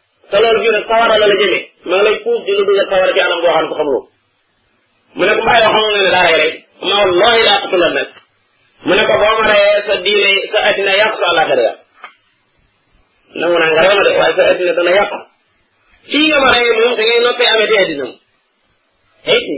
te 0.31 0.37
loolu 0.43 0.59
fii 0.63 0.71
nag 0.75 0.83
sawara 0.89 1.13
la 1.21 1.25
la 1.31 1.35
jëmee 1.41 1.61
ma 1.87 1.93
ngi 1.95 2.05
lay 2.07 2.17
puus 2.23 2.39
di 2.45 2.51
la 2.57 2.63
dugal 2.65 2.85
sawara 2.89 3.13
ci 3.15 3.19
anam 3.25 3.39
xam 3.45 3.65
ko 3.79 3.83
mu 5.15 5.23
ne 5.27 5.33
ko 5.37 5.41
mbaa 5.45 5.59
yoo 5.63 5.71
xam 5.75 5.85
nga 5.87 5.95
ne 6.39 6.47
ma 6.89 6.93
wallahi 7.03 7.39
daa 7.47 7.59
xatu 7.63 7.75
la 7.83 7.89
nag 7.97 8.09
mu 8.85 8.91
ne 8.97 9.03
ko 9.09 9.13
boo 9.21 9.33
ma 9.39 9.43
reyee 9.51 9.79
sa 9.87 9.93
diine 10.05 10.31
sa 10.51 10.59
addina 10.69 10.91
yàqu 11.01 11.17
sa 11.21 11.25
àllaaxira 11.31 11.63
yàqu 11.69 11.81
nangu 13.41 13.55
nga 13.57 13.67
rey 13.83 13.97
ma 13.97 14.01
de 14.07 14.11
waaye 14.19 14.33
sa 14.37 14.43
addina 14.51 14.71
dana 14.77 14.91
yàqu 14.97 15.17
fii 16.11 16.25
nga 16.29 16.39
ma 16.43 16.49
reyee 16.55 16.73
moom 16.79 16.93
da 16.99 17.03
ngay 17.03 17.19
noppee 17.25 17.51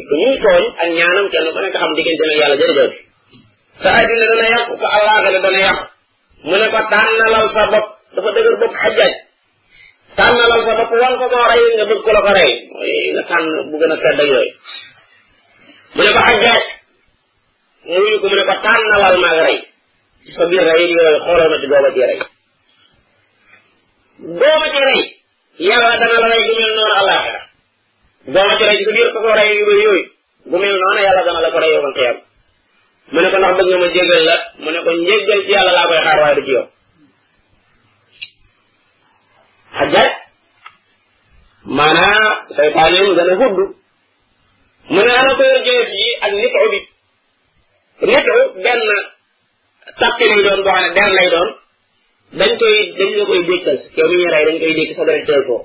ku 0.09 0.13
ñuy 0.21 0.35
tooñ 0.43 0.63
ak 0.83 0.89
ñaanam 0.97 1.25
kenn 1.31 1.47
ku 1.53 1.59
nekk 1.63 1.77
xam 1.81 1.91
diggante 1.97 2.23
nag 7.31 7.41
bopp 7.71 7.87
dafa 8.15 8.29
dëgër 8.35 8.55
bopp 8.61 8.73
tànnalal 10.17 10.61
sa 10.65 10.73
bopp 10.77 10.91
wan 11.01 11.15
ko 11.21 11.25
moo 11.29 11.45
nga 11.77 11.85
bëgg 11.89 12.01
ko 12.05 12.11
la 12.15 12.21
nga 12.25 13.23
tànn 13.29 13.47
bu 13.69 13.75
a 13.85 13.97
sedd 14.01 14.19
ak 14.21 14.27
yooyu 14.31 14.53
mu 15.95 16.01
ne 16.05 16.11
ko 16.15 16.21
ajjaaj 16.29 16.63
mu 17.85 17.95
wuyu 18.01 18.15
ko 18.21 18.27
mu 18.31 18.35
ne 18.37 18.43
ko 18.49 18.53
tànnalal 18.65 19.15
maag 19.23 19.37
rey 19.45 19.57
ci 20.25 20.29
sa 20.35 20.43
biir 20.49 20.63
rey 20.69 20.85
yooyu 20.93 21.19
xoolal 21.25 21.49
ma 21.51 21.59
ci 21.61 21.67
booba 21.71 21.89
ci 21.95 22.01
rey 22.07 22.17
booba 24.37 24.67
ci 24.73 24.79
rey 24.87 24.99
yàlla 25.67 25.95
dana 26.01 26.17
la 26.23 26.29
rey 26.33 26.43
gu 26.49 26.53
mel 26.61 26.73
noonu 26.77 26.93
àllaaxira 26.99 27.41
booba 28.33 28.57
ci 28.57 28.63
rey 28.69 28.77
ci 28.77 28.83
sa 28.87 28.91
biir 28.91 29.09
ko 29.13 29.17
ko 29.25 29.31
rey 29.39 29.49
yu 29.57 29.65
yooyu 29.69 29.93
gu 30.49 30.55
mel 30.61 30.75
noonu 30.81 30.99
yàlla 31.05 31.23
dana 31.27 31.39
la 31.45 31.49
ko 31.55 31.59
rey 31.63 31.71
yow 31.75 31.81
man 31.81 31.95
mu 33.13 33.19
ne 33.21 33.29
ko 33.31 33.37
ndax 33.37 33.53
bëgg 33.57 33.69
nga 33.69 33.77
ma 33.81 33.87
jégal 33.95 34.23
la 34.29 34.35
mu 34.63 34.69
ne 34.71 34.79
ko 34.85 34.89
njéggal 34.91 35.39
ci 35.45 35.51
yàlla 35.55 35.71
laa 35.77 35.87
koy 35.89 36.01
xaar 36.05 36.19
waaye 36.21 36.35
du 36.35 36.45
ci 36.45 36.51
yow 36.51 36.65
maanaa 41.65 42.45
saytaane 42.57 42.97
ñu 43.03 43.13
gën 43.15 43.29
a 43.31 43.35
hudd 43.39 43.53
mu 44.89 45.01
ne 45.05 45.11
ana 45.19 45.33
ko 45.37 45.43
jëf 45.65 45.87
yi 45.99 46.07
ak 46.19 46.31
nitu 46.33 46.69
bi 46.71 46.79
nitu 48.07 48.35
benn 48.63 48.83
tappi 49.99 50.25
lay 50.27 50.43
doon 50.43 50.57
boo 50.63 50.73
xam 50.95 51.09
ne 51.09 51.13
lay 51.15 51.29
doon 51.33 51.49
dañ 52.39 52.57
koy 52.59 52.75
dañ 52.97 53.13
koy 53.27 53.43
dékkal 53.47 53.79
yow 53.97 54.07
mi 54.09 54.25
dañ 54.31 54.59
koy 54.59 54.73
dékk 54.77 54.93
sa 54.97 55.03
deret 55.05 55.25
teel 55.27 55.43
ko 55.47 55.57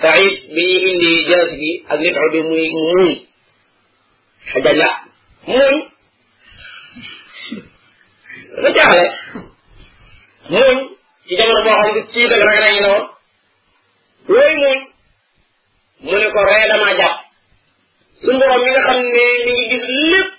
saïd 0.00 0.34
bi 0.54 0.64
ñuy 0.70 0.90
indi 0.92 1.24
jaas 1.30 1.48
gi 1.60 1.72
ak 1.88 2.00
nitu 2.00 2.28
bi 2.32 2.40
muy 2.50 2.68
muñ 2.88 3.06
xajal 4.52 4.76
la 4.78 4.90
muñ 5.46 5.70
lu 8.62 8.70
jaaxle 8.76 9.06
muñ 10.50 10.76
ci 11.26 11.34
jamono 11.38 11.62
boo 11.64 11.80
xam 11.80 11.94
ne 11.94 12.02
kii 12.12 12.28
dag 12.30 12.40
rek 12.48 12.68
rey 12.68 12.80
na 12.80 12.88
woon 12.88 13.13
looy 14.28 14.56
mooy 14.56 14.80
mu 16.04 16.16
ne 16.18 16.28
ko 16.34 16.40
ree 16.44 16.68
damaa 16.68 16.92
jàpp 16.98 17.16
suñu 18.24 18.46
mi 18.62 18.70
nga 18.70 18.80
xam 18.86 18.98
ne 18.98 19.24
mi 19.46 19.52
ngi 19.52 19.68
gis 19.70 19.84
lépp 20.12 20.30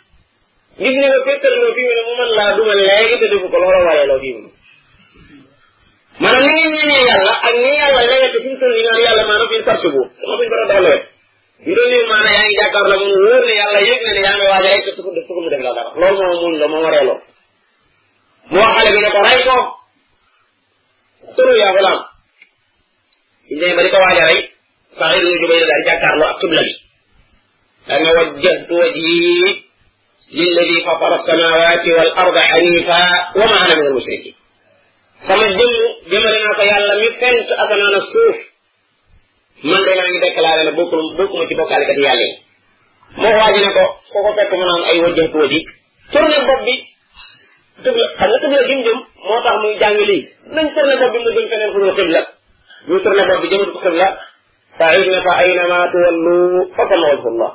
gis 0.77 0.95
ne 0.97 1.01
nga 1.07 1.11
féttal 1.25 1.55
loo 1.61 1.73
fii 1.75 1.87
mu 1.93 2.01
mu 2.07 2.13
mën 2.21 2.31
laa 2.37 2.55
duma 2.57 2.73
léegi 2.81 3.15
te 3.19 3.27
defu 3.33 3.47
ko 3.51 3.57
looloo 3.61 3.83
waree 3.87 4.07
loo 4.09 4.19
fii 4.23 4.33
mu 4.33 4.39
ne 4.47 4.51
maanaam 6.19 6.45
ni 6.45 6.53
ngi 6.65 6.81
ñenee 6.89 7.61
ni 7.61 7.69
yàlla 7.81 8.01
lewete 8.09 8.37
fi 8.43 8.47
mu 8.49 8.57
toll 8.59 8.73
nii 8.75 8.83
naan 8.87 9.01
yàlla 9.05 9.23
maanaam 9.27 9.49
fi 9.49 9.61
sartu 9.65 9.87
bu 9.93 10.01
xam 10.17 10.37
suñu 10.37 10.49
borom 10.49 12.27
yaa 12.27 12.45
ngi 12.45 12.55
jàkkaar 12.59 12.87
la 12.89 12.95
mun 12.97 13.13
wóor 13.25 13.43
ne 13.45 13.53
yàlla 13.61 13.79
yëg 13.89 13.99
na 14.05 14.11
ne 14.17 14.21
yaa 14.25 14.35
ngi 14.37 14.45
waaj 14.51 14.65
a 14.69 14.73
yegg 14.75 14.85
def 14.85 14.95
suko 14.95 15.49
dara 15.49 15.93
loolu 15.99 16.19
moom 16.27 16.39
mun 16.41 16.57
la 16.61 16.67
moom 16.71 16.83
waree 16.85 17.03
loo 17.05 17.21
moo 18.51 18.67
xale 18.75 18.89
bi 18.95 18.99
ne 19.03 19.09
ko 19.13 19.21
rey 19.27 19.39
ko 19.47 19.55
turu 21.35 21.55
yaa 21.55 21.73
ko 21.77 22.05
ñu 23.49 23.53
demee 23.59 23.75
ba 23.77 23.83
di 23.85 23.89
ko 23.93 23.97
waajal 24.01 24.29
rek 24.31 24.41
saxir 24.99 25.23
ñu 25.29 25.35
jubay 25.41 25.59
daal 25.69 25.83
jàkkaarloo 25.87 26.27
ak 26.31 26.39
tubla 26.41 26.61
bi 26.67 26.73
da 27.87 27.93
nga 27.99 28.11
wajjahtu 28.17 28.73
wajhi 28.73 29.65
lilladi 30.37 30.75
fatara 30.85 31.17
samawati 31.25 31.89
wal 31.97 32.11
arda 32.21 32.41
hanifa 32.51 32.99
wa 33.39 33.45
ma 33.51 33.57
ana 33.63 33.73
min 33.77 33.87
al 33.87 33.93
mushrikin 33.95 34.33
sama 35.27 35.45
jëmm 35.57 35.75
jëmale 36.09 36.39
naa 36.43 36.57
ko 36.57 36.63
yàlla 36.71 36.93
mi 37.01 37.07
fent 37.19 37.47
asamaan 37.63 37.93
ak 37.99 38.03
suuf 38.13 38.37
man 39.69 39.81
de 39.85 39.91
maa 39.97 40.07
ngi 40.09 40.17
déclaré 40.25 40.63
ne 40.65 40.71
bokkul 40.77 41.03
bokkuma 41.17 41.47
ci 41.47 41.53
bokkaalekat 41.59 41.97
yàlla 41.97 42.25
yi 42.31 42.37
moo 43.21 43.33
waaji 43.39 43.59
ne 43.65 43.71
ko 43.77 43.83
ko 44.11 44.17
ko 44.25 44.31
fekk 44.37 44.51
mu 44.59 44.65
naan 44.69 44.81
ay 44.89 44.97
wajjahtu 45.05 45.37
wajhi 45.43 45.59
tourné 46.11 46.39
bopp 46.49 46.61
bi 46.67 46.73
tubla 47.83 48.05
xam 48.17 48.27
nga 48.31 48.37
tubla 48.43 48.61
jëm 48.69 48.79
jëm 48.87 48.97
moo 49.27 49.39
tax 49.45 49.55
muy 49.61 49.73
jàng 49.81 49.97
lii 50.09 50.23
nañ 50.55 50.65
tourné 50.75 50.93
bopp 51.01 51.13
bi 51.13 51.23
mu 51.23 51.29
jëm 51.35 51.45
feneen 51.51 51.71
fu 51.73 51.79
dul 51.83 51.95
xibla 51.99 52.21
ñu 52.87 52.95
tourné 53.03 53.23
bopp 53.27 53.41
bi 53.41 53.47
jëmatu 53.51 53.71
ko 53.71 53.79
xibla 53.85 54.07
fa 54.77 54.85
ayna 54.93 55.17
fa 55.25 55.31
ayna 55.41 55.63
ma 55.71 55.79
tuwallu 55.91 56.35
fa 56.75 56.83
sama 56.89 57.07
wajhu 57.09 57.27
allah 57.33 57.51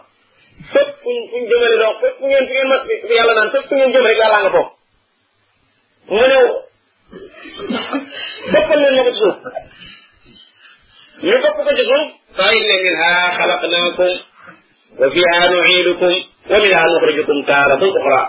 fépp 0.72 0.90
fuñ 1.02 1.18
fuñ 1.30 1.42
jëmale 1.50 1.76
dox 1.82 1.94
fépp 2.02 2.16
fu 2.18 2.24
ngeen 2.26 2.46
fi 2.48 2.54
ngeen 2.54 2.68
mas 2.70 2.82
bi 3.08 3.14
yàlla 3.18 3.34
naan 3.36 3.50
fépp 3.52 3.66
fu 3.68 3.74
ngeen 3.74 3.92
jëm 3.94 4.04
rek 4.06 4.18
yàlla 4.22 4.38
nga 4.40 4.50
foofu 4.54 4.70
mu 6.14 6.22
ne 6.32 6.40
dëppal 8.52 8.78
leen 8.80 8.94
ma 8.96 9.02
ko 9.06 9.10
ci 9.16 9.18
suuf 9.22 9.36
ñu 11.26 11.34
topp 11.42 11.56
ko 11.66 11.70
ci 11.76 11.82
suuf 11.90 12.02
fa 12.36 12.42
ayna 12.50 12.74
minha 12.84 13.10
xalaqnaakum 13.36 14.12
wa 15.00 15.06
fiha 15.14 15.42
nuidukum 15.52 16.14
wa 16.50 16.56
minha 16.62 16.80
nuxrijukum 16.92 17.38
taaratan 17.50 17.88
uxra 17.98 18.20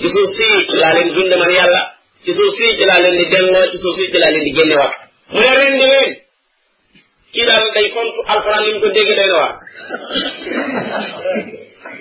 ci 0.00 0.06
suuf 0.14 0.30
sii 0.36 0.56
ci 0.70 0.76
laa 0.82 0.94
leen 0.96 1.08
bind 1.16 1.32
man 1.40 1.50
yàlla 1.58 1.82
ci 2.24 2.30
suuf 2.38 2.52
sii 2.58 2.76
ci 2.78 2.84
laa 2.90 3.02
leen 3.04 3.16
di 3.20 3.24
delloo 3.32 3.66
ci 3.72 3.78
suuf 3.82 3.94
sii 3.98 4.10
ci 4.12 4.18
laa 4.22 4.32
leen 4.34 4.44
di 4.46 4.50
génnewaat 4.56 4.92
mu 5.32 5.38
ne 5.42 5.50
ren 5.58 5.72
di 5.80 5.88
leen 5.94 6.12
ci 7.36 7.42
daal 7.44 7.66
day 7.76 7.86
kontu 7.92 8.20
alquran 8.32 8.60
ni 8.64 8.70
mu 8.74 8.80
ko 8.82 8.88
déggee 8.96 9.16
doy 9.20 9.28
na 9.28 9.36
waar 9.40 9.54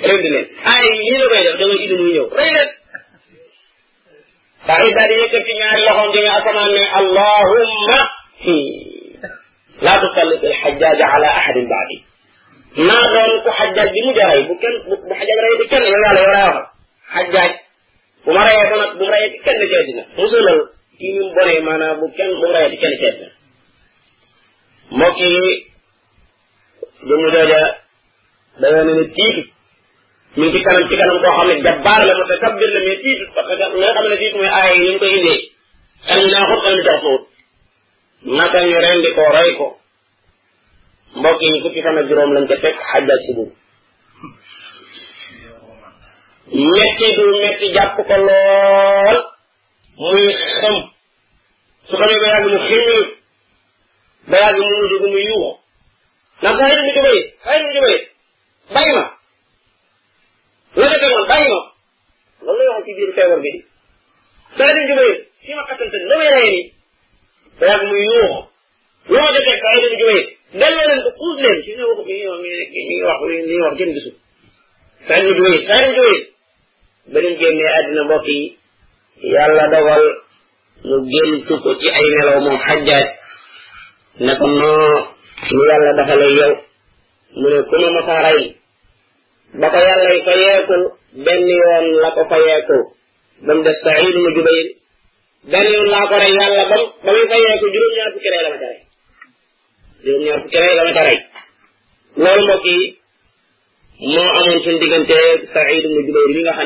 rënd 0.08 0.26
leen 0.32 0.46
aay 0.72 0.86
ñii 0.92 1.20
la 1.20 1.28
koy 1.38 1.42
def 1.48 1.56
da 1.60 1.66
nga 1.68 1.78
iddu 1.86 1.96
muy 2.00 2.12
ñëw 2.16 2.28
rëy 2.40 2.52
leen 2.56 2.70
taxit 4.68 4.94
daal 4.98 5.10
di 5.12 5.16
yëkkati 5.22 5.54
ñaari 5.60 5.82
loxoom 5.88 6.10
di 6.14 6.20
nga 6.26 6.34
asamaan 6.40 6.70
ne 6.76 6.84
allahumma 7.00 8.00
la 9.86 9.94
tusallit 10.02 10.42
alxajjaaj 10.52 11.00
ala 11.16 11.30
ahadin 11.40 11.68
baadi 11.74 11.98
naa 12.88 13.06
doon 13.14 13.32
ku 13.44 13.50
xajjaaj 13.60 13.90
bi 13.94 14.00
mu 14.06 14.12
jaray 14.20 14.42
bu 14.48 14.54
kenn 14.62 14.76
bu 14.88 14.94
xajjaaj 15.20 15.40
rayee 15.44 15.60
di 15.62 15.68
kenn 15.72 15.84
yow 15.92 16.02
yàlla 16.06 16.22
yow 16.24 16.32
laa 16.36 16.50
waxal 16.56 16.68
xajjaaj 17.16 17.52
bu 18.24 18.30
ma 18.36 18.42
rayee 18.48 18.66
ko 18.70 18.76
nag 18.82 18.90
bu 18.98 19.04
ma 19.04 19.12
rayee 19.14 19.30
ci 19.34 19.40
kenn 19.46 19.60
ci 19.70 19.76
àddina 19.82 20.04
musulal 20.18 20.60
ci 20.98 21.06
ñu 21.16 21.24
bonee 21.36 21.60
maanaam 21.68 21.98
bu 22.00 22.06
kenn 22.18 22.32
bu 22.40 22.46
ma 22.48 22.54
rayee 22.58 22.72
ci 22.74 22.78
kenn 22.84 22.96
ci 23.00 23.06
àddina 23.12 23.30
mbokk 24.92 25.18
yi 25.20 25.48
jëmm 27.08 27.22
jooja 27.32 27.62
dañoo 28.60 28.84
ne 28.84 28.94
ne 28.94 29.04
tiitu 29.10 29.42
mi 30.38 30.52
ci 30.52 30.62
kanam 30.64 30.88
ci 30.90 30.96
kanam 31.00 31.18
koo 31.22 31.34
xam 31.38 31.48
ne 31.48 31.56
jabbaar 31.64 32.02
la 32.08 32.14
mutakabbir 32.18 32.70
la 32.74 32.80
mais 32.86 33.02
tiitu 33.02 33.26
parce 33.36 33.48
que 33.48 33.56
nga 33.56 33.94
xam 33.94 34.10
ne 34.10 34.18
tiitu 34.18 34.38
yi 34.44 34.92
ñu 34.92 35.00
koy 35.00 35.12
indee 35.18 35.40
xel 36.08 36.30
naa 36.30 36.46
xut 36.50 36.62
xel 36.66 36.82
daa 36.86 37.00
xóot 37.02 37.24
naka 38.38 38.60
ñu 38.68 38.80
rendi 38.80 39.10
ko 39.16 39.22
rey 39.34 39.52
ko 39.58 39.68
mbokk 41.16 41.42
yi 41.42 41.62
fukki 41.62 41.82
fan 41.82 42.08
juróom 42.08 42.32
lañ 42.34 42.46
ca 42.48 42.56
teg 42.62 42.76
xajjaaj 42.92 43.20
si 43.26 43.34
bub 43.34 43.52
metti 46.78 47.06
du 47.18 48.04
ko 48.08 48.16
lool 48.28 49.18
muy 49.98 50.28
xam 50.62 50.76
su 51.88 51.96
xamee 51.98 52.20
ba 52.22 52.28
yàgg 52.32 52.46
mu 52.52 52.60
ximil 52.68 53.15
ba 54.30 54.38
yàgg 54.42 54.60
mu 54.60 54.64
mujj 54.66 54.92
gu 55.02 55.08
na 56.42 56.50
mu 56.54 56.60
jubee 56.96 57.20
xëy 57.44 57.58
na 57.58 57.64
mu 57.64 57.70
jubee 57.76 58.00
ci 62.86 62.92
biir 62.98 63.12
feebar 63.16 63.40
bi 63.44 63.50
di 63.52 63.60
xëy 64.56 64.72
na 64.74 64.74
mu 64.88 64.94
ma 64.96 65.06
xasante 65.70 65.98
la 66.10 66.16
may 66.20 66.30
rey 66.36 66.50
nii 66.54 66.68
ba 67.60 67.64
yàgg 67.68 67.84
mu 67.86 67.92
jubee 68.02 68.30
delloo 70.60 70.86
leen 70.90 71.02
ko 71.06 71.10
xuus 71.18 71.36
leen 71.44 71.58
ci 71.64 71.72
ne 71.78 71.84
wax 71.86 71.98
mi 72.06 72.16
wax 73.08 73.20
mi 73.22 73.26
ngi 73.30 73.38
mi 73.46 73.50
ngi 73.54 73.62
wax 73.66 73.74
kenn 73.80 73.94
gisul 73.96 74.16
xëy 75.08 75.18
na 75.22 75.24
mu 75.26 75.30
jubee 75.38 75.60
xëy 75.68 75.80
na 75.82 75.86
mu 75.86 75.92
jubee 75.98 76.22
ba 77.12 77.18
leen 77.24 77.36
génnee 77.42 77.72
àddina 77.78 78.02
mbokk 78.06 78.26
yi 78.30 78.42
ko 81.64 81.70
ci 81.80 81.88
ay 81.98 82.06
nelaw 82.14 82.38
moom 82.44 82.58
xajjaaj 82.66 83.06
ne 84.20 84.34
ko 84.40 84.48
moo 84.48 84.90
lu 85.56 85.62
yàlla 85.70 85.92
dafale 85.98 86.28
yow 86.40 86.52
mu 87.40 87.48
ne 87.54 87.60
ku 87.70 87.76
ma 87.82 87.88
mosaa 87.96 88.22
rey 88.28 88.42
ba 89.60 89.68
ko 89.74 89.78
yàlla 89.88 90.04
la 90.10 90.10
ko 90.18 90.24
fayeeku 92.32 92.78
ba 93.46 93.52
mu 93.58 93.64
def 93.68 93.78
mu 93.84 93.90
Jubayr 94.36 94.68
benn 95.52 95.68
yoon 95.74 95.88
laa 95.94 96.06
ko 96.10 96.16
rey 96.24 96.34
yàlla 96.40 96.64
ba 96.72 96.76
ba 97.04 97.10
muy 97.12 97.24
fayeeku 97.32 97.66
juróom-ñaar 97.74 98.10
fukki 98.14 98.30
rey 98.34 98.42
la 98.44 98.50
ma 98.50 98.58
ca 98.64 98.68
rey 98.72 98.78
juróom 100.04 100.22
ma 100.86 100.92
ca 100.98 101.04
rey 101.08 101.18
loolu 102.24 102.44
mbokk 102.46 102.66
yi 102.74 102.84
moo 104.14 104.32
amoon 104.40 104.60
suñu 104.64 104.80
diggante 104.80 105.18
Saïd 105.54 105.84
mu 105.94 106.00
ne 106.04 106.12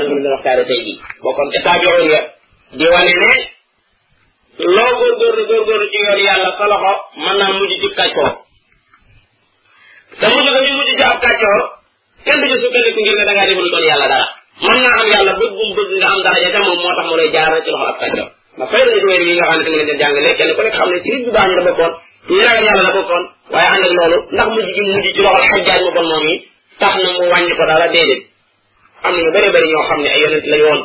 moom 0.07 0.19
la 0.23 0.29
waxtaane 0.33 0.63
tey 0.69 0.79
jii 0.85 0.97
bokkoon 1.23 1.49
ca 1.53 1.59
taabiroon 1.65 2.07
ya 2.13 2.19
di 2.77 2.85
wane 2.93 3.13
góorgóorlu 5.39 5.65
góorgóorlu 5.65 5.87
ci 5.93 5.99
yoon 6.05 6.19
yàlla 6.27 6.49
sa 6.57 6.65
loxo 6.71 6.91
mën 7.23 7.35
naa 7.39 7.51
mujj 7.57 7.73
ci 7.81 7.87
kàccoor 7.97 8.31
te 10.19 10.25
mujj 10.35 10.47
ko 10.55 10.59
ñu 10.67 10.73
mujj 10.79 10.91
ci 10.99 11.03
ab 11.11 11.19
kàccoor 11.25 11.61
kenn 12.25 12.41
du 12.41 12.45
ci 12.51 12.57
sukkandiku 12.63 12.99
ngir 13.05 13.15
ne 13.19 13.23
da 13.29 13.33
ngaa 13.35 13.47
defal 13.51 13.69
doon 13.73 13.85
yàlla 13.89 14.07
dara 14.13 14.21
mën 14.65 14.77
naa 14.83 14.95
am 15.01 15.07
yàlla 15.13 15.31
bëgg 15.41 15.53
bu 15.57 15.63
mu 15.67 15.73
ci 15.89 15.97
loxo 16.01 16.15
ma 18.59 18.65
fay 18.71 18.83
la 18.85 18.91
ci 19.01 19.05
weer 19.11 19.21
yi 19.27 19.37
xam 19.47 19.53
ne 19.59 19.63
fi 19.65 19.71
nekk 19.71 19.91
xam 19.99 20.11
ne 20.93 20.99
ci 21.05 21.09
nit 21.11 21.25
bu 21.25 21.31
la 21.31 21.61
bokkoon 21.71 21.93
ñu 22.29 22.39
ragal 22.45 22.65
yàlla 22.69 22.83
la 22.87 22.91
bokkoon 22.97 23.23
waaye 23.53 23.69
ànd 23.73 23.85
ak 23.87 23.93
loolu 23.99 24.17
ndax 24.35 24.47
mujj 24.55 24.67
gi 24.75 24.81
moom 24.85 26.25
yi 26.29 26.33
tax 26.81 26.93
na 27.03 27.09
mu 27.17 27.23
wàññi 27.31 27.53
ko 27.59 27.63
dara 27.69 27.87
déedéet 27.93 28.21
am 29.03 29.11
na 29.15 29.19
ñu 29.23 29.31
bëree 29.35 29.49
bëri 29.53 29.67
ñoo 29.71 29.85
xam 29.89 29.99
ne 30.03 30.09
ay 30.13 30.21
yonent 30.23 30.45
lañ 30.51 30.61
woon 30.67 30.81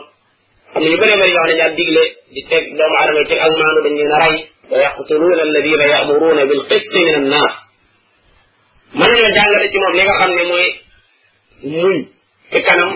am 0.75 0.81
na 0.83 0.89
ñu 0.91 0.97
bëree 1.01 1.17
bëri 1.21 1.33
ñoo 1.33 1.43
xam 1.43 1.47
ne 1.51 1.57
daal 1.61 1.73
digle 1.79 2.05
di 2.35 2.43
teg 2.51 2.65
doomu 2.77 2.95
aadama 2.99 3.23
ci 3.31 3.37
ak 3.39 3.47
maanu 3.59 3.81
dañ 3.87 3.95
leen 3.95 4.13
a 4.13 4.19
rey 4.27 4.37
wa 4.71 4.79
yaqtuluuna 4.83 5.43
alladina 5.47 5.85
yamuruuna 5.93 6.43
bil 6.51 6.63
qisti 6.69 7.01
min 7.07 7.15
annaas 7.21 7.55
mën 8.99 9.07
nañoo 9.13 9.31
jàngale 9.37 9.71
ci 9.71 9.79
moom 9.79 9.93
li 9.99 10.03
nga 10.03 10.15
xam 10.21 10.31
ne 10.39 10.45
mooy 10.51 10.67
muñ 11.81 11.95
ci 12.51 12.59
kanam 12.67 12.91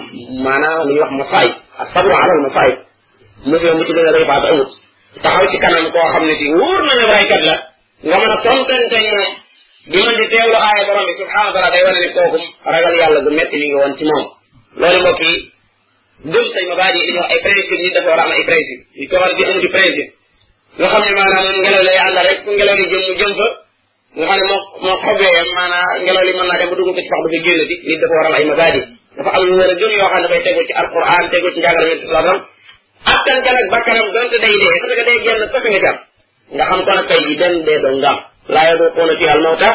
maanaam 0.44 0.78
lu 0.86 0.90
ñuy 0.92 1.00
wax 1.00 1.10
masaay 1.20 1.48
ak 1.80 1.88
sabru 1.94 2.12
alal 2.22 2.40
masaay 2.46 2.72
musee 3.48 3.72
mu 3.78 3.82
ci 3.86 3.92
gën 3.96 4.08
a 4.10 4.12
rëy 4.16 4.26
baat 4.30 4.44
amut 4.50 4.70
taxaw 5.22 5.46
ci 5.50 5.58
kanam 5.62 5.86
koo 5.94 6.06
xam 6.12 6.24
ne 6.26 6.34
si 6.40 6.46
wóor 6.58 6.80
na 6.88 6.92
ne 6.98 7.04
raykat 7.14 7.42
la 7.48 7.56
nga 8.08 8.16
mën 8.20 8.32
a 8.34 8.36
tontante 8.44 8.98
moom 9.06 9.30
di 9.92 9.98
mën 10.06 10.16
di 10.18 10.26
teewlu 10.32 10.56
aaya 10.66 10.82
borom 10.88 11.04
bi 11.08 11.14
subhanahu 11.20 11.46
wa 11.48 11.52
taala 11.54 11.70
day 11.74 11.82
wane 11.86 12.00
ne 12.04 12.08
kookum 12.16 12.44
ragal 12.72 12.94
yàlla 13.00 13.20
gu 13.24 13.30
metti 13.38 13.56
mi 13.60 13.66
ngi 13.70 13.78
woon 13.82 13.94
ci 13.98 14.04
moom 14.10 14.24
loolu 14.80 15.00
mbokk 15.02 15.20
yi 15.30 15.38
gëm 16.24 16.44
say 16.52 16.62
mabaadi 16.66 16.98
yi 16.98 17.14
ay 17.30 17.38
principe 17.42 17.76
yi 17.82 17.90
dafa 17.94 18.10
war 18.10 18.18
a 18.18 18.22
am 18.26 18.30
ay 18.34 18.42
principe 18.42 18.82
yi 18.98 19.06
ko 19.06 19.16
war 19.22 19.30
di 19.38 19.44
amu 19.44 19.60
di 19.60 19.68
principe 19.70 20.04
nga 20.78 20.86
xam 20.90 21.02
ne 21.06 21.12
maanaam 21.18 21.46
ngelaw 21.62 21.82
lay 21.86 21.94
àndal 22.04 22.26
rek 22.26 22.38
fu 22.44 22.50
ngelaw 22.58 22.74
li 22.78 22.84
jëm 22.92 23.02
mu 23.06 23.14
jëm 23.20 23.32
fa 23.38 23.46
nga 24.18 24.26
xam 24.28 24.38
ne 24.42 24.44
moo 24.50 24.60
moo 24.82 24.96
xobee 24.98 25.52
maanaam 25.54 26.02
ngelaw 26.02 26.24
li 26.26 26.32
mën 26.34 26.46
naa 26.50 26.58
dem 26.58 26.70
ba 26.70 26.74
dugg 26.78 26.88
ko 26.90 26.94
ci 26.98 27.02
fax 27.10 27.20
du 27.22 27.28
fi 27.32 27.38
génn 27.46 27.60
di 27.70 27.76
nit 27.86 28.00
dafa 28.02 28.14
war 28.18 28.26
a 28.26 28.28
am 28.30 28.34
ay 28.38 28.44
mabaadi 28.50 28.80
dafa 29.16 29.30
am 29.36 29.42
lu 29.46 29.54
war 29.62 29.70
a 29.70 29.74
gëm 29.80 29.92
yoo 29.98 30.08
xam 30.10 30.16
ne 30.18 30.22
dafay 30.26 30.42
tegu 30.46 30.60
ci 30.66 30.72
alquran 30.82 31.24
tegu 31.34 31.48
ci 31.54 31.58
njàngale 31.62 31.86
yonte 31.90 32.06
saa 32.10 32.14
sallam 32.26 32.38
attan 33.14 33.38
ka 33.44 33.50
nag 33.56 33.66
bakkanam 33.74 34.08
donte 34.14 34.36
day 34.44 34.54
dee 34.62 34.74
parce 34.82 34.94
que 34.98 35.04
day 35.08 35.18
génn 35.26 35.48
fekk 35.54 35.64
nga 35.70 35.80
jàpp 35.86 35.98
nga 36.56 36.64
xam 36.68 36.80
ko 36.84 36.90
nag 36.98 37.06
tey 37.10 37.20
ji 37.30 37.34
benn 37.40 37.56
dee 37.68 37.78
doon 37.84 37.94
nga 38.02 38.10
am 38.10 38.18
laa 38.54 38.66
yadu 38.70 38.86
xoona 38.96 39.14
fi 39.20 39.26
al 39.34 39.40
mawta 39.46 39.70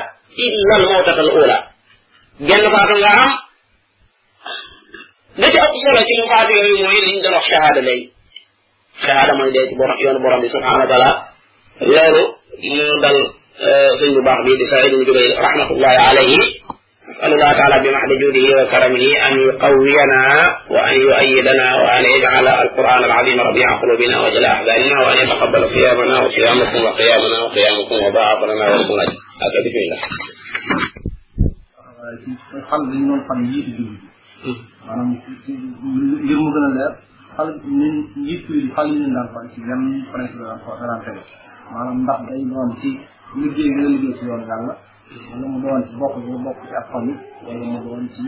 illa 0.48 0.74
al 0.80 0.86
mawtatal 0.91 1.30
ula 1.39 1.58
genn 2.50 2.66
faatu 2.76 2.96
nga 3.04 3.14
am 3.24 3.32
nit 5.38 5.50
ak 5.58 5.72
solo 5.74 6.02
بعد 6.06 6.06
mu 6.10 6.26
faati 6.30 6.54
yoyu 6.62 6.78
moy 6.86 6.98
liñ 7.06 7.16
do 7.26 7.30
wax 7.36 7.46
shahada 7.52 7.82
lay 7.88 8.00
shahada 9.06 9.34
moy 9.40 9.50
day 9.56 9.66
ci 9.70 9.74
borom 9.80 9.98
yoon 10.06 10.18
borom 10.24 10.40
bi 10.46 10.50
subhanahu 10.54 10.84
wa 10.86 10.90
ta'ala 10.92 11.12
lolu 11.82 12.24
ñu 12.62 12.86
dal 15.90 16.42
الله 17.24 17.52
تعالى 17.60 17.76
بمحض 17.84 18.12
جوده 18.22 18.46
وكرمه 18.58 19.06
أن 19.28 19.34
يقوينا 19.48 20.24
وأن 20.76 20.96
يؤيدنا 21.08 21.68
وأن 21.82 22.04
يجعل 22.16 22.46
القرآن 22.48 23.02
العظيم 23.04 23.38
ربيع 23.42 23.68
قلوبنا 23.82 24.16
وجل 24.22 24.46
أحزاننا 24.46 24.98
وأن 25.04 25.18
يتقبل 25.18 25.62
صيامنا 25.70 26.16
وصيامكم 26.24 26.80
وقيامنا 26.84 27.38
وقيامكم 27.46 27.96
وضاعف 28.06 28.40
لنا 28.44 28.66
ورسولنا 28.70 29.14
هكذا 29.42 29.60
بسم 29.66 29.80
الله 29.86 30.02
الحمد 32.64 32.94
لله 32.96 33.16
الحمد 33.20 33.44
لله 33.56 34.12
maanaam 34.44 35.10
ngir 36.24 36.38
mu 36.39 36.50
gën 36.54 36.64
a 36.64 36.68
leer 36.76 36.91
xale 37.36 37.52
ñun 37.78 37.96
njiit 38.20 38.44
yi 38.54 38.60
xale 38.76 38.91
yi 38.94 39.00
ñu 39.04 39.10
daan 39.16 39.28
fay 39.34 39.46
ci 39.54 39.60
yan 39.70 39.82
principe 40.12 40.44
daan 40.48 40.60
ko 40.64 40.70
daan 40.82 41.02
teg 41.06 41.18
maanaam 41.72 42.00
ndax 42.04 42.20
day 42.28 42.41
doon 42.52 42.70
ci 42.82 42.89
liggéey 43.39 43.70
gën 43.76 43.84
a 43.86 43.89
liggéey 43.94 44.16
ci 44.18 44.24
yoon 44.30 44.44
yàlla 44.50 44.74
wala 45.30 45.46
mu 45.54 45.58
doon 45.64 45.82
ci 45.88 45.94
bokk 46.02 46.16
ñu 46.28 46.36
bokk 46.46 46.60
ci 46.68 46.74
ak 46.80 46.86
famille 46.91 47.22
wala 47.46 47.64
mu 47.74 47.80
doon 47.88 48.10
ci 48.16 48.24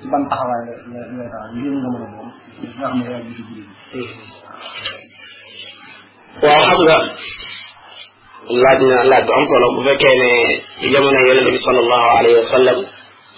ci 0.00 0.04
ban 0.10 0.22
taxawaay 0.30 0.64
la 0.90 1.00
la 1.18 1.26
taxaw 1.32 1.56
ngir 1.56 1.72
nga 1.80 1.88
mën 1.92 2.02
a 2.04 2.08
doon 2.12 2.26
nga 2.26 2.66
xam 2.76 2.92
ne 2.98 3.04
yaa 3.10 3.20
ngi 3.24 3.32
ci 3.36 3.42
biir 3.48 3.66
waaw 6.42 6.60
xam 6.68 6.78
nga 6.84 6.96
laaj 8.62 8.80
na 8.90 9.02
laaj 9.10 9.22
bu 9.26 9.32
am 9.36 9.44
solo 9.50 9.66
bu 9.74 9.80
fekkee 9.86 10.14
ne 10.20 10.28
jamono 10.92 11.18
yonente 11.26 11.50
bi 11.54 11.60
sallallahu 11.66 12.08
alayhi 12.18 12.38
wa 12.40 12.48
sallam 12.56 12.78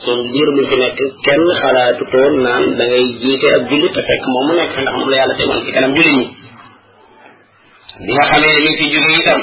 kon 0.05 0.21
biir 0.33 0.49
bu 0.57 0.63
fi 0.71 0.77
nekk 0.83 0.99
kenn 1.27 1.45
xalaatutoon 1.61 2.33
naan 2.47 2.63
da 2.79 2.85
ngay 2.91 3.07
jiite 3.23 3.47
ab 3.57 3.63
julli 3.71 3.89
te 3.95 4.01
fekk 4.09 4.25
moom 4.33 4.45
mu 4.49 4.53
nekk 4.61 4.73
ndax 4.81 4.95
moom 4.99 5.09
la 5.13 5.17
yàlla 5.21 5.35
tegoon 5.41 5.61
ci 5.67 5.71
kanam 5.77 5.93
julli 5.97 6.11
ñi 6.19 6.27
bi 8.07 8.11
nga 8.17 8.25
xamee 8.31 8.53
ne 8.55 8.61
ñu 8.65 8.73
ci 8.79 8.85
jugu 8.93 9.11
itam 9.21 9.41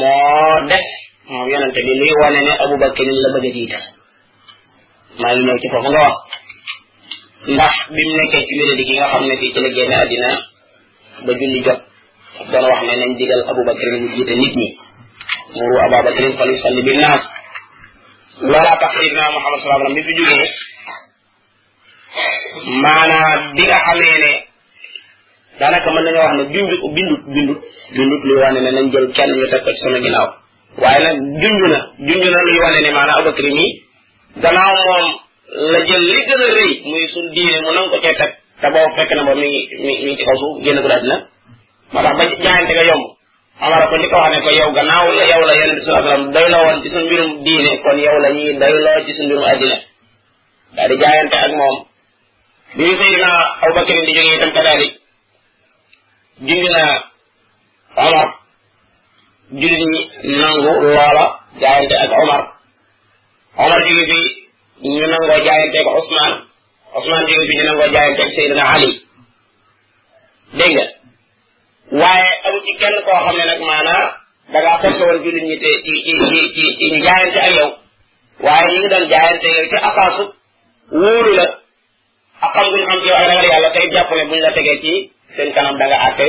moo 0.00 0.52
def 0.70 0.86
moom 1.30 1.46
yonente 1.52 1.80
bi 1.86 1.92
luy 2.00 2.12
wane 2.20 2.40
ne 2.48 2.52
abubakarin 2.64 3.18
la 3.24 3.28
bëgg 3.34 3.46
a 3.48 3.50
jiital 3.56 3.84
maa 5.20 5.32
ngi 5.34 5.42
ñëw 5.46 5.58
ci 5.62 5.66
foofu 5.72 5.88
nga 5.92 6.02
wax 6.08 6.16
ndax 7.54 7.72
bi 7.94 8.02
mu 8.08 8.14
nekkee 8.20 8.44
ci 8.48 8.52
mbiri 8.58 8.84
gi 8.88 8.94
nga 8.98 9.06
xam 9.12 9.22
ne 9.28 9.34
ci 9.40 9.46
la 9.64 9.68
génn 9.76 9.94
àddina 10.02 10.30
ba 11.24 11.32
julli 11.40 11.60
jot 11.66 11.80
doon 12.50 12.64
wax 12.70 12.78
ne 12.86 12.92
nañ 13.00 13.10
digal 13.18 13.40
mu 13.48 14.34
nit 14.42 14.54
muru 15.56 15.76
ababakarin 15.86 16.34
fali 16.38 16.54
salli 16.62 16.82
bi 16.86 16.94
naas 17.04 17.24
a 18.40 18.78
tax 18.80 18.92
Seydina 18.96 19.24
Muhammad 19.32 19.60
sallallahu 19.60 19.82
alayhi 19.82 19.82
wa 19.82 19.82
sallam 19.82 19.94
mi 19.94 20.04
fi 20.04 20.12
jógee 20.16 20.48
maanaam 22.86 23.40
bi 23.56 23.62
nga 23.68 23.78
xamee 23.86 24.16
ne 24.24 24.30
daanaka 25.60 25.88
mën 25.94 26.02
nañoo 26.06 26.22
wax 26.26 26.34
ne 26.40 26.44
bindut 26.52 26.82
bindut 26.96 27.22
bindut 27.98 28.22
luy 28.28 28.38
wane 28.42 28.58
ne 28.64 28.70
nañ 28.76 28.86
jël 28.92 29.06
kenn 29.16 29.30
ñu 29.38 29.46
teg 29.52 29.64
sama 29.82 29.98
ginnaaw 30.04 30.28
waaye 30.82 31.00
nag 31.04 31.18
junj 32.08 32.22
luy 32.46 32.60
wane 32.64 32.80
ne 32.84 32.90
maanaam 32.96 33.18
Abubakar 33.20 33.48
nii 33.58 33.70
gannaaw 34.42 34.74
moom 34.86 35.04
la 35.72 35.78
jël 35.88 36.02
li 36.10 36.20
gën 36.28 36.40
a 36.44 36.46
rëy 36.58 36.70
muy 36.90 37.04
suñ 37.12 37.26
diine 37.34 37.58
mu 37.64 37.70
nangu 37.74 37.90
ko 37.90 37.98
cee 38.04 38.14
teg 38.20 38.30
fekk 38.96 39.10
na 39.16 39.22
ba 39.26 39.34
mi 39.40 39.46
ngi 39.48 39.62
mi 39.84 39.92
ngi 40.04 40.16
ci 40.18 40.24
kaw 40.24 40.36
suuf 40.40 40.62
génn 40.64 40.82
ko 40.82 40.88
daal 40.88 41.00
dina 41.04 41.16
moo 41.92 42.02
ba 42.02 42.10
jaayante 42.42 42.74
nga 42.74 42.86
yomb 42.90 43.06
amara 43.60 43.84
ko 43.90 43.94
li 44.00 44.08
ko 44.10 44.16
wax 44.16 44.32
ne 44.32 44.40
ko 44.44 44.50
yow 44.58 44.70
gannaaw 44.72 45.06
yow 45.12 45.20
la 45.20 45.24
yonente 45.28 45.54
sallallahu 45.56 45.96
alayhi 45.96 46.08
wasallam 46.08 46.32
doyloo 46.32 46.64
woon 46.66 46.78
ci 46.82 46.88
yow 48.06 48.16
la 48.24 48.28
ñuy 48.36 48.50
doyloo 48.62 48.98
ci 49.04 49.12
suñ 49.16 49.26
mbirum 49.28 49.44
addina 49.52 49.76
daal 50.74 50.88
di 50.90 50.96
jaayante 51.02 51.36
ak 51.44 51.52
moom 51.56 51.76
bi 52.76 52.82
ñu 52.84 52.94
Seydina 53.04 53.30
Abubakar 53.62 53.98
di 54.00 54.06
na 54.08 54.08
Omar 54.08 54.16
jullit 59.50 59.82
ñi 60.22 60.30
nangu 60.38 60.72
loola 60.80 61.24
jaayante 61.60 61.94
ak 62.04 62.10
Omar 62.22 62.42
Omar 63.58 63.80
jóge 63.84 64.04
fi 64.10 64.20
ñu 64.88 65.04
nangoo 65.12 65.38
jaayante 65.46 65.76
ak 65.78 65.86
Ousmane 65.86 66.36
Ousmane 66.94 67.24
jóge 67.30 67.44
fi 67.48 67.54
ñu 67.56 67.64
nangoo 67.68 67.88
jaayante 67.92 68.22
ak 68.22 68.28
Ali 68.74 68.90
dégg 70.54 70.78
waaye 72.00 72.30
am 72.52 72.58
ci 72.66 72.72
kenn 72.80 72.94
koo 73.06 73.18
xam 73.24 73.36
ne 73.38 73.44
nag 73.50 73.60
maanaa 73.68 74.02
da 74.52 74.58
ngaa 74.64 74.80
forcé 74.82 75.02
woon 75.08 75.18
jullit 75.24 75.44
ñi 75.48 75.56
te 75.62 75.70
ci 75.84 75.94
ci 76.06 76.14
ci 76.30 76.40
ci 76.56 76.62
ci 76.78 76.86
ñu 76.92 76.98
jaayante 77.06 77.38
ak 77.46 77.50
yow 77.58 77.70
waaye 78.46 78.66
ñu 78.72 78.78
ngi 78.80 78.88
doon 78.92 79.04
jaayante 79.12 79.46
yow 79.56 79.64
ci 79.70 79.76
asaasu 79.88 80.22
wóolu 81.02 81.30
la 81.38 81.46
ak 82.44 82.50
xam 82.56 82.66
guñ 82.72 82.82
xam 82.88 82.98
ci 83.02 83.06
yow 83.10 83.16
ak 83.20 83.28
ragal 83.30 83.48
yàlla 83.52 83.70
tey 83.76 83.86
jàpp 83.94 84.10
ne 84.18 84.24
buñ 84.30 84.40
la 84.46 84.52
tegee 84.56 84.76
ci 84.84 84.92
seen 85.36 85.52
kanam 85.56 85.76
da 85.80 85.84
nga 85.88 85.98
àtte 86.08 86.26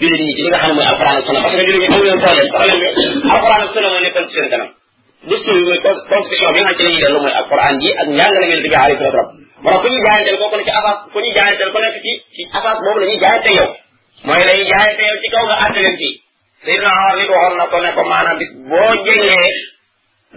jullit 0.00 0.20
ñi 0.26 0.32
ci 0.36 0.42
li 0.42 0.48
nga 0.50 0.58
xam 0.62 0.68
ne 0.70 0.76
mooy 0.76 0.88
alxuraan 0.92 1.16
ak 1.18 1.24
sunna 1.26 1.40
parce 1.42 1.54
que 1.56 1.64
jullit 1.66 1.82
ñi 1.82 1.88
amuñu 1.92 2.18
problème 2.24 2.48
problème 2.54 2.78
bi 2.82 2.86
alxuraan 3.32 3.60
ak 3.64 3.70
sunna 3.74 3.88
moo 3.92 4.00
nekkoon 4.04 4.28
ci 4.28 4.34
seen 4.38 4.50
kanam 4.54 4.70
discours 5.30 5.56
bi 5.58 5.64
mooy 5.68 5.80
constitution 6.12 6.52
bi 6.56 6.60
nga 6.64 6.72
xam 6.78 6.78
ci 6.78 6.82
la 6.84 6.90
ñuy 6.92 7.02
dellu 7.04 7.18
mooy 7.24 7.34
alxuraan 7.40 7.74
ji 7.82 7.88
ak 8.02 8.06
njàngale 8.16 8.46
ngeen 8.48 8.62
di 8.66 8.70
jaay 8.72 8.84
alayhi 8.86 9.00
salaatu 9.00 9.20
wa 9.62 9.68
salaam 9.72 9.72
moo 9.72 9.72
tax 9.72 9.80
ku 9.82 9.88
ñuy 9.94 10.02
jaayanteel 10.08 10.38
kooku 10.42 10.56
ne 10.60 10.64
ci 10.68 10.72
asaas 10.88 10.98
ku 11.12 11.18
ñuy 11.24 11.34
jaayanteel 11.36 11.70
ku 11.74 11.78
nekk 11.84 11.96
ci 12.04 12.12
ci 12.34 12.42
asaas 12.58 12.76
boobu 12.84 12.98
la 13.02 13.06
ñuy 13.10 13.20
jaayante 13.24 13.50
yow 13.60 13.68
mooy 14.24 14.42
lay 14.48 14.60
jaay 14.70 14.90
te 14.98 15.02
yow 15.08 15.18
ci 15.22 15.28
kaw 15.32 15.44
nga 15.46 15.56
àtte 15.64 15.80
leen 15.84 15.96
ci 16.00 16.08
Seydina 16.64 16.90
Omar 16.90 17.16
nit 17.16 17.28
waxoon 17.32 17.54
na 17.58 17.66
ko 17.70 17.76
ne 17.80 17.90
maanaam 18.10 18.38
bis 18.38 18.50
boo 18.68 18.92
jëlee 19.04 19.48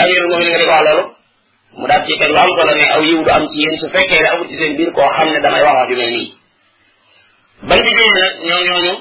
koo 4.96 5.10
xam 5.18 5.30
ne 5.34 5.40
damay 5.46 5.62
wax 5.66 5.76
wax 5.78 5.88
ju 5.90 5.96
nii 5.96 6.30
bañ 7.70 7.80
ci 7.86 7.92
jógee 8.00 8.20
nag 8.22 8.36
ñoo 8.48 8.64
ñooñu 8.68 8.94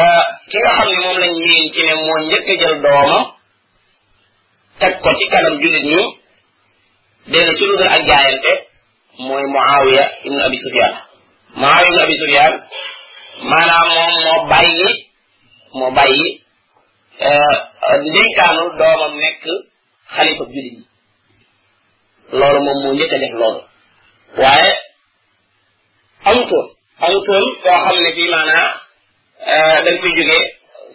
ah, 0.00 0.22
nga 0.60 0.70
xam 0.76 0.88
ne 0.90 0.96
moom 1.04 1.18
lañ 1.22 1.32
miin 1.46 1.66
ci 1.74 1.80
ne 1.86 1.94
moo 2.04 2.18
njëkk 2.26 2.48
jël 2.60 2.76
doomam 2.84 3.24
teg 4.80 4.92
ko 5.04 5.10
ci 5.18 5.24
kanam 5.30 5.56
jullit 5.62 5.84
ñi 5.92 6.00
dee 7.30 7.44
na 7.46 7.52
ci 7.58 7.64
lu 7.66 7.74
ak 7.96 8.02
jaayante 8.10 8.52
moy 9.26 9.42
muawiya 9.54 10.04
ibn 10.24 10.40
abi 10.40 10.58
sufyan 10.64 10.92
muawiya 11.60 11.88
ibn 11.92 12.04
abi 12.04 12.14
sufyan 12.20 12.52
maanaam 13.50 13.86
mo 13.94 14.02
moo 14.08 14.48
mo 15.78 15.86
moo 15.92 16.24
euh 17.28 17.56
ndénkaanu 18.08 18.62
doomam 18.78 19.12
nekk 19.22 19.44
xalifa 20.16 20.44
julit 20.54 20.72
yi 20.78 20.84
loolu 22.38 22.58
moom 22.64 22.78
moo 22.82 22.94
njëkk 22.94 23.12
a 23.12 23.18
def 23.24 23.34
loolu 23.40 23.60
waaye 24.40 24.72
amutoon 26.28 26.66
amutoon 27.04 27.44
ko 27.62 27.70
xamne 27.84 28.10
ne 28.16 28.24
mana 28.34 28.56
euh 29.52 29.76
dañ 29.84 29.96
fi 30.02 30.08
jógee 30.18 30.44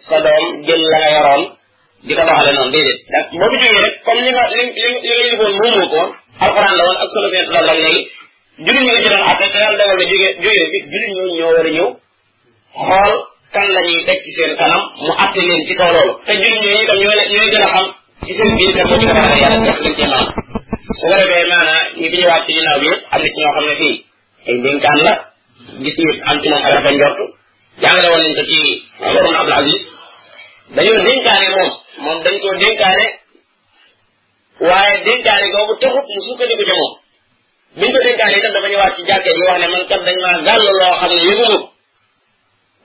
sa 0.08 0.16
doom 0.24 0.44
jël 0.66 0.82
la 0.92 0.98
nga 0.98 1.10
yoroon 1.16 1.42
di 2.06 2.12
ko 2.16 2.22
doxale 2.28 2.50
non 2.56 2.70
déedéet 2.74 3.00
ndax 3.08 3.24
boo 3.40 3.50
fi 3.52 3.56
jógee 3.62 3.80
rek 3.84 3.94
comme 4.04 4.20
li 4.24 4.30
nga 4.34 4.44
li 4.52 4.58
li 4.74 4.82
li 5.04 5.12
nga 5.14 5.24
defoon 5.30 5.54
moomoo 5.60 5.90
ko 5.94 6.00
alquran 6.44 6.72
la 6.78 6.82
woon 6.86 6.98
ak 7.04 7.08
sunu 7.12 7.28
fi 7.32 7.38
loolu 7.54 7.72
rek 7.72 7.80
léegi 7.82 8.02
jullit 8.58 8.84
ñoo 8.84 8.96
ci 8.96 9.04
doon 9.12 9.22
àtte 9.30 9.46
te 9.52 9.58
yàlla 9.58 9.94
bi 9.96 10.06
jullit 10.08 10.36
ñoo 10.40 10.50
ñoo 11.38 11.54
a 11.56 11.58
ñëw 11.76 11.88
xool 12.84 13.12
kan 13.54 13.66
la 13.74 13.80
ñuy 13.86 14.04
teg 14.06 14.18
ci 14.24 14.30
seen 14.36 14.52
kanam 14.56 14.82
mu 15.04 15.12
àtte 15.24 15.38
leen 15.48 15.62
ci 15.68 15.74
kaw 15.74 15.90
te 16.26 16.32
jullit 16.32 16.58
ñoo 16.62 16.80
itam 16.84 16.96
ñoo 17.02 17.14
ñooy 17.30 17.48
gën 17.54 17.64
a 17.66 17.68
xam 17.74 17.86
ci 18.24 18.32
biir 18.32 18.40
kan 18.76 18.86
moo 18.88 18.98
ci 19.00 19.06
defar 19.06 19.24
yàlla 19.42 19.58
xam 19.60 19.66
ne 19.66 19.70
fii 23.80 23.94
ay 24.48 24.56
dénkaan 24.64 24.98
la 25.04 25.12
gis 25.82 25.96
nit 25.98 26.18
am 26.28 26.36
ci 26.40 26.46
moom 26.48 26.64
ak 26.64 26.72
rafet 26.74 26.94
njort 26.96 27.18
jàngale 27.82 28.08
woon 28.08 28.22
nañ 28.24 28.34
ko 28.36 28.42
ci 28.50 28.58
moom 30.72 30.96
moom 32.02 32.18
dañ 32.24 32.36
koo 32.42 32.54
dénkaane 32.62 33.04
waaye 34.66 34.94
dénkaane 35.04 35.46
googu 35.54 35.74
taxut 35.80 36.06
mu 36.14 36.20
sukkandiku 36.26 36.64
ca 36.68 36.74
moom 36.80 36.92
biñ 37.80 37.92
ko 37.92 37.98
dénkaane 38.04 38.38
itam 38.40 38.52
dafa 38.56 38.68
ñëwaat 38.72 38.96
ci 38.96 39.02
wax 39.08 39.22
ne 39.60 39.66
man 39.68 39.86
kat 39.90 40.00
dañ 40.06 40.16
maa 40.24 40.40
gàll 40.48 40.64
loo 40.80 40.94
xam 41.00 41.10
ne 41.12 41.20
yëguma 41.28 41.54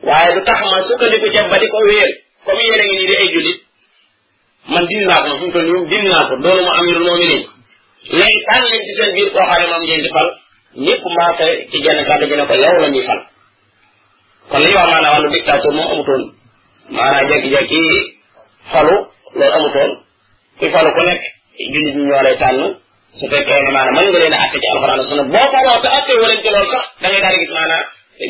waaye 0.08 0.34
du 0.36 0.42
tax 0.48 0.60
ma 0.72 0.80
sukkandiku 0.90 1.28
ca 1.34 1.42
ba 1.52 1.58
di 1.62 1.68
ko 1.72 1.78
wéer 1.88 2.10
comme 2.46 2.60
yéen 2.66 2.80
a 2.80 2.84
ngi 2.84 2.96
nii 3.00 3.08
di 3.08 3.16
ay 3.22 3.28
jullit 3.34 3.60
man 4.72 4.84
dindi 4.90 5.06
naa 5.06 5.22
ko 5.24 5.38
mu 5.38 5.52
toll 5.56 5.72
nii 5.88 6.02
naa 6.12 6.28
ko 6.30 6.36
doonu 6.44 6.62
ma 6.66 6.74
falu 18.72 18.92
loolu 18.94 19.10
amutoon 19.58 19.92
ki 20.60 20.70
falu 20.72 20.90
ku 20.96 21.02
nekk 21.08 21.22
jullit 21.72 21.96
ñi 21.96 22.04
ñoo 22.08 22.22
lay 22.24 22.38
tànn 22.38 22.81
su 23.20 23.26
fekkee 23.32 23.60
ne 23.66 23.72
maanaam 23.76 23.96
mën 23.96 24.08
nga 24.12 24.20
leen 24.24 24.34
a 24.38 24.44
atte 24.46 24.58
ci 24.62 24.68
alxuraan 24.74 25.00
boo 25.34 25.48
ko 25.52 25.58
loolu 25.68 25.84
sax 25.84 26.08
da 27.02 27.08
ngay 27.10 27.22
daal 27.24 27.34
di 27.36 27.42
gis 27.44 27.54
maanaam 27.60 27.84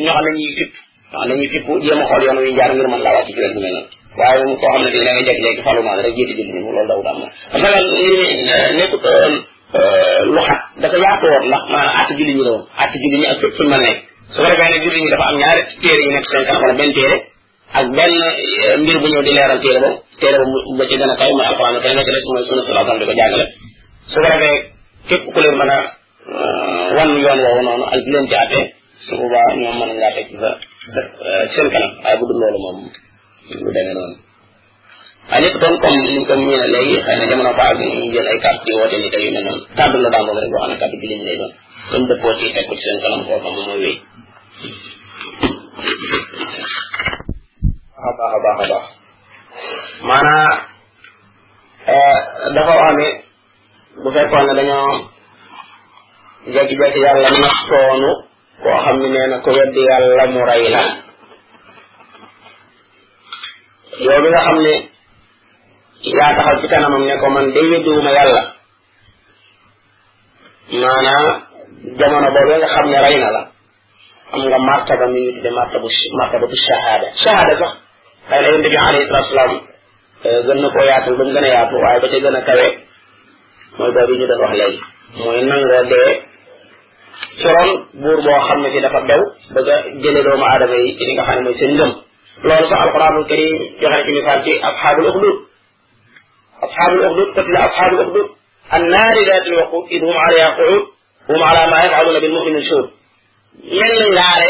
ñoo 0.04 0.14
xam 0.16 0.24
ne 0.28 0.32
ñuy 0.42 0.52
fipp 0.60 0.74
waaw 1.12 1.26
nañuy 1.30 1.50
fipp 1.54 1.66
jéem 1.84 2.02
a 2.02 2.06
xool 2.10 2.24
yoon 2.26 2.38
wi 2.44 2.56
jaar 2.58 2.72
ngir 2.74 2.88
laa 3.06 3.16
wàcc 3.16 3.30
ci 3.36 3.40
yoon 3.40 3.54
bi 3.56 3.60
mel 3.64 3.74
noonu 3.74 3.88
waaye 4.20 4.40
moom 4.46 4.58
koo 4.62 4.70
xam 4.74 4.82
ne 4.84 4.90
bii 4.94 5.04
da 5.08 5.12
ngay 5.14 5.26
jékki-jékki 5.28 5.62
falu 5.68 5.82
maanaam 5.88 6.06
rek 6.06 6.16
na 6.22 7.20
parce 7.64 7.64
que 7.64 7.64
mbir 7.64 8.18
mi 8.20 8.50
euh, 8.54 8.72
nekkut 8.78 9.06
euh, 9.06 9.30
euh, 9.78 10.20
su 14.34 14.42
ko 14.42 14.48
ne 14.72 14.78
julli 14.84 15.02
ñi 15.04 15.10
dafa 15.12 15.24
am 15.30 15.38
ñaari 15.42 15.62
téere 15.82 16.02
yu 16.06 16.12
nekk 16.16 16.26
seen 16.32 16.46
kanam 16.46 16.62
wala 16.64 16.74
benn 16.80 16.94
téere 16.98 17.18
ak 17.78 17.86
benn 17.98 18.16
mbir 18.82 18.98
bu 19.02 19.08
ñëw 19.12 19.24
di 19.26 19.32
leeral 19.38 19.60
téere 19.66 19.80
ba 19.86 19.92
téere 20.20 20.38
ba 20.40 20.46
ba 20.78 20.86
ci 20.90 20.96
gën 20.98 21.10
a 21.10 21.16
mooy 21.38 21.46
alxuraan 21.46 21.82
kay 21.84 21.94
nga 21.96 22.04
ci 22.06 23.36
des 23.38 23.71
su 24.12 24.16
ko 24.20 24.30
defee 24.30 24.66
képp 25.08 25.24
ku 25.34 25.40
leen 25.42 25.58
mën 25.60 25.72
a 25.76 25.78
euh, 26.34 26.86
wan 26.98 27.10
yoon 27.24 27.40
woowu 27.46 27.62
noonu 27.68 27.86
ak 27.94 28.00
di 28.06 28.10
leen 28.12 28.28
ci 28.30 28.36
àtte 28.44 28.62
ñoom 29.62 29.78
mën 29.80 29.92
ngaa 29.98 30.14
teg 30.16 30.26
ci 30.30 30.36
sa 30.42 30.52
euh, 31.28 31.44
seen 31.54 31.68
kanam 31.74 31.92
waaye 32.04 32.16
bu 32.20 32.26
dul 32.30 32.40
loolu 32.42 32.60
moom 32.66 32.78
lu 33.64 33.70
demee 33.76 33.96
noonu 34.00 34.16
waaye 35.30 35.42
lépp 35.46 35.58
doon 35.64 35.76
comme 35.84 36.00
liñ 36.08 36.20
ko 36.28 36.34
miina 36.40 36.68
léegi 36.74 36.96
xëy 37.06 37.18
na 37.20 37.26
jamono 37.32 37.52
baax 37.60 37.74
bi 37.80 37.88
ñu 37.96 38.06
jël 38.14 38.28
ay 38.32 38.40
carte 38.46 38.64
di 38.66 38.76
woote 38.78 38.98
ni 39.02 39.32
mel 39.34 39.44
noonu 39.48 39.64
kàddu 39.80 39.98
la 40.04 40.10
daan 40.14 40.26
doon 40.28 40.40
rek 40.42 40.52
boo 40.54 40.62
xam 40.80 40.98
ne 41.18 41.24
lay 41.28 41.38
doon 41.42 41.54
kon 41.92 42.04
dëppoo 42.12 42.34
ci 42.40 42.46
teg 42.56 42.66
ko 42.68 42.74
seen 42.84 42.98
kanam 43.04 43.22
foofa 43.28 43.50
moom 43.56 43.66
mooy 43.68 43.82
wéy 43.86 43.96
maanaa 50.08 50.48
euh, 51.94 52.20
dafa 52.56 52.74
wax 52.84 52.94
ne 53.00 53.08
bu 53.98 54.10
fekkoon 54.16 54.46
ne 54.48 54.54
dañoo 54.60 55.12
jekki-jekki 56.56 57.00
yàlla 57.06 57.30
nax 57.38 57.58
toonu 57.70 58.12
koo 58.64 58.78
xam 58.84 58.96
ne 59.02 59.08
nee 59.10 59.28
na 59.32 59.38
ko 59.46 59.52
wedd 59.58 59.76
yàlla 59.90 60.26
mu 60.34 60.42
rey 60.50 60.66
la 60.76 60.82
yow 64.06 64.18
mi 64.24 64.30
nga 64.30 64.42
xam 64.48 64.58
ne 64.66 64.74
yaa 66.18 66.36
taxaw 66.38 66.58
ci 66.62 66.68
kanamam 66.72 67.04
ne 67.06 67.18
ko 67.22 67.30
man 67.30 67.52
day 67.54 67.66
wedduwuma 67.72 68.12
yàlla 68.18 68.42
maanaa 70.82 71.26
jamono 72.00 72.30
boobu 72.36 72.54
nga 72.60 72.70
xam 72.76 72.88
ne 72.92 73.00
rey 73.06 73.18
na 73.24 73.30
la 73.36 73.42
am 74.34 74.42
nga 74.50 74.58
martaba 74.70 75.06
mi 75.08 75.22
ñu 75.26 75.32
tudde 75.36 75.50
martabu 75.60 75.88
martaba 76.20 76.46
bu 76.52 76.58
shahada 76.68 77.08
shahada 77.24 77.54
sax 77.60 77.72
xëy 78.30 78.42
na 78.42 78.48
yonte 78.50 78.70
bi 78.74 78.78
alayhi 78.88 79.10
salatu 79.12 79.58
gën 80.46 80.60
na 80.62 80.68
koo 80.74 80.86
yaatal 80.90 81.16
ba 81.18 81.24
mu 81.24 81.34
gën 81.36 81.46
a 81.48 81.54
yaatu 81.56 81.76
waaye 81.84 82.00
ba 82.04 82.08
ca 82.12 82.18
gën 82.24 82.36
a 82.40 82.44
kawe 82.48 82.66
mooy 83.78 83.92
boobu 83.96 84.14
ñu 84.20 84.26
doon 84.28 84.40
wax 84.44 84.54
léegi 84.60 84.80
mooy 85.24 85.40
nangoo 85.50 85.84
dee 85.92 86.12
coron 87.42 87.70
buur 88.02 88.20
boo 88.26 88.40
xam 88.48 88.60
ne 88.62 88.70
fi 88.74 88.80
dafa 88.86 89.00
bew 89.10 89.22
bëgg 89.54 89.68
a 89.70 89.76
jële 90.02 90.22
doomu 90.24 90.46
aadama 90.48 90.76
yi 90.84 90.98
ci 90.98 91.04
li 91.06 91.14
nga 91.14 91.24
xam 91.28 91.36
ne 91.38 91.44
mooy 91.46 91.58
seen 91.60 91.72
ngëm 91.78 91.92
loolu 92.48 92.68
sax 92.70 92.80
alquranul 92.82 93.26
karim 93.30 93.56
joxe 93.80 93.94
na 93.96 94.04
ci 94.06 94.12
misaal 94.12 94.40
ci 94.46 94.52
asxaabul 94.70 95.08
uxdud 95.12 95.38
asxaabul 96.66 97.02
uxdud 97.10 97.30
kotila 97.36 97.60
asxaabul 97.68 98.04
uxdud 98.06 98.28
النار 98.78 99.16
ذات 99.28 99.44
الوقود 99.48 99.86
إذ 99.92 100.02
هم 100.08 100.18
عليها 100.26 100.50
قعود 100.58 100.84
هم 101.30 101.42
على 101.50 101.64
ما 101.72 101.78
يفعلون 101.86 102.20
بالمؤمن 102.20 102.64
شهود 102.68 102.90
من 103.80 103.94
نار 104.20 104.42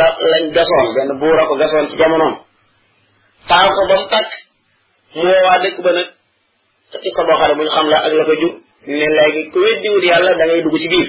lañ 0.00 0.44
gasoon 0.56 0.86
benn 0.96 1.10
buura 1.20 1.44
ko 1.48 1.54
gasoon 1.60 1.88
ci 1.90 1.96
jamonoom 2.00 2.34
taal 3.48 3.68
ko 3.76 3.80
ba 3.88 3.94
mu 4.00 4.06
takk 4.14 4.28
mu 5.20 5.30
waa 5.46 5.58
dëkk 5.64 5.76
ba 5.84 5.90
nag 5.96 6.08
ko 6.90 7.20
boo 7.26 7.38
xam 7.40 7.50
ne 7.50 7.54
bu 7.54 7.62
ñu 7.64 7.70
xam 7.70 7.88
la 7.88 7.98
ak 8.06 8.12
la 8.12 8.24
ko 8.24 8.34
ne 8.86 9.06
léegi 9.16 9.50
ku 9.52 9.58
weddiwut 9.60 10.04
yàlla 10.04 10.32
da 10.38 10.44
ngay 10.46 10.62
dugg 10.62 10.78
ci 10.80 10.88
biir 10.88 11.08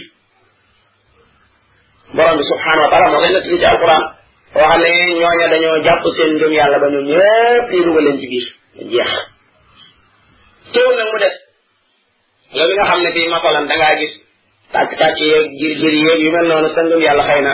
borom 2.16 2.38
bi 2.38 2.44
subhanahu 2.44 2.92
wa 2.92 3.10
moo 3.10 3.18
koy 3.22 3.32
nettali 3.32 3.58
ci 3.60 3.66
alquran 3.66 4.02
wax 4.56 4.78
ne 4.82 4.90
ñooña 5.20 5.48
dañoo 5.52 5.82
jàpp 5.86 6.04
seen 6.16 6.34
ngëm 6.36 6.54
yàlla 6.58 6.78
ba 6.84 6.88
ñoom 6.94 7.06
ñëpp 7.12 7.70
ñu 7.72 7.84
dugal 7.84 8.04
leen 8.06 8.20
ci 8.20 8.28
biir 8.32 8.46
jeex 8.92 9.12
teewul 10.74 10.96
nag 10.98 11.08
mu 11.12 11.20
def 11.24 11.36
loolu 12.56 12.74
nga 12.76 12.86
xam 12.90 13.02
ne 13.04 13.12
bii 13.16 13.30
masalan 13.34 13.66
da 13.70 13.76
ngaa 13.76 13.98
gis 14.00 14.14
tàcc-tàcc 14.74 15.18
yeeg 15.30 15.46
jir 15.60 15.74
jir 15.82 15.94
yeeg 16.04 16.20
yu 16.26 16.30
mel 16.32 16.48
noonu 16.48 16.70
sa 16.76 16.82
ngëm 16.82 17.02
yàlla 17.06 17.24
xëy 17.28 17.42
na 17.48 17.54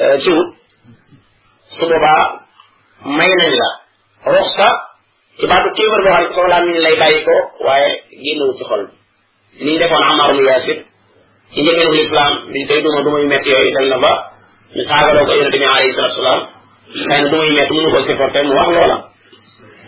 euh, 0.00 0.16
ci 0.22 0.28
wut 0.36 0.50
su 1.76 1.80
boobaa 1.90 2.22
may 3.16 3.32
nañ 3.40 3.52
la 3.60 3.68
ruxsa 4.34 4.68
ci 5.38 5.44
baatu 5.50 5.68
téeméer 5.76 6.02
boo 6.02 6.12
xam 6.12 6.24
ne 6.24 6.34
soxlaa 6.34 6.64
lay 6.84 6.94
bàyyi 7.00 7.20
ko 7.26 7.36
waaye 7.66 7.90
ci 8.08 8.40
xol 8.68 8.82
ni 9.64 9.70
ñu 9.72 9.78
defoon 9.82 10.04
amar 10.10 10.30
mu 10.36 10.42
yaasir 10.48 10.78
ci 11.52 11.58
njëmeen 11.62 11.88
wu 11.90 11.94
islam 12.04 12.32
bi 12.52 12.60
tey 12.68 12.80
duma 12.84 13.00
duma 13.04 13.18
yu 13.20 13.26
metti 13.30 13.48
yooyu 13.52 13.70
dal 13.76 13.88
na 13.92 13.98
ba 14.04 14.12
ñu 14.76 14.82
saagaloo 14.88 15.26
ko 15.26 15.32
yonente 15.38 15.58
bi 15.58 15.64
alayhi 15.72 15.94
salatu 15.96 16.14
salaam 16.18 16.40
xëy 17.08 17.20
na 17.20 17.28
duma 17.30 17.44
yu 17.48 17.52
metti 17.58 17.72
mënu 17.76 17.90
ko 17.94 17.98
supporté 18.06 18.38
mu 18.46 18.52
wax 18.58 18.68
loola 18.76 18.96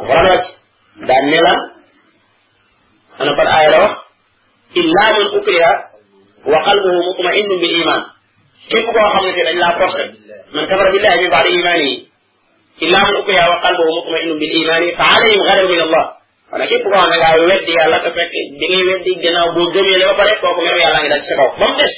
alquran 0.00 1.24
ne 1.30 1.38
la 1.48 1.52
ana 3.22 3.32
par 3.38 3.46
illa 4.80 5.06
man 5.14 5.24
wa 6.52 6.58
qalbuhu 6.64 7.00
mutma'innun 7.08 7.58
bil 7.58 7.80
iman 7.80 8.02
كيف 8.70 8.84
هو 8.86 9.08
خامن 9.14 9.32
في 9.32 9.40
الله 9.50 9.78
فرصة 9.78 10.04
من 10.54 10.66
كفر 10.66 10.90
بالله 10.90 11.16
من 11.20 11.30
بعد 11.30 11.44
إيماني 11.46 12.06
إلا 12.82 12.98
من 13.08 13.16
أقيا 13.16 13.48
وقلبه 13.48 13.84
مطمئن 13.98 14.38
بالإيمان 14.38 14.82
فعليهم 14.96 15.40
غدر 15.42 15.68
من 15.74 15.80
الله 15.80 16.10
أنا 16.54 16.66
كيف 16.66 16.86
هو 16.86 16.92
أنا 17.08 17.20
قاعد 17.20 17.40
ودي 17.40 17.74
على 17.80 17.96
كفك 17.98 18.32
دقي 18.60 18.82
ودي 18.94 19.14
جنا 19.14 19.44
وبوجمي 19.44 19.96
لما 19.96 20.12
فرق 20.14 20.40
فوق 20.40 20.60
مني 20.60 20.82
على 20.86 20.96
عند 20.96 21.12
الشباب 21.12 21.60
ما 21.60 21.76
بس 21.76 21.94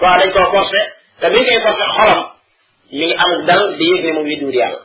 فعلي 0.00 0.32
كوا 0.32 0.52
فرصة 0.52 0.82
تبين 1.22 1.46
كيف 1.48 1.64
فرصة 1.64 1.86
خلاص 1.98 2.24
من 2.92 3.20
أمدل 3.26 3.78
ديج 3.78 4.06
نمو 4.06 4.22
بدوري 4.22 4.62
على 4.62 4.76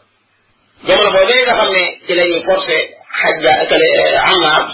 جمع 0.88 1.20
بوجي 1.22 1.44
إذا 1.44 1.52
خامن 1.56 1.76
كلي 2.08 2.44
فرصة 2.48 2.80
حاجة 3.12 3.62
آه، 3.62 3.70
كلي 3.70 4.18
عنا 4.18 4.70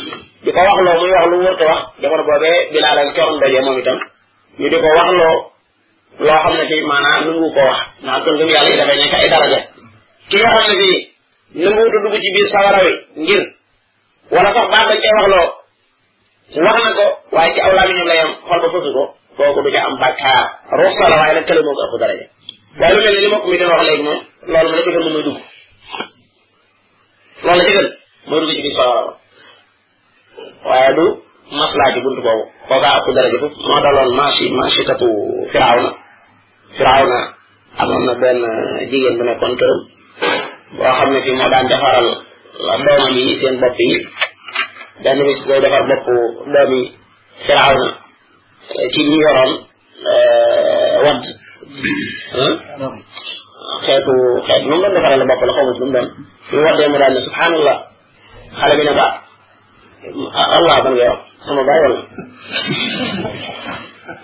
بقى 0.45 0.61
واحد 0.63 0.83
لو 0.87 1.03
ميوه 1.03 1.23
ورتوه 1.23 1.91
جمع 2.01 2.17
بوجي 2.21 2.69
بلا 2.79 2.95
لين 2.95 3.13
كون 3.13 3.39
ده 3.39 3.47
جمع 3.47 3.97
يدي 4.59 4.75
بقى 4.77 4.89
واحد 4.99 5.43
loo 6.19 6.37
xam 6.43 6.53
ne 6.57 6.65
fii 6.69 6.81
maanaam 6.87 7.23
nangu 7.25 7.49
ko 7.53 7.59
wax 7.67 7.77
ndax 8.03 8.19
kon 8.25 8.37
gëm 8.39 8.49
yàlla 8.55 8.77
dafay 8.79 8.97
nekk 9.01 9.13
ay 9.19 9.27
daraja 9.33 9.59
ki 10.29 10.37
nga 10.37 10.49
xam 10.55 10.65
ne 10.69 10.75
fii 10.81 10.97
nanguwuta 11.63 11.97
dugg 12.03 12.15
ci 12.23 12.29
biir 12.35 12.49
sawara 12.53 12.79
ngir 13.23 13.41
wala 14.33 14.49
sax 14.57 14.67
baat 14.73 14.85
dañ 14.89 14.99
koy 15.17 15.29
loo 15.33 15.47
wax 16.65 16.77
na 16.85 16.91
ko 16.97 17.05
waaye 17.35 17.51
ci 17.55 17.59
aw 17.65 17.71
làmmiñam 17.77 18.07
la 18.07 18.15
yam 18.19 18.31
xol 18.47 18.61
ba 18.63 18.67
fësu 18.73 18.89
ko 18.97 19.03
kooku 19.37 19.61
du 19.63 19.71
ca 19.73 19.79
am 19.87 19.95
bàkkaar 20.01 20.41
ruux 20.79 20.93
sala 21.01 21.15
waaye 21.21 21.33
nag 21.35 21.45
kële 21.47 21.61
moo 21.65 21.75
ko 21.77 21.83
ëpp 21.87 21.95
daraja 22.03 22.25
waaye 22.79 22.93
lu 22.95 23.01
ci 23.05 23.09
gën 23.13 23.29
moom 23.31 23.43
mooy 28.27 28.47
ci 28.47 28.61
biir 28.63 28.75
sawara 28.77 29.01
wa 29.07 29.15
waaye 30.69 30.93
du 30.97 31.05
maslaa 31.59 31.93
ci 31.93 31.99
bunt 32.03 32.19
boobu 32.25 32.43
kookaa 32.69 32.97
ëpp 32.99 33.07
daraja 33.17 33.37
foofu 33.41 33.59
moo 33.67 33.81
daloon 33.85 34.09
maasi 34.19 34.43
maasi 34.59 34.85
tatu 34.89 35.07
firaaw 35.51 35.79
na 35.83 35.91
firawna 36.77 37.19
amoon 37.81 38.03
na 38.07 38.13
benn 38.21 38.39
jigéen 38.89 39.17
bu 39.17 39.23
nekkoon 39.23 39.53
këram 39.59 39.79
boo 40.77 40.93
xam 40.99 41.09
ne 41.13 41.19
fi 41.25 41.31
moo 41.39 41.49
daan 41.53 41.67
defaral 41.71 42.07
la 42.67 42.73
doomam 42.85 43.11
yi 43.17 43.35
seen 43.41 43.55
bopp 43.61 43.77
yi 43.87 43.97
benn 45.03 45.19
bis 45.27 45.39
day 45.47 45.59
defar 45.63 45.83
bopp 45.89 46.05
doomi 46.53 46.81
firawna 47.47 47.87
ci 48.93 49.01
ñu 49.07 49.15
yoroon 49.25 49.51
wadd 51.05 51.23
xeetu 53.85 54.13
xeet 54.47 54.63
nu 54.65 54.75
mu 54.75 54.81
doon 54.81 54.93
defaral 54.97 55.19
la 55.19 55.25
bopp 55.31 55.41
la 55.47 55.53
xamut 55.57 55.77
lu 55.79 55.85
mu 55.85 55.91
doon 55.93 56.07
ñu 56.51 56.59
waddee 56.65 56.89
mu 56.91 56.97
daal 57.01 57.13
ne 57.13 57.21
subhanallah 57.27 57.77
xale 58.59 58.75
bi 58.79 58.83
ne 58.85 58.93
ba 58.99 59.07
allah 60.57 60.77
ban 60.83 60.93
ngay 60.93 61.09
wax 61.09 61.19
sama 61.45 61.63
baay 61.67 61.79
wala 61.85 61.99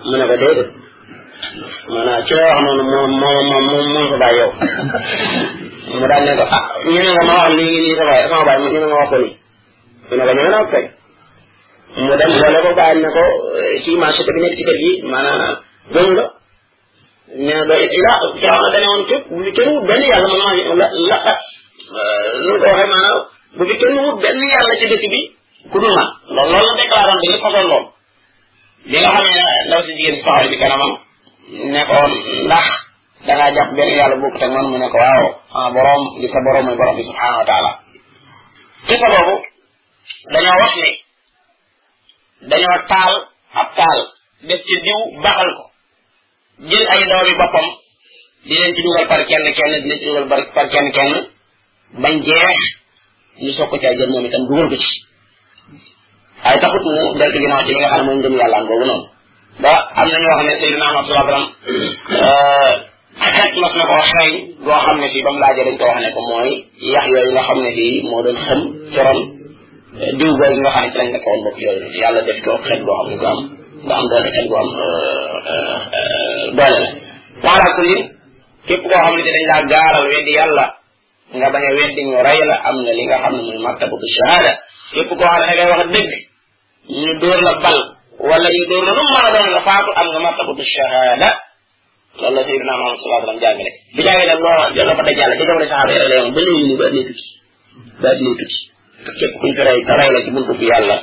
mu 0.07 0.15
ne 0.17 0.25
ko 0.31 0.35
déedéet 0.41 0.69
maanaam 1.91 2.21
ci 2.25 2.33
la 2.35 2.41
wax 2.47 2.59
noonu 2.63 2.83
moo 2.91 3.07
moo 3.21 3.43
moo 3.49 3.85
moo 3.93 4.05
fa 4.11 4.17
bàyyi 4.21 4.39
yow 4.41 4.51
mu 5.99 6.05
daal 6.11 6.23
ne 6.25 6.33
ko 6.37 6.43
ah 6.57 6.63
ñu 6.93 6.99
ne 7.05 7.11
nga 7.13 7.23
ma 7.29 7.33
wax 7.41 7.47
lii 7.57 7.71
lii 7.79 7.95
sa 7.97 8.03
bàyyi 8.09 8.29
sama 8.31 8.43
bàyyi 8.49 8.65
ñu 8.73 8.79
ne 8.81 8.85
nga 8.89 8.97
wax 8.99 9.09
ko 9.11 9.17
nii 9.23 9.33
ñu 10.11 10.17
ne 10.19 10.25
ko 10.29 10.33
ñu 10.35 10.41
ne 10.45 10.57
ko 10.57 10.65
kay 10.73 10.85
mu 12.03 12.11
dem 12.19 12.29
boole 12.39 12.59
ko 12.65 12.69
bàyyi 12.79 13.01
ne 13.03 13.09
ko 13.15 13.23
ci 13.83 13.91
marché 14.01 14.21
bi 14.27 14.41
nekk 14.43 14.55
ci 14.57 14.63
kër 14.67 14.77
gi 14.83 14.91
maanaam 15.11 15.55
gënu 15.93 16.13
la 16.19 16.25
ne 17.47 17.53
doo 17.67 17.79
it 17.85 17.91
la 18.05 18.13
caaw 18.41 18.59
na 18.63 18.69
dane 18.73 18.87
woon 18.91 19.03
képp 19.09 19.23
bu 19.29 19.37
kenn 19.57 19.69
wut 19.73 19.83
benn 19.89 20.03
yàlla 20.11 20.27
man 20.31 20.41
maa 20.41 20.53
la 20.79 21.17
la 21.27 21.35
nu 22.45 22.49
ko 22.61 22.65
waxee 22.69 22.89
maanaam 22.93 23.17
bu 23.57 23.61
fi 23.69 23.73
kenn 23.81 23.99
wut 24.03 24.17
benn 24.23 24.39
yàlla 24.53 24.73
ci 24.79 24.85
dëkk 24.91 25.05
bi 25.13 25.21
ku 25.71 25.77
dul 25.81 25.93
man 25.97 26.09
loolu 26.35 26.51
loolu 26.51 26.67
la 26.69 26.79
déclaré 26.79 27.05
woon 27.09 27.19
bi 27.21 27.27
ñëpp 27.31 27.43
xasoon 27.45 27.67
loolu 27.71 27.87
li 28.89 28.97
nga 29.01 29.11
xam 29.15 29.25
ne 29.37 29.45
ndaw 29.67 29.81
si 29.85 29.91
jigéen 29.97 30.15
si 30.15 30.21
taxaw 30.25 30.49
bi 30.53 30.57
kanamam 30.63 30.93
ne 31.49 31.81
ndax 32.45 32.67
da 33.27 33.33
ngaa 33.35 33.53
jàpp 33.55 33.73
benn 33.77 33.97
yàlla 33.97 34.15
bokkut 34.21 34.41
ak 34.45 34.51
man 34.55 34.65
mu 34.71 34.77
ne 34.77 34.87
ko 34.91 34.97
waaw 35.03 35.25
ah 35.59 35.69
borom 35.73 36.01
li 36.21 36.27
sa 36.31 36.39
borom 36.45 36.65
mooy 36.65 36.77
borom 36.79 36.95
bi 36.97 37.03
subhanahu 37.03 37.39
wa 37.41 37.45
taala 37.49 37.71
kisa 38.87 39.07
dañoo 39.07 39.35
wax 40.61 40.73
ne 40.81 40.89
dañoo 42.49 42.77
taal 42.91 43.13
ab 43.61 43.67
taal 43.79 43.99
def 44.47 44.61
ci 44.67 44.75
diw 44.85 44.99
baxal 45.23 45.49
ko 45.57 45.63
jël 46.69 46.85
ay 46.93 47.01
doomi 47.09 47.33
boppam 47.41 47.67
di 48.45 48.53
leen 48.59 48.75
ci 48.75 48.81
dugal 48.85 49.07
par 49.11 49.21
kenn 49.25 49.45
kenn 50.95 51.15
di 52.01 52.23
jeex 52.25 52.55
ñu 53.41 53.51
soog 53.57 53.69
ko 53.69 53.77
caa 53.81 53.95
jël 53.97 54.09
moom 54.11 54.25
itam 54.25 54.43
dugal 54.49 54.67
ko 54.69 54.75
ci 54.83 54.89
ay 56.47 56.59
taxut 56.61 56.83
mu 56.95 57.17
del 57.19 57.31
ci 57.33 57.39
ginnaaw 57.43 57.63
ci 57.65 57.71
li 57.73 57.79
nga 57.79 57.89
xam 57.91 57.99
ne 57.99 58.03
mooy 58.07 58.15
ngëm 58.19 58.33
yàllaan 58.39 58.67
boobu 58.69 58.85
noonu 58.85 59.07
ba 59.59 59.73
am 59.93 60.07
na 60.07 60.17
ñoo 60.23 60.31
xam 60.35 60.45
ne 60.47 60.55
Seydina 60.79 60.87
sallallahu 60.87 61.11
alayhi 61.11 61.19
wasallam 61.19 61.43
xet 61.67 63.43
euh, 63.43 63.55
mas 63.61 63.73
na 63.79 63.83
koo 63.89 64.03
xeeñ 64.13 64.33
boo 64.65 64.81
xam 64.85 64.95
ne 65.01 65.07
fii 65.13 65.21
ba 65.25 65.31
dañ 65.41 65.57
ko 65.77 65.85
wax 65.89 65.97
ne 66.03 66.09
ko 66.15 66.21
mooy 66.29 66.51
yax 66.93 67.05
yooyu 67.11 67.29
nga 67.35 67.43
xam 67.47 67.59
ne 67.63 67.71
fii 67.75 68.01
doon 68.23 68.37
xam 68.45 68.59
ci 68.91 68.99
ron 69.05 69.19
euh, 69.99 70.11
diw 70.19 70.29
googu 70.39 70.57
nga 70.63 70.71
xam 70.75 70.83
ne 70.85 70.89
ci 70.91 70.97
lañ 70.99 71.09
nekk 71.13 71.25
woon 71.27 71.41
bopp 71.43 72.25
def 72.27 72.39
ko 72.45 72.51
xet 72.69 72.79
boo 72.85 72.97
xam 72.99 73.07
ne 73.09 73.17
ko 73.17 73.25
am 73.27 74.05
nga 74.07 74.31
xet 74.35 74.45
bu 74.49 74.55
am 74.63 74.69
doole 74.71 74.81
euh, 75.51 75.77
la 76.57 76.69
waala 77.45 77.67
ku 77.75 77.81
lim 77.87 78.01
dañ 78.67 79.11
weddi 79.11 79.43
nga 79.43 79.99
weddi 80.07 80.33
ñu 82.07 82.15
la 82.47 82.55
am 82.69 82.77
na 82.85 82.91
li 82.97 83.03
nga 83.07 83.27
muy 83.31 83.57
martabatu 83.65 84.07
shahada 84.15 84.51
wax 84.95 85.89
ñu 86.87 87.29
la 87.47 87.53
bal 87.63 87.98
walla 88.19 88.49
yu 88.51 88.63
doon 88.67 88.83
lu 88.85 88.91
mën 89.07 89.19
a 89.23 89.31
doon 89.33 89.47
nga 89.53 89.61
faatu 89.67 89.89
am 89.99 90.07
nga 90.11 90.19
martabatu 90.23 90.63
shahada 90.75 91.29
loolu 92.19 92.35
la 92.35 92.41
sayyidina 92.47 92.73
muhammad 92.79 92.97
sallallahu 92.99 93.21
alayhi 93.21 93.35
wasallam 93.35 93.43
jàngale 93.45 93.71
bi 93.95 94.01
jàngale 94.07 94.33
loo 94.43 94.61
jël 94.75 94.89
ko 94.97 95.01
dajal 95.07 95.31
di 95.39 95.45
dawle 95.49 95.65
saxaaba 95.71 95.91
yàlla 95.97 96.15
yoon 96.19 96.31
ba 96.35 96.41
léegi 96.45 96.63
ni 96.67 96.75
ba 96.81 96.85
ne 96.93 97.01
tukki 97.07 97.27
ba 98.01 98.09
ne 98.17 98.21
tukki 98.37 98.45
képp 99.19 99.33
kuñ 99.41 99.51
ko 99.55 99.61
rey 99.67 99.79
te 99.87 99.93
rey 99.99 100.09
la 100.15 100.19
ci 100.25 100.29
buntu 100.35 100.53
bi 100.59 100.65
yàlla 100.71 100.95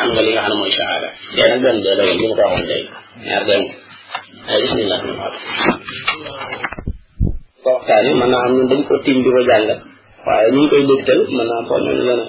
am 0.00 0.08
nga 0.14 0.20
li 0.24 0.30
nga 0.34 0.42
xam 0.44 0.50
ne 0.52 0.56
mooy 0.60 0.72
shahada 0.78 1.08
dee 1.36 1.48
nag 1.50 1.60
benn 1.64 1.78
dee 1.84 1.94
dawal 1.98 2.16
li 2.20 2.24
mu 2.28 2.34
ko 2.38 2.42
waxoon 2.46 2.64
tey 2.70 2.82
ñaar 3.26 3.42
dee 3.50 3.62
ay 4.52 4.58
bismillah 4.62 4.98
ko 7.62 7.70
waxtaan 7.74 8.02
yi 8.06 8.12
mën 8.20 8.28
naa 8.32 8.42
am 8.46 8.50
ñun 8.56 8.66
dañ 8.70 8.80
ko 8.88 8.94
tiim 9.04 9.18
di 9.24 9.30
ko 9.36 9.40
jàngal 9.50 9.80
waaye 10.26 10.46
ñu 10.54 10.60
ngi 10.60 10.68
koy 10.72 10.82
dégtal 10.90 11.20
mën 11.36 11.46
naa 11.50 11.62
foog 11.68 11.82
ñu 11.86 11.92
ne 11.98 12.04
la 12.08 12.14
ne 12.20 12.26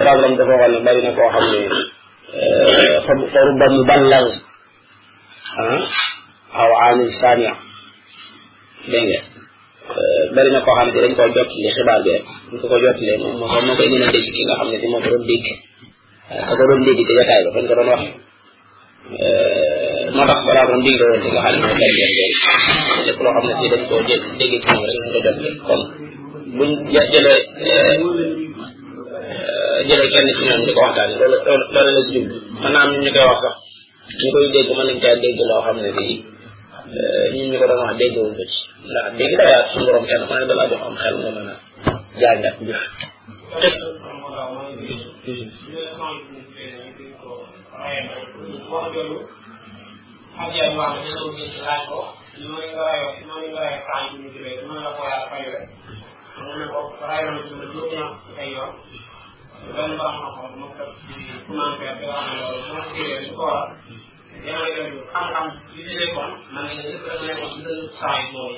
programme 0.00 0.36
dafa 0.38 0.52
waxoon 0.54 0.72
ne 0.74 0.78
bari 0.86 1.00
na 1.06 1.10
koo 1.16 1.30
xam 1.34 1.46
ne 1.52 1.58
فرب 3.32 3.60
مبلغ 3.72 4.26
aw 6.58 6.70
amin 6.90 7.08
sania 7.20 7.52
dégg 8.88 9.04
nga 9.04 9.20
bari 10.34 10.50
na 10.52 10.60
koo 10.64 10.74
xam 10.78 10.88
ne 10.92 11.00
dañ 11.02 11.12
koo 11.18 11.28
jot 11.34 11.48
li 11.62 11.70
xibaar 11.76 12.00
bi 12.04 12.10
rek 12.14 12.24
ñu 12.50 12.56
ko 12.60 12.66
ko 12.70 12.76
jot 12.82 12.98
lee 13.06 13.16
moom 13.20 13.36
moo 13.40 13.48
ko 13.52 13.58
moo 13.66 13.76
koy 13.78 13.88
mën 13.90 14.02
a 14.06 14.10
dégg 14.14 14.26
ki 14.36 14.42
nga 14.46 14.54
xam 14.60 14.68
ne 14.70 14.76
si 14.80 14.86
moo 14.92 15.02
ko 15.04 15.08
doon 15.12 15.24
dégg 15.30 15.44
ka 16.46 16.52
ko 16.58 16.62
doon 16.68 16.84
dégg 16.86 17.00
ci 17.06 17.12
jataay 17.18 17.40
ba 17.44 17.50
fañ 17.54 17.64
ko 17.68 17.74
doon 17.78 17.90
wax 17.92 18.00
moo 20.14 20.26
tax 20.30 20.40
balaa 20.48 20.66
ko 20.68 20.72
doon 20.72 20.84
dégg 20.86 21.00
woon 21.08 21.22
ci 21.24 21.28
nga 21.34 21.42
xam 21.44 21.54
ne 21.54 21.66
moo 21.66 21.76
koy 21.80 21.90
dégg 21.90 23.06
lépp 23.06 23.20
loo 23.24 23.32
xam 23.36 23.44
ne 23.48 23.52
si 23.60 23.66
dañ 23.72 23.82
koo 23.90 23.98
dégg 24.40 24.52
ci 24.64 24.68
moom 24.72 24.84
rek 24.88 24.96
ñu 25.04 25.08
ko 25.14 25.18
jot 25.26 25.38
lee 25.44 25.56
kon 25.68 25.80
buñ 26.56 26.70
jëlee 27.12 28.46
jëlee 29.86 30.10
kenn 30.14 30.28
ci 30.34 30.42
ñoom 30.46 30.62
di 30.66 30.72
ko 30.76 30.80
waxtaan 30.84 31.10
loolu 31.20 31.38
loolu 31.46 31.64
loolu 31.72 31.90
la 31.98 32.02
jublu 32.10 32.36
mën 32.60 32.70
naa 32.74 32.82
am 32.84 32.90
ñu 33.02 33.08
koy 33.14 33.26
wax 33.30 33.38
sax 33.44 33.54
ñu 34.20 34.26
koy 34.34 34.46
dégg 34.52 34.68
mën 34.78 34.86
nañ 34.88 34.98
caa 35.02 35.16
dégg 35.22 35.40
loo 35.50 35.62
xam 35.66 35.76
ne 35.82 35.90
bii 35.98 36.16
euh, 36.96 37.24
ñun 37.34 37.48
ñu 37.50 37.56
ko 37.60 37.66
doon 37.70 37.82
wax 37.84 37.94
déggewuñ 38.00 38.32
ko 38.38 38.44
ci 38.52 38.58
ndax 38.90 39.04
dégg 39.18 39.32
daa 39.38 39.50
yaat 39.52 39.66
suñu 39.70 39.86
borom 39.86 40.04
kenn 40.08 40.22
ma 40.28 40.34
ne 40.40 40.44
balaa 40.50 40.70
jox 40.70 40.82
am 40.88 40.96
xel 41.02 41.14
nga 41.20 41.30
mën 41.36 41.48
a 41.50 41.52
jàngat 42.20 42.54
jëf 42.58 42.66
ko 42.72 42.78
loolu 59.76 59.94
baax 60.00 60.14
na 60.22 60.28
ko 60.34 60.40
mu 60.58 60.66
ko 60.76 60.84
ci 60.98 61.10
commentaire 61.46 61.94
bi 61.98 62.06
wax 62.12 62.22
na 62.30 62.34
loolu 62.46 62.64
sama 62.70 62.82
téere 62.92 63.22
su 63.26 63.32
ko 63.38 63.42
waral 63.42 63.74
jamono 64.42 64.66
yooyu 64.74 65.04
xam-xam 65.12 65.46
li 65.74 65.82
ñu 65.86 65.92
nekkoon 66.02 66.30
man 66.52 66.64
ne 66.66 66.74
lépp 66.84 67.02
da 67.06 67.12
nekkoon 67.26 67.50
ci 67.54 67.60
dëgg 67.66 67.82
saa 67.98 68.14
yi 68.20 68.26
mooy 68.34 68.56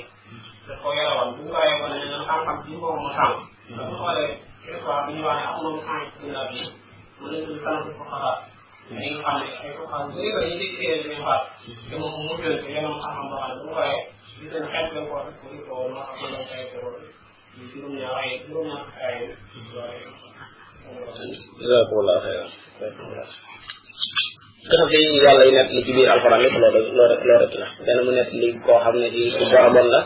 da 0.66 0.72
ko 0.82 0.88
yoroon 0.98 1.28
bu 1.34 1.40
ñu 1.44 1.50
ko 1.54 1.60
yoroon 1.68 1.90
ne 1.96 2.04
nag 2.12 2.24
xam-xam 2.28 2.56
bi 2.64 2.72
ko 2.82 2.88
mu 3.00 3.08
sànq 3.16 3.36
da 3.76 3.82
bu 3.88 3.94
xoolee 4.00 4.28
histoire 4.66 5.02
bi 5.06 5.12
ñu 5.16 5.22
wax 5.28 5.38
ne 5.40 5.46
amul 5.50 5.74
sànq 5.86 6.04
ci 6.18 6.26
la 6.36 6.42
bi 6.50 6.60
mu 7.18 7.26
ne 7.32 7.38
du 7.46 7.52
sànq 7.64 7.80
ko 7.96 8.02
xalaat 8.10 8.38
ñi 9.00 9.06
nga 9.10 9.20
xam 9.26 9.36
ne 9.40 9.48
ay 9.64 9.70
ko 9.78 9.82
xam 9.92 10.02
bëri 10.12 10.26
bëri 10.34 10.54
ñu 10.60 10.66
téere 10.78 11.00
bi 11.04 11.08
ñu 11.14 11.22
faat 11.26 11.42
te 11.88 11.94
moom 12.00 12.14
mu 12.26 12.32
jël 12.42 12.56
ci 12.62 12.68
yeneen 12.76 12.96
xam-xam 13.02 13.26
boo 13.30 13.38
xam 13.40 13.48
ne 13.50 13.56
bu 13.62 13.68
ko 13.72 13.76
yoree 13.80 14.02
di 14.36 14.42
seen 14.50 14.64
xeet 14.70 14.86
la 14.94 15.00
ko 15.08 15.16
ko 15.40 15.46
ko 15.66 15.74
noo 15.94 16.04
xam 16.16 16.30
ne 16.32 16.40
dañ 16.48 16.64
koy 16.70 16.80
ko 16.82 17.02
juróom-ñaar 17.70 18.16
ay 18.22 18.30
juróom-ñaar 18.42 18.84
ay 19.04 19.14
jazakumullahu 21.60 22.18
xayran 22.24 22.50
xisab 24.68 24.88
yi 24.92 25.00
yàlla 25.26 25.42
yi 25.48 25.52
nekk 25.56 25.70
li 25.76 25.82
ci 25.86 25.92
biir 25.96 26.08
alxuraan 26.14 26.40
lépp 26.44 26.56
loo 26.62 26.70
loo 26.96 27.06
rek 27.12 27.22
loo 27.28 27.38
rek 27.42 27.52
la 27.60 27.66
benn 27.86 28.00
mu 28.06 28.12
nekk 28.18 28.30
li 28.40 28.48
koo 28.66 28.78
xam 28.84 28.94
ne 29.02 29.08
ci 29.14 29.22
ku 29.38 29.44
bon 29.50 29.64
a 29.68 29.70
bon 29.74 29.86
la 29.94 30.00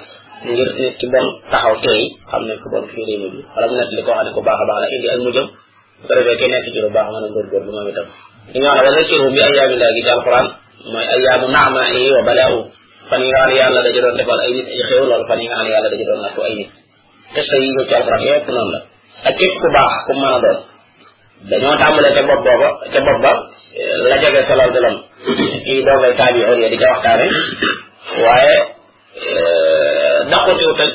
ki 1.00 1.06
bon 1.14 1.26
taxaw 1.52 1.74
teey 1.84 2.02
xam 2.30 2.42
ne 2.48 2.54
ku 2.62 2.66
bon 2.72 2.84
fii 2.94 3.04
li 3.08 3.14
koo 4.06 4.14
xam 4.14 4.34
ku 4.36 4.40
baax 4.46 4.58
a 4.62 4.64
baax 4.68 4.80
la 4.82 4.86
indi 4.96 5.08
ak 5.14 5.18
mujjam 5.26 5.46
su 5.98 6.02
ko 6.08 6.12
defee 6.18 6.36
ki 6.40 6.46
nekk 6.52 6.66
ci 6.74 6.78
lu 6.84 6.90
baax 6.96 7.06
mën 7.12 7.24
a 7.26 7.28
góorgóorlu 7.34 7.70
moom 7.76 7.88
itam 7.92 8.06
li 8.52 8.58
nga 8.62 8.70
xam 8.74 8.82
ne 8.84 8.88
wa 8.90 8.96
zakiru 8.98 9.26
bi 9.34 9.40
ayyaami 9.48 9.76
laahi 11.54 12.00
wa 12.16 12.22
balaahu 12.28 12.58
fan 13.10 13.20
yi 13.24 13.28
nga 13.30 13.40
xam 13.42 13.48
ne 13.50 13.54
yàlla 13.60 13.80
dañu 13.86 14.00
doon 14.04 14.16
defal 14.18 14.40
ay 14.44 14.52
nit 14.56 14.66
ay 14.74 14.80
xéw 14.88 15.02
loolu 15.10 15.24
fan 15.30 15.38
yi 15.42 15.46
nga 15.48 15.56
xam 15.58 15.66
ne 15.66 15.70
yàlla 15.74 15.88
dañu 15.92 16.06
doon 16.10 16.20
yi 16.58 16.64
ñëw 17.70 17.82
ci 17.88 17.92
la 18.54 18.62
ak 19.28 19.34
képp 19.38 19.54
ku 19.62 19.68
baax 19.76 19.92
ku 20.06 20.12
mën 20.22 20.72
dañoo 21.50 21.76
tàmbalee 21.82 22.14
ca 22.16 22.22
bopp 22.28 22.44
booba 22.46 22.68
ca 22.92 23.00
bopp 23.06 23.20
ba 23.24 23.32
la 24.08 24.16
jege 24.22 24.40
salaa 24.48 24.64
alayhi 24.66 24.80
wa 24.80 24.80
sallam 24.80 24.96
kii 25.64 25.80
doogay 25.86 26.12
taabiyoon 26.18 26.60
ya 26.64 26.68
di 26.72 26.78
ca 26.82 26.86
waxtaane 26.92 27.26
waaye 28.24 28.56
eh, 29.20 30.18
daqotewu 30.30 30.74
tag 30.80 30.90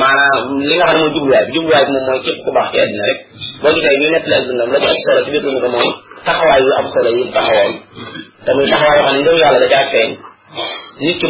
maanaam 0.00 0.42
li 0.64 0.72
nga 0.76 0.86
xam 0.88 0.96
ne 0.96 1.02
mooy 1.06 1.12
jubluwaay 1.14 1.44
bi 1.46 1.52
jubluwaay 1.54 1.84
bi 1.86 1.92
moom 1.94 2.04
mooy 2.08 2.20
képp 2.24 2.38
ku 2.44 2.50
baax 2.56 2.68
ci 2.74 2.78
àddina 2.82 3.04
rek 3.10 3.20
boo 3.62 3.74
gisee 3.76 3.96
ñu 4.00 4.06
nett 4.14 4.26
leen 4.30 4.44
dundam 4.48 4.68
la 4.72 4.78
ci 4.84 4.88
am 4.92 4.98
solo 5.06 5.20
ci 5.24 5.30
biir 5.32 5.42
dund 5.46 5.58
ko 5.64 5.68
mooy 5.74 5.88
taxawaay 6.26 6.62
yu 6.64 6.70
am 6.80 6.86
solo 6.94 7.08
yi 7.16 7.22
taxawoon 7.36 7.72
te 8.44 8.50
muy 8.54 8.66
taxawaay 8.72 8.96
yoo 8.98 9.04
xam 9.06 9.14
ne 9.14 9.20
ngëm 9.20 9.28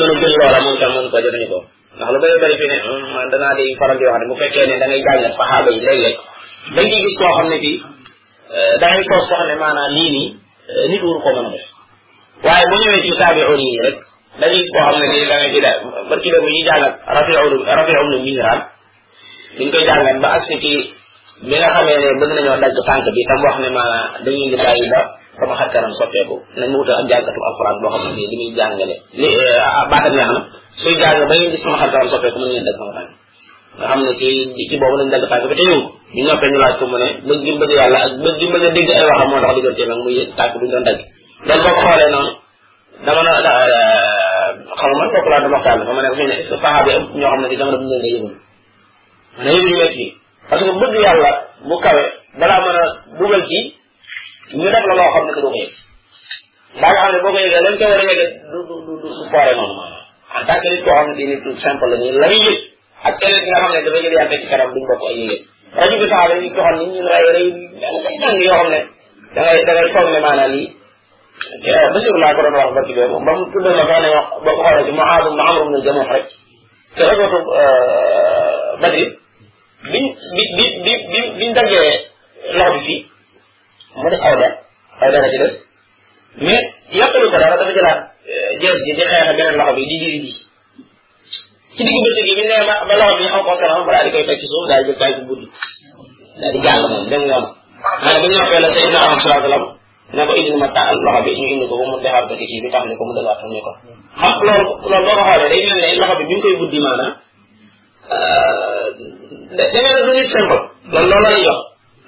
a 0.03 0.19
jël 0.21 0.35
loola 0.39 0.59
moom 0.65 0.77
tam 0.81 0.91
ndax 1.97 2.11
lu 2.15 2.19
bëri 2.23 2.39
bëri 2.43 2.57
fi 2.61 2.67
ne 2.71 2.77
hmm, 2.85 3.05
man 3.15 3.29
danaa 3.33 3.55
di 3.59 3.75
faral 3.79 3.97
di 3.99 4.05
wax 4.07 4.19
ne 4.21 4.27
bu 4.31 4.35
fekkee 4.41 4.67
ne 4.71 4.79
da 4.81 4.87
ngay 4.89 5.03
jàng 5.07 5.21
saxaaba 5.39 5.71
yi 5.75 5.81
léeg-léeg 5.87 6.17
da 6.73 6.81
ngay 6.83 7.01
gis 7.05 7.15
koo 7.21 7.33
xam 7.37 7.47
ne 7.53 7.59
bii 7.65 7.79
euh, 8.55 8.73
da 8.81 8.87
ngay 8.89 9.03
toog 9.09 9.21
koo 9.29 9.29
xam 9.39 9.49
ne 9.51 9.55
maanaam 9.63 9.91
lii 9.97 10.11
nii 10.17 10.29
euh, 10.73 10.85
nit 10.91 11.03
waru 11.05 11.21
ko 11.25 11.29
mën 11.35 11.47
a 11.47 11.51
def 11.57 11.67
waaye 12.45 12.65
bu 12.71 12.77
ñëwee 12.81 13.03
ci 13.07 13.13
taabi'un 13.21 13.61
yi 13.65 13.71
rek 13.87 13.97
da 14.41 14.45
ngay 14.49 14.59
gis 14.63 14.71
koo 14.75 14.83
xam 14.87 14.95
ne 15.03 15.07
bii 15.13 15.29
da 15.31 15.37
ngay 15.39 15.51
gis 15.55 15.63
daal 15.65 15.81
barki 16.11 16.29
dem 16.35 16.45
ñu 16.53 16.61
jàngat 16.69 16.95
rafi'ul 17.17 17.55
rafi'ul 17.79 18.21
mizraan 18.27 18.61
ñu 19.59 19.67
koy 19.73 19.85
jàngat 19.91 20.17
ba 20.25 20.29
agsi 20.39 20.55
ci 20.65 20.73
bi 21.49 21.55
nga 21.61 21.69
xamee 21.75 21.97
ne 22.03 22.09
bëgg 22.21 22.33
nañoo 22.37 22.57
dagg 22.63 22.77
tànk 22.89 23.05
bi 23.17 23.21
tam 23.31 23.39
wax 23.47 23.55
ne 23.65 23.69
maanaam 23.77 24.07
dañuy 24.25 24.47
ngi 24.49 24.57
bàyyi 24.65 24.87
ba 24.95 25.01
sama 25.39 25.55
xar 25.61 25.69
kanam 25.75 25.93
soppeeku 25.99 26.37
nañ 26.59 26.69
mu 26.73 26.79
wutal 26.81 26.97
ak 27.03 27.07
jàngatu 27.11 27.41
alquran 27.49 27.77
boo 27.83 27.93
xam 27.95 28.03
ne 28.09 28.13
bii 28.19 28.29
li 28.33 28.37
muy 28.41 28.53
jàngale 28.59 28.97
li 29.21 29.29
euh, 29.29 29.69
ah, 29.69 29.85
baatam 29.91 30.15
neex 30.17 30.29
na 30.37 30.41
suy 30.83 30.95
jàng 31.03 31.17
ba 31.29 31.35
ngeen 31.35 31.51
gis 31.53 31.61
sama 31.65 31.77
xar 31.83 31.91
kanam 31.95 32.09
soppeeku 32.13 32.39
mën 32.41 32.49
ngeen 32.51 32.67
dagg 32.69 32.79
sama 32.81 32.93
tànk 32.99 33.11
nga 33.79 33.87
xam 33.91 34.01
ne 34.07 34.13
ci 34.21 34.27
ci 34.71 34.75
boobu 34.81 34.97
lañ 35.01 35.09
dagg 35.15 35.27
tànk 35.31 35.45
bi 35.51 35.57
te 35.61 35.65
ñëw 35.71 35.81
ñu 36.17 36.23
noppee 36.27 36.47
ñu 36.53 36.59
laaj 36.63 36.77
ko 36.81 36.85
mu 36.91 36.97
ne 37.03 37.07
bëgg 37.27 37.43
gi 37.45 37.53
bëgg 37.61 37.73
yàlla 37.79 37.99
ak 38.07 38.13
bëgg 38.23 38.39
gi 38.41 38.47
bëgg 38.53 38.65
a 38.65 38.71
dégg 38.77 38.89
ay 38.97 39.05
waxam 39.09 39.29
moo 39.31 39.41
tax 39.45 39.53
diggante 39.57 39.83
nag 39.91 39.99
muy 40.05 40.15
tàkk 40.39 40.55
bi 40.61 40.67
doon 40.73 40.85
dagg 40.89 40.99
dan 41.49 41.59
boo 41.65 41.75
ko 41.77 41.81
xoolee 41.85 42.11
noonu 42.15 42.31
dama 43.05 43.23
na 43.27 43.33
xamuma 44.79 44.99
man 45.03 45.11
kooku 45.15 45.29
laa 45.31 45.41
dama 45.45 45.57
waxtaan 45.57 45.79
dafa 45.81 45.93
ma 45.97 46.03
ne 46.03 46.11
fi 46.19 46.25
ne 46.31 46.37
saxaabi 46.51 46.91
am 46.99 47.03
ñoo 47.21 47.31
xam 47.33 47.41
ne 47.43 47.49
ci 47.51 47.57
jamono 47.61 47.79
bi 47.83 47.97
ñu 47.99 47.99
ngay 47.99 48.11
yëgul 48.15 48.31
ma 48.31 49.43
ne 49.45 49.51
yëgul 49.51 49.75
ñu 49.75 49.91
ci 49.95 50.05
parce 50.49 50.63
que 50.67 50.71
bëgg 50.81 50.95
yàlla 51.05 51.31
bu 51.69 51.75
kawe 51.85 52.03
balaa 52.41 52.59
mën 52.65 52.77
a 52.77 52.83
bugal 53.19 53.43
ci 53.51 53.59
ñu 54.59 54.65
def 54.75 54.85
la 54.89 54.95
loo 54.99 55.11
xam 55.15 55.25
ne 55.27 55.33
ko 55.35 55.41
du 55.45 55.51
ko 55.51 55.59
yëg 55.63 55.71
daa 56.81 56.91
nga 56.95 57.03
xam 57.03 57.13
ne 57.15 57.19
boo 57.25 57.33
ko 57.35 57.39
yëgee 57.43 57.63
lañ 57.67 57.75
ko 57.81 57.85
war 57.91 57.99
a 58.01 58.05
yëgee 58.07 58.29
du 58.51 58.59
du 58.69 58.75
du 58.87 58.93
du 59.03 59.09
du 59.17 59.23
foore 59.31 59.53
noonu 59.57 59.75
en 60.37 60.45
tant 60.47 60.61
que 60.63 60.69
nit 60.73 60.85
koo 60.87 60.93
xam 60.99 61.09
ne 61.11 61.15
di 61.19 61.27
nit 61.31 61.43
simple 61.67 61.87
la 61.91 61.97
nii 62.03 62.19
la 62.23 62.27
muy 62.31 62.39
yëg 62.47 62.59
ak 63.09 63.19
keneen 63.21 63.43
ki 63.47 63.51
nga 63.51 63.59
xam 63.63 63.73
ne 63.75 63.81
dafa 63.87 63.99
jël 64.05 64.15
yàlla 64.19 64.39
ci 64.41 64.47
kanam 64.53 64.71
duñ 64.77 64.85
bokk 64.91 65.07
ay 65.11 65.19
yëg 65.29 65.43
rajo 65.77 65.97
bi 65.99 66.07
taxaw 66.09 66.29
dañuy 66.29 66.51
joxoon 66.51 66.75
ni 70.49 70.61
ko 70.71 71.37
euh, 71.67 71.85
doon 71.93 72.23
wax 72.63 72.75
barki 72.75 72.95
bee 72.95 73.11
moom 73.11 73.25
ba 73.27 73.31
ma 73.33 73.39
ko 73.39 73.43
xoolee 73.51 73.75
ci 74.87 74.93
Muaad 74.93 75.25
ibn 75.27 75.41
Amr 75.45 75.61
ibn 75.63 75.75
Jamuh 75.85 76.07
rek 76.13 76.27
te 76.97 77.03
euh, 77.03 77.15
Badri 78.81 79.05
biñ 79.91 80.05
bi 80.35 80.43
bi 80.57 80.65
bi 80.85 80.93
bi 81.13 81.21
biñ 81.39 81.51
daggee 81.57 81.93
loxo 82.57 82.73
bi 82.75 82.79
fii 82.87 83.01
mu 83.99 84.07
def 84.11 84.23
aw 84.23 84.35
dara 84.37 84.49
aw 85.03 85.09
dara 85.13 85.29
ci 85.33 85.39
des 85.43 85.55
mais 86.47 86.65
yàqalu 86.99 87.27
ko 87.31 87.39
dara 87.43 87.57
dafa 87.59 87.73
jëlaat 87.77 88.01
jees 88.61 88.71
euh, 88.71 88.81
ji 88.87 88.93
di 88.95 89.03
xeex 89.03 89.27
beneen 89.27 89.57
loxo 89.59 89.73
ma 92.67 92.75
ba 92.89 92.95
loxo 93.03 93.43
ko 93.47 93.53
kanam 93.61 93.85
balaa 93.87 94.05
di 94.05 94.11
koy 94.13 94.25
teg 94.27 94.41
ci 94.41 94.47
suuf 94.47 95.64
dari 96.39 96.51
di 96.53 96.59
jàng 96.67 96.79
moom 96.89 97.05
dégg 97.11 97.23
nga 97.29 97.39
xanaa 98.03 98.21
bu 98.23 98.27
ñu 98.31 98.37
noppee 98.41 98.61
la 98.65 98.69
sayidina 98.75 99.01
am 99.11 99.19
salaa 99.25 99.43
salaam 99.45 99.65
ne 100.15 100.23
ko 100.29 100.33
indi 100.39 100.51
ini 100.57 100.69
taal 100.77 100.95
loxo 101.07 101.21
bi 101.27 101.33
ñu 101.39 101.45
indi 101.55 101.65
ko 101.71 101.75
ba 101.81 101.85
mu 101.91 101.97
defar 102.05 102.23
ko 102.29 102.35
ci 102.39 102.45
kii 102.51 102.61
bi 102.65 102.69
tax 102.75 102.83
ne 102.87 102.95
ko 102.99 103.03
mu 103.09 103.13
dëggaat 103.17 103.39
ñu 103.45 103.51
simple 104.21 104.51
loolu 110.95 111.11
loolu 111.11 111.25
lay 111.25 111.37
jox 111.47 111.59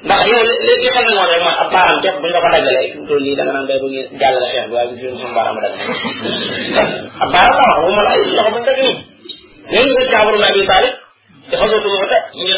ndax 0.07 0.20
yow 0.31 0.43
li 0.49 0.55
li 0.66 0.74
xam 0.95 1.07
nga 1.14 1.24
rek 1.31 1.43
man 1.47 1.55
ab 1.62 1.68
baaram 1.74 1.99
képp 2.03 2.16
buñ 2.22 2.31
la 2.35 2.41
ko 2.43 2.49
dajalee 2.55 2.89
fi 2.93 2.97
mu 2.99 3.05
toll 3.09 3.22
nii 3.24 3.37
da 3.39 3.43
nga 3.45 3.53
naan 3.55 3.66
day 3.70 3.79
bëgg 3.83 3.97
jàll 4.20 4.37
la 4.43 4.49
xeex 4.53 4.66
bi 4.70 4.74
waaye 4.74 4.95
fi 5.01 5.07
mu 5.07 5.18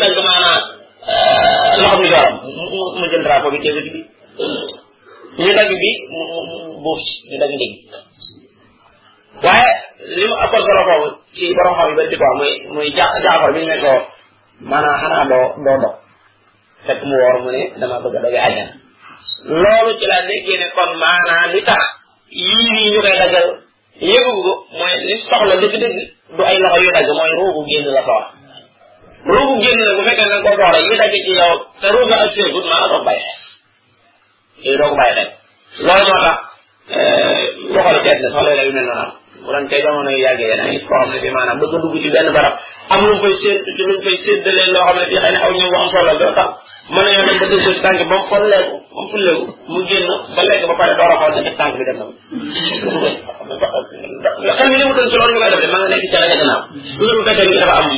sama 0.01 0.35
loxo 1.81 1.97
mi 2.03 2.09
dooram 2.09 2.33
mu 2.99 3.05
jël 3.11 3.23
drapeau 3.25 3.51
bi 3.53 3.59
tegu 3.63 3.81
bi 3.83 3.91
ñu 5.43 5.51
dagg 5.59 5.69
bi 5.83 5.91
mu 6.11 6.21
mu 6.21 6.83
buuf 6.83 7.01
ci 7.07 7.13
ñu 7.31 7.37
dagg 7.43 7.53
waaye 9.45 9.71
li 10.15 10.25
mu 10.29 10.35
ëppal 10.45 10.63
solo 10.67 10.83
foofu 10.89 11.09
ci 11.35 11.55
borom 11.57 11.75
xam 11.79 11.89
bi 11.95 12.03
ñu 12.05 12.11
ne 13.65 13.81
ko 13.89 13.93
maanaam 14.69 15.01
xanaa 15.03 15.25
doo 15.33 15.47
doo 15.65 15.79
dog 15.83 15.95
fekk 16.87 17.01
mu 17.09 17.15
woor 17.21 17.37
mu 17.43 17.51
ne 17.51 17.61
dama 17.81 18.01
bëgg 18.03 18.17
a 18.17 18.21
doge 18.23 18.39
àjjana 18.47 18.73
loolu 19.63 19.91
ci 19.99 20.07
la 20.07 20.23
déggee 20.29 20.59
ne 20.59 20.67
kon 20.77 20.91
maanaam 21.03 21.51
li 21.53 21.63
tax 21.69 21.83
ñu 22.37 23.01
koy 23.03 23.17
daggal 23.23 23.47
yëgu 24.01 24.33
ko 24.47 24.53
mooy 24.79 24.95
li 25.09 25.15
soxla 25.29 25.57
dëgg-dëgg 25.63 25.97
du 26.37 26.43
ay 26.45 26.57
loxo 26.63 26.79
yu 26.83 26.91
dagg 26.93 27.09
mooy 27.19 27.31
ruubu 27.39 27.61
génn 27.69 27.89
la 27.97 28.03
ko 28.03 28.19
ruubu 29.29 29.61
génn 29.63 29.81
na 29.85 29.93
bu 29.97 30.03
fekkee 30.09 30.29
da 30.31 30.37
nga 30.41 30.45
ko 30.51 30.57
doore 30.61 30.81
yi 30.89 30.97
daje 31.01 31.19
ci 31.27 31.33
yow 31.39 31.53
te 31.81 31.87
ruubu 31.95 32.13
ak 32.17 32.31
seegut 32.35 32.65
maanaam 32.71 32.89
doo 32.93 32.99
ko 33.01 33.05
bàyyi 33.09 33.25
xel 34.63 34.77
doo 34.81 34.89
ko 34.93 34.97
bàyyi 35.01 35.15
xel 35.19 35.29
loolu 35.85 36.05
moo 36.13 36.23
tax 36.23 37.41
loxolu 37.73 38.01
teet 38.05 38.19
ne 38.23 38.29
sax 38.33 38.43
lay 38.47 38.57
layu 38.59 38.73
ne 38.77 38.83
noonu 38.87 39.05
am 39.05 39.11
bu 39.45 39.51
doon 39.53 39.69
tey 39.71 39.81
jamono 39.85 40.11
yu 40.13 40.19
yàggee 40.25 40.49
yéen 40.51 40.61
a 40.61 40.65
ngi 40.69 40.79
koo 40.89 40.97
xam 41.01 41.11
ne 41.13 41.19
bi 41.25 41.31
maanaam 41.37 41.59
bëgg 41.61 41.75
a 41.75 41.79
dugg 41.83 41.95
ci 42.03 42.09
benn 42.15 42.33
barab 42.37 42.55
am 42.95 43.01
lu 43.09 43.15
mu 43.15 43.21
fay 43.23 43.35
sédd 43.43 43.65
ci 43.77 43.83
luñ 43.89 43.99
fay 44.05 44.17
séddalee 44.25 44.71
loo 44.75 44.85
xam 44.87 44.97
ne 45.01 45.07
bi 45.11 45.17
xëy 45.23 45.33
na 45.35 45.39
aw 45.45 45.53
ñëw 45.59 45.69
bu 45.73 45.77
am 45.83 45.89
solo 45.95 46.13
doo 46.21 46.33
tax 46.39 46.49
mën 46.93 47.03
nañoo 47.07 47.25
dem 47.29 47.39
ba 47.41 47.47
dugg 47.53 47.65
ci 47.67 47.81
tànk 47.85 47.99
ba 48.11 48.15
mu 48.21 48.27
folleeku 48.33 48.77
ba 48.95 49.01
mu 49.03 49.09
fulleeku 49.13 49.45
mu 49.73 49.79
génn 49.89 50.05
ba 50.37 50.43
lekk 50.49 50.63
ba 50.71 50.75
pare 50.81 50.93
door 50.99 51.13
a 51.15 51.17
xool 51.21 51.43
ne 51.47 51.53
tànk 51.61 51.75
bi 51.81 51.85
dem 51.89 51.99
na 54.47 54.53
xel 54.59 54.69
mi 54.73 54.77
ni 54.81 54.85
mu 54.89 54.95
tënk 54.97 55.09
ci 55.11 55.17
loolu 55.19 55.33
ñu 55.35 55.41
koy 55.43 55.51
def 55.53 55.61
de 55.65 55.69
maa 55.73 55.81
nga 55.83 55.89
nekk 55.93 56.05
ci 56.13 56.17
la 56.23 56.29
gannaaw 56.33 56.61
loolu 57.01 57.23
fekkee 57.29 57.61
dafa 57.63 57.77
am 57.83 57.89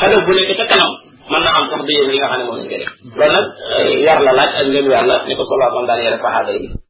xale 0.00 0.16
bu 0.26 0.32
nekk 0.36 0.50
ca 0.60 0.64
kanam 0.72 0.92
mën 1.30 1.42
na 1.44 1.50
am 1.58 1.66
sax 1.70 1.80
du 1.86 1.92
yéen 1.96 2.10
li 2.12 2.18
nga 2.18 2.30
xam 2.30 2.38
ne 2.38 2.44
moom 2.46 2.56
lañ 2.58 2.68
koy 2.70 2.78
def 2.82 2.92
nag 3.34 3.46
yar 4.06 4.20
la 4.26 4.32
laaj 4.38 4.50
ak 4.58 4.66
ngeen 4.68 4.90
yar 4.94 5.06
la 5.10 5.16
ni 5.26 5.34
ko 5.38 5.44
sallallahu 5.48 6.52
yi 6.62 6.89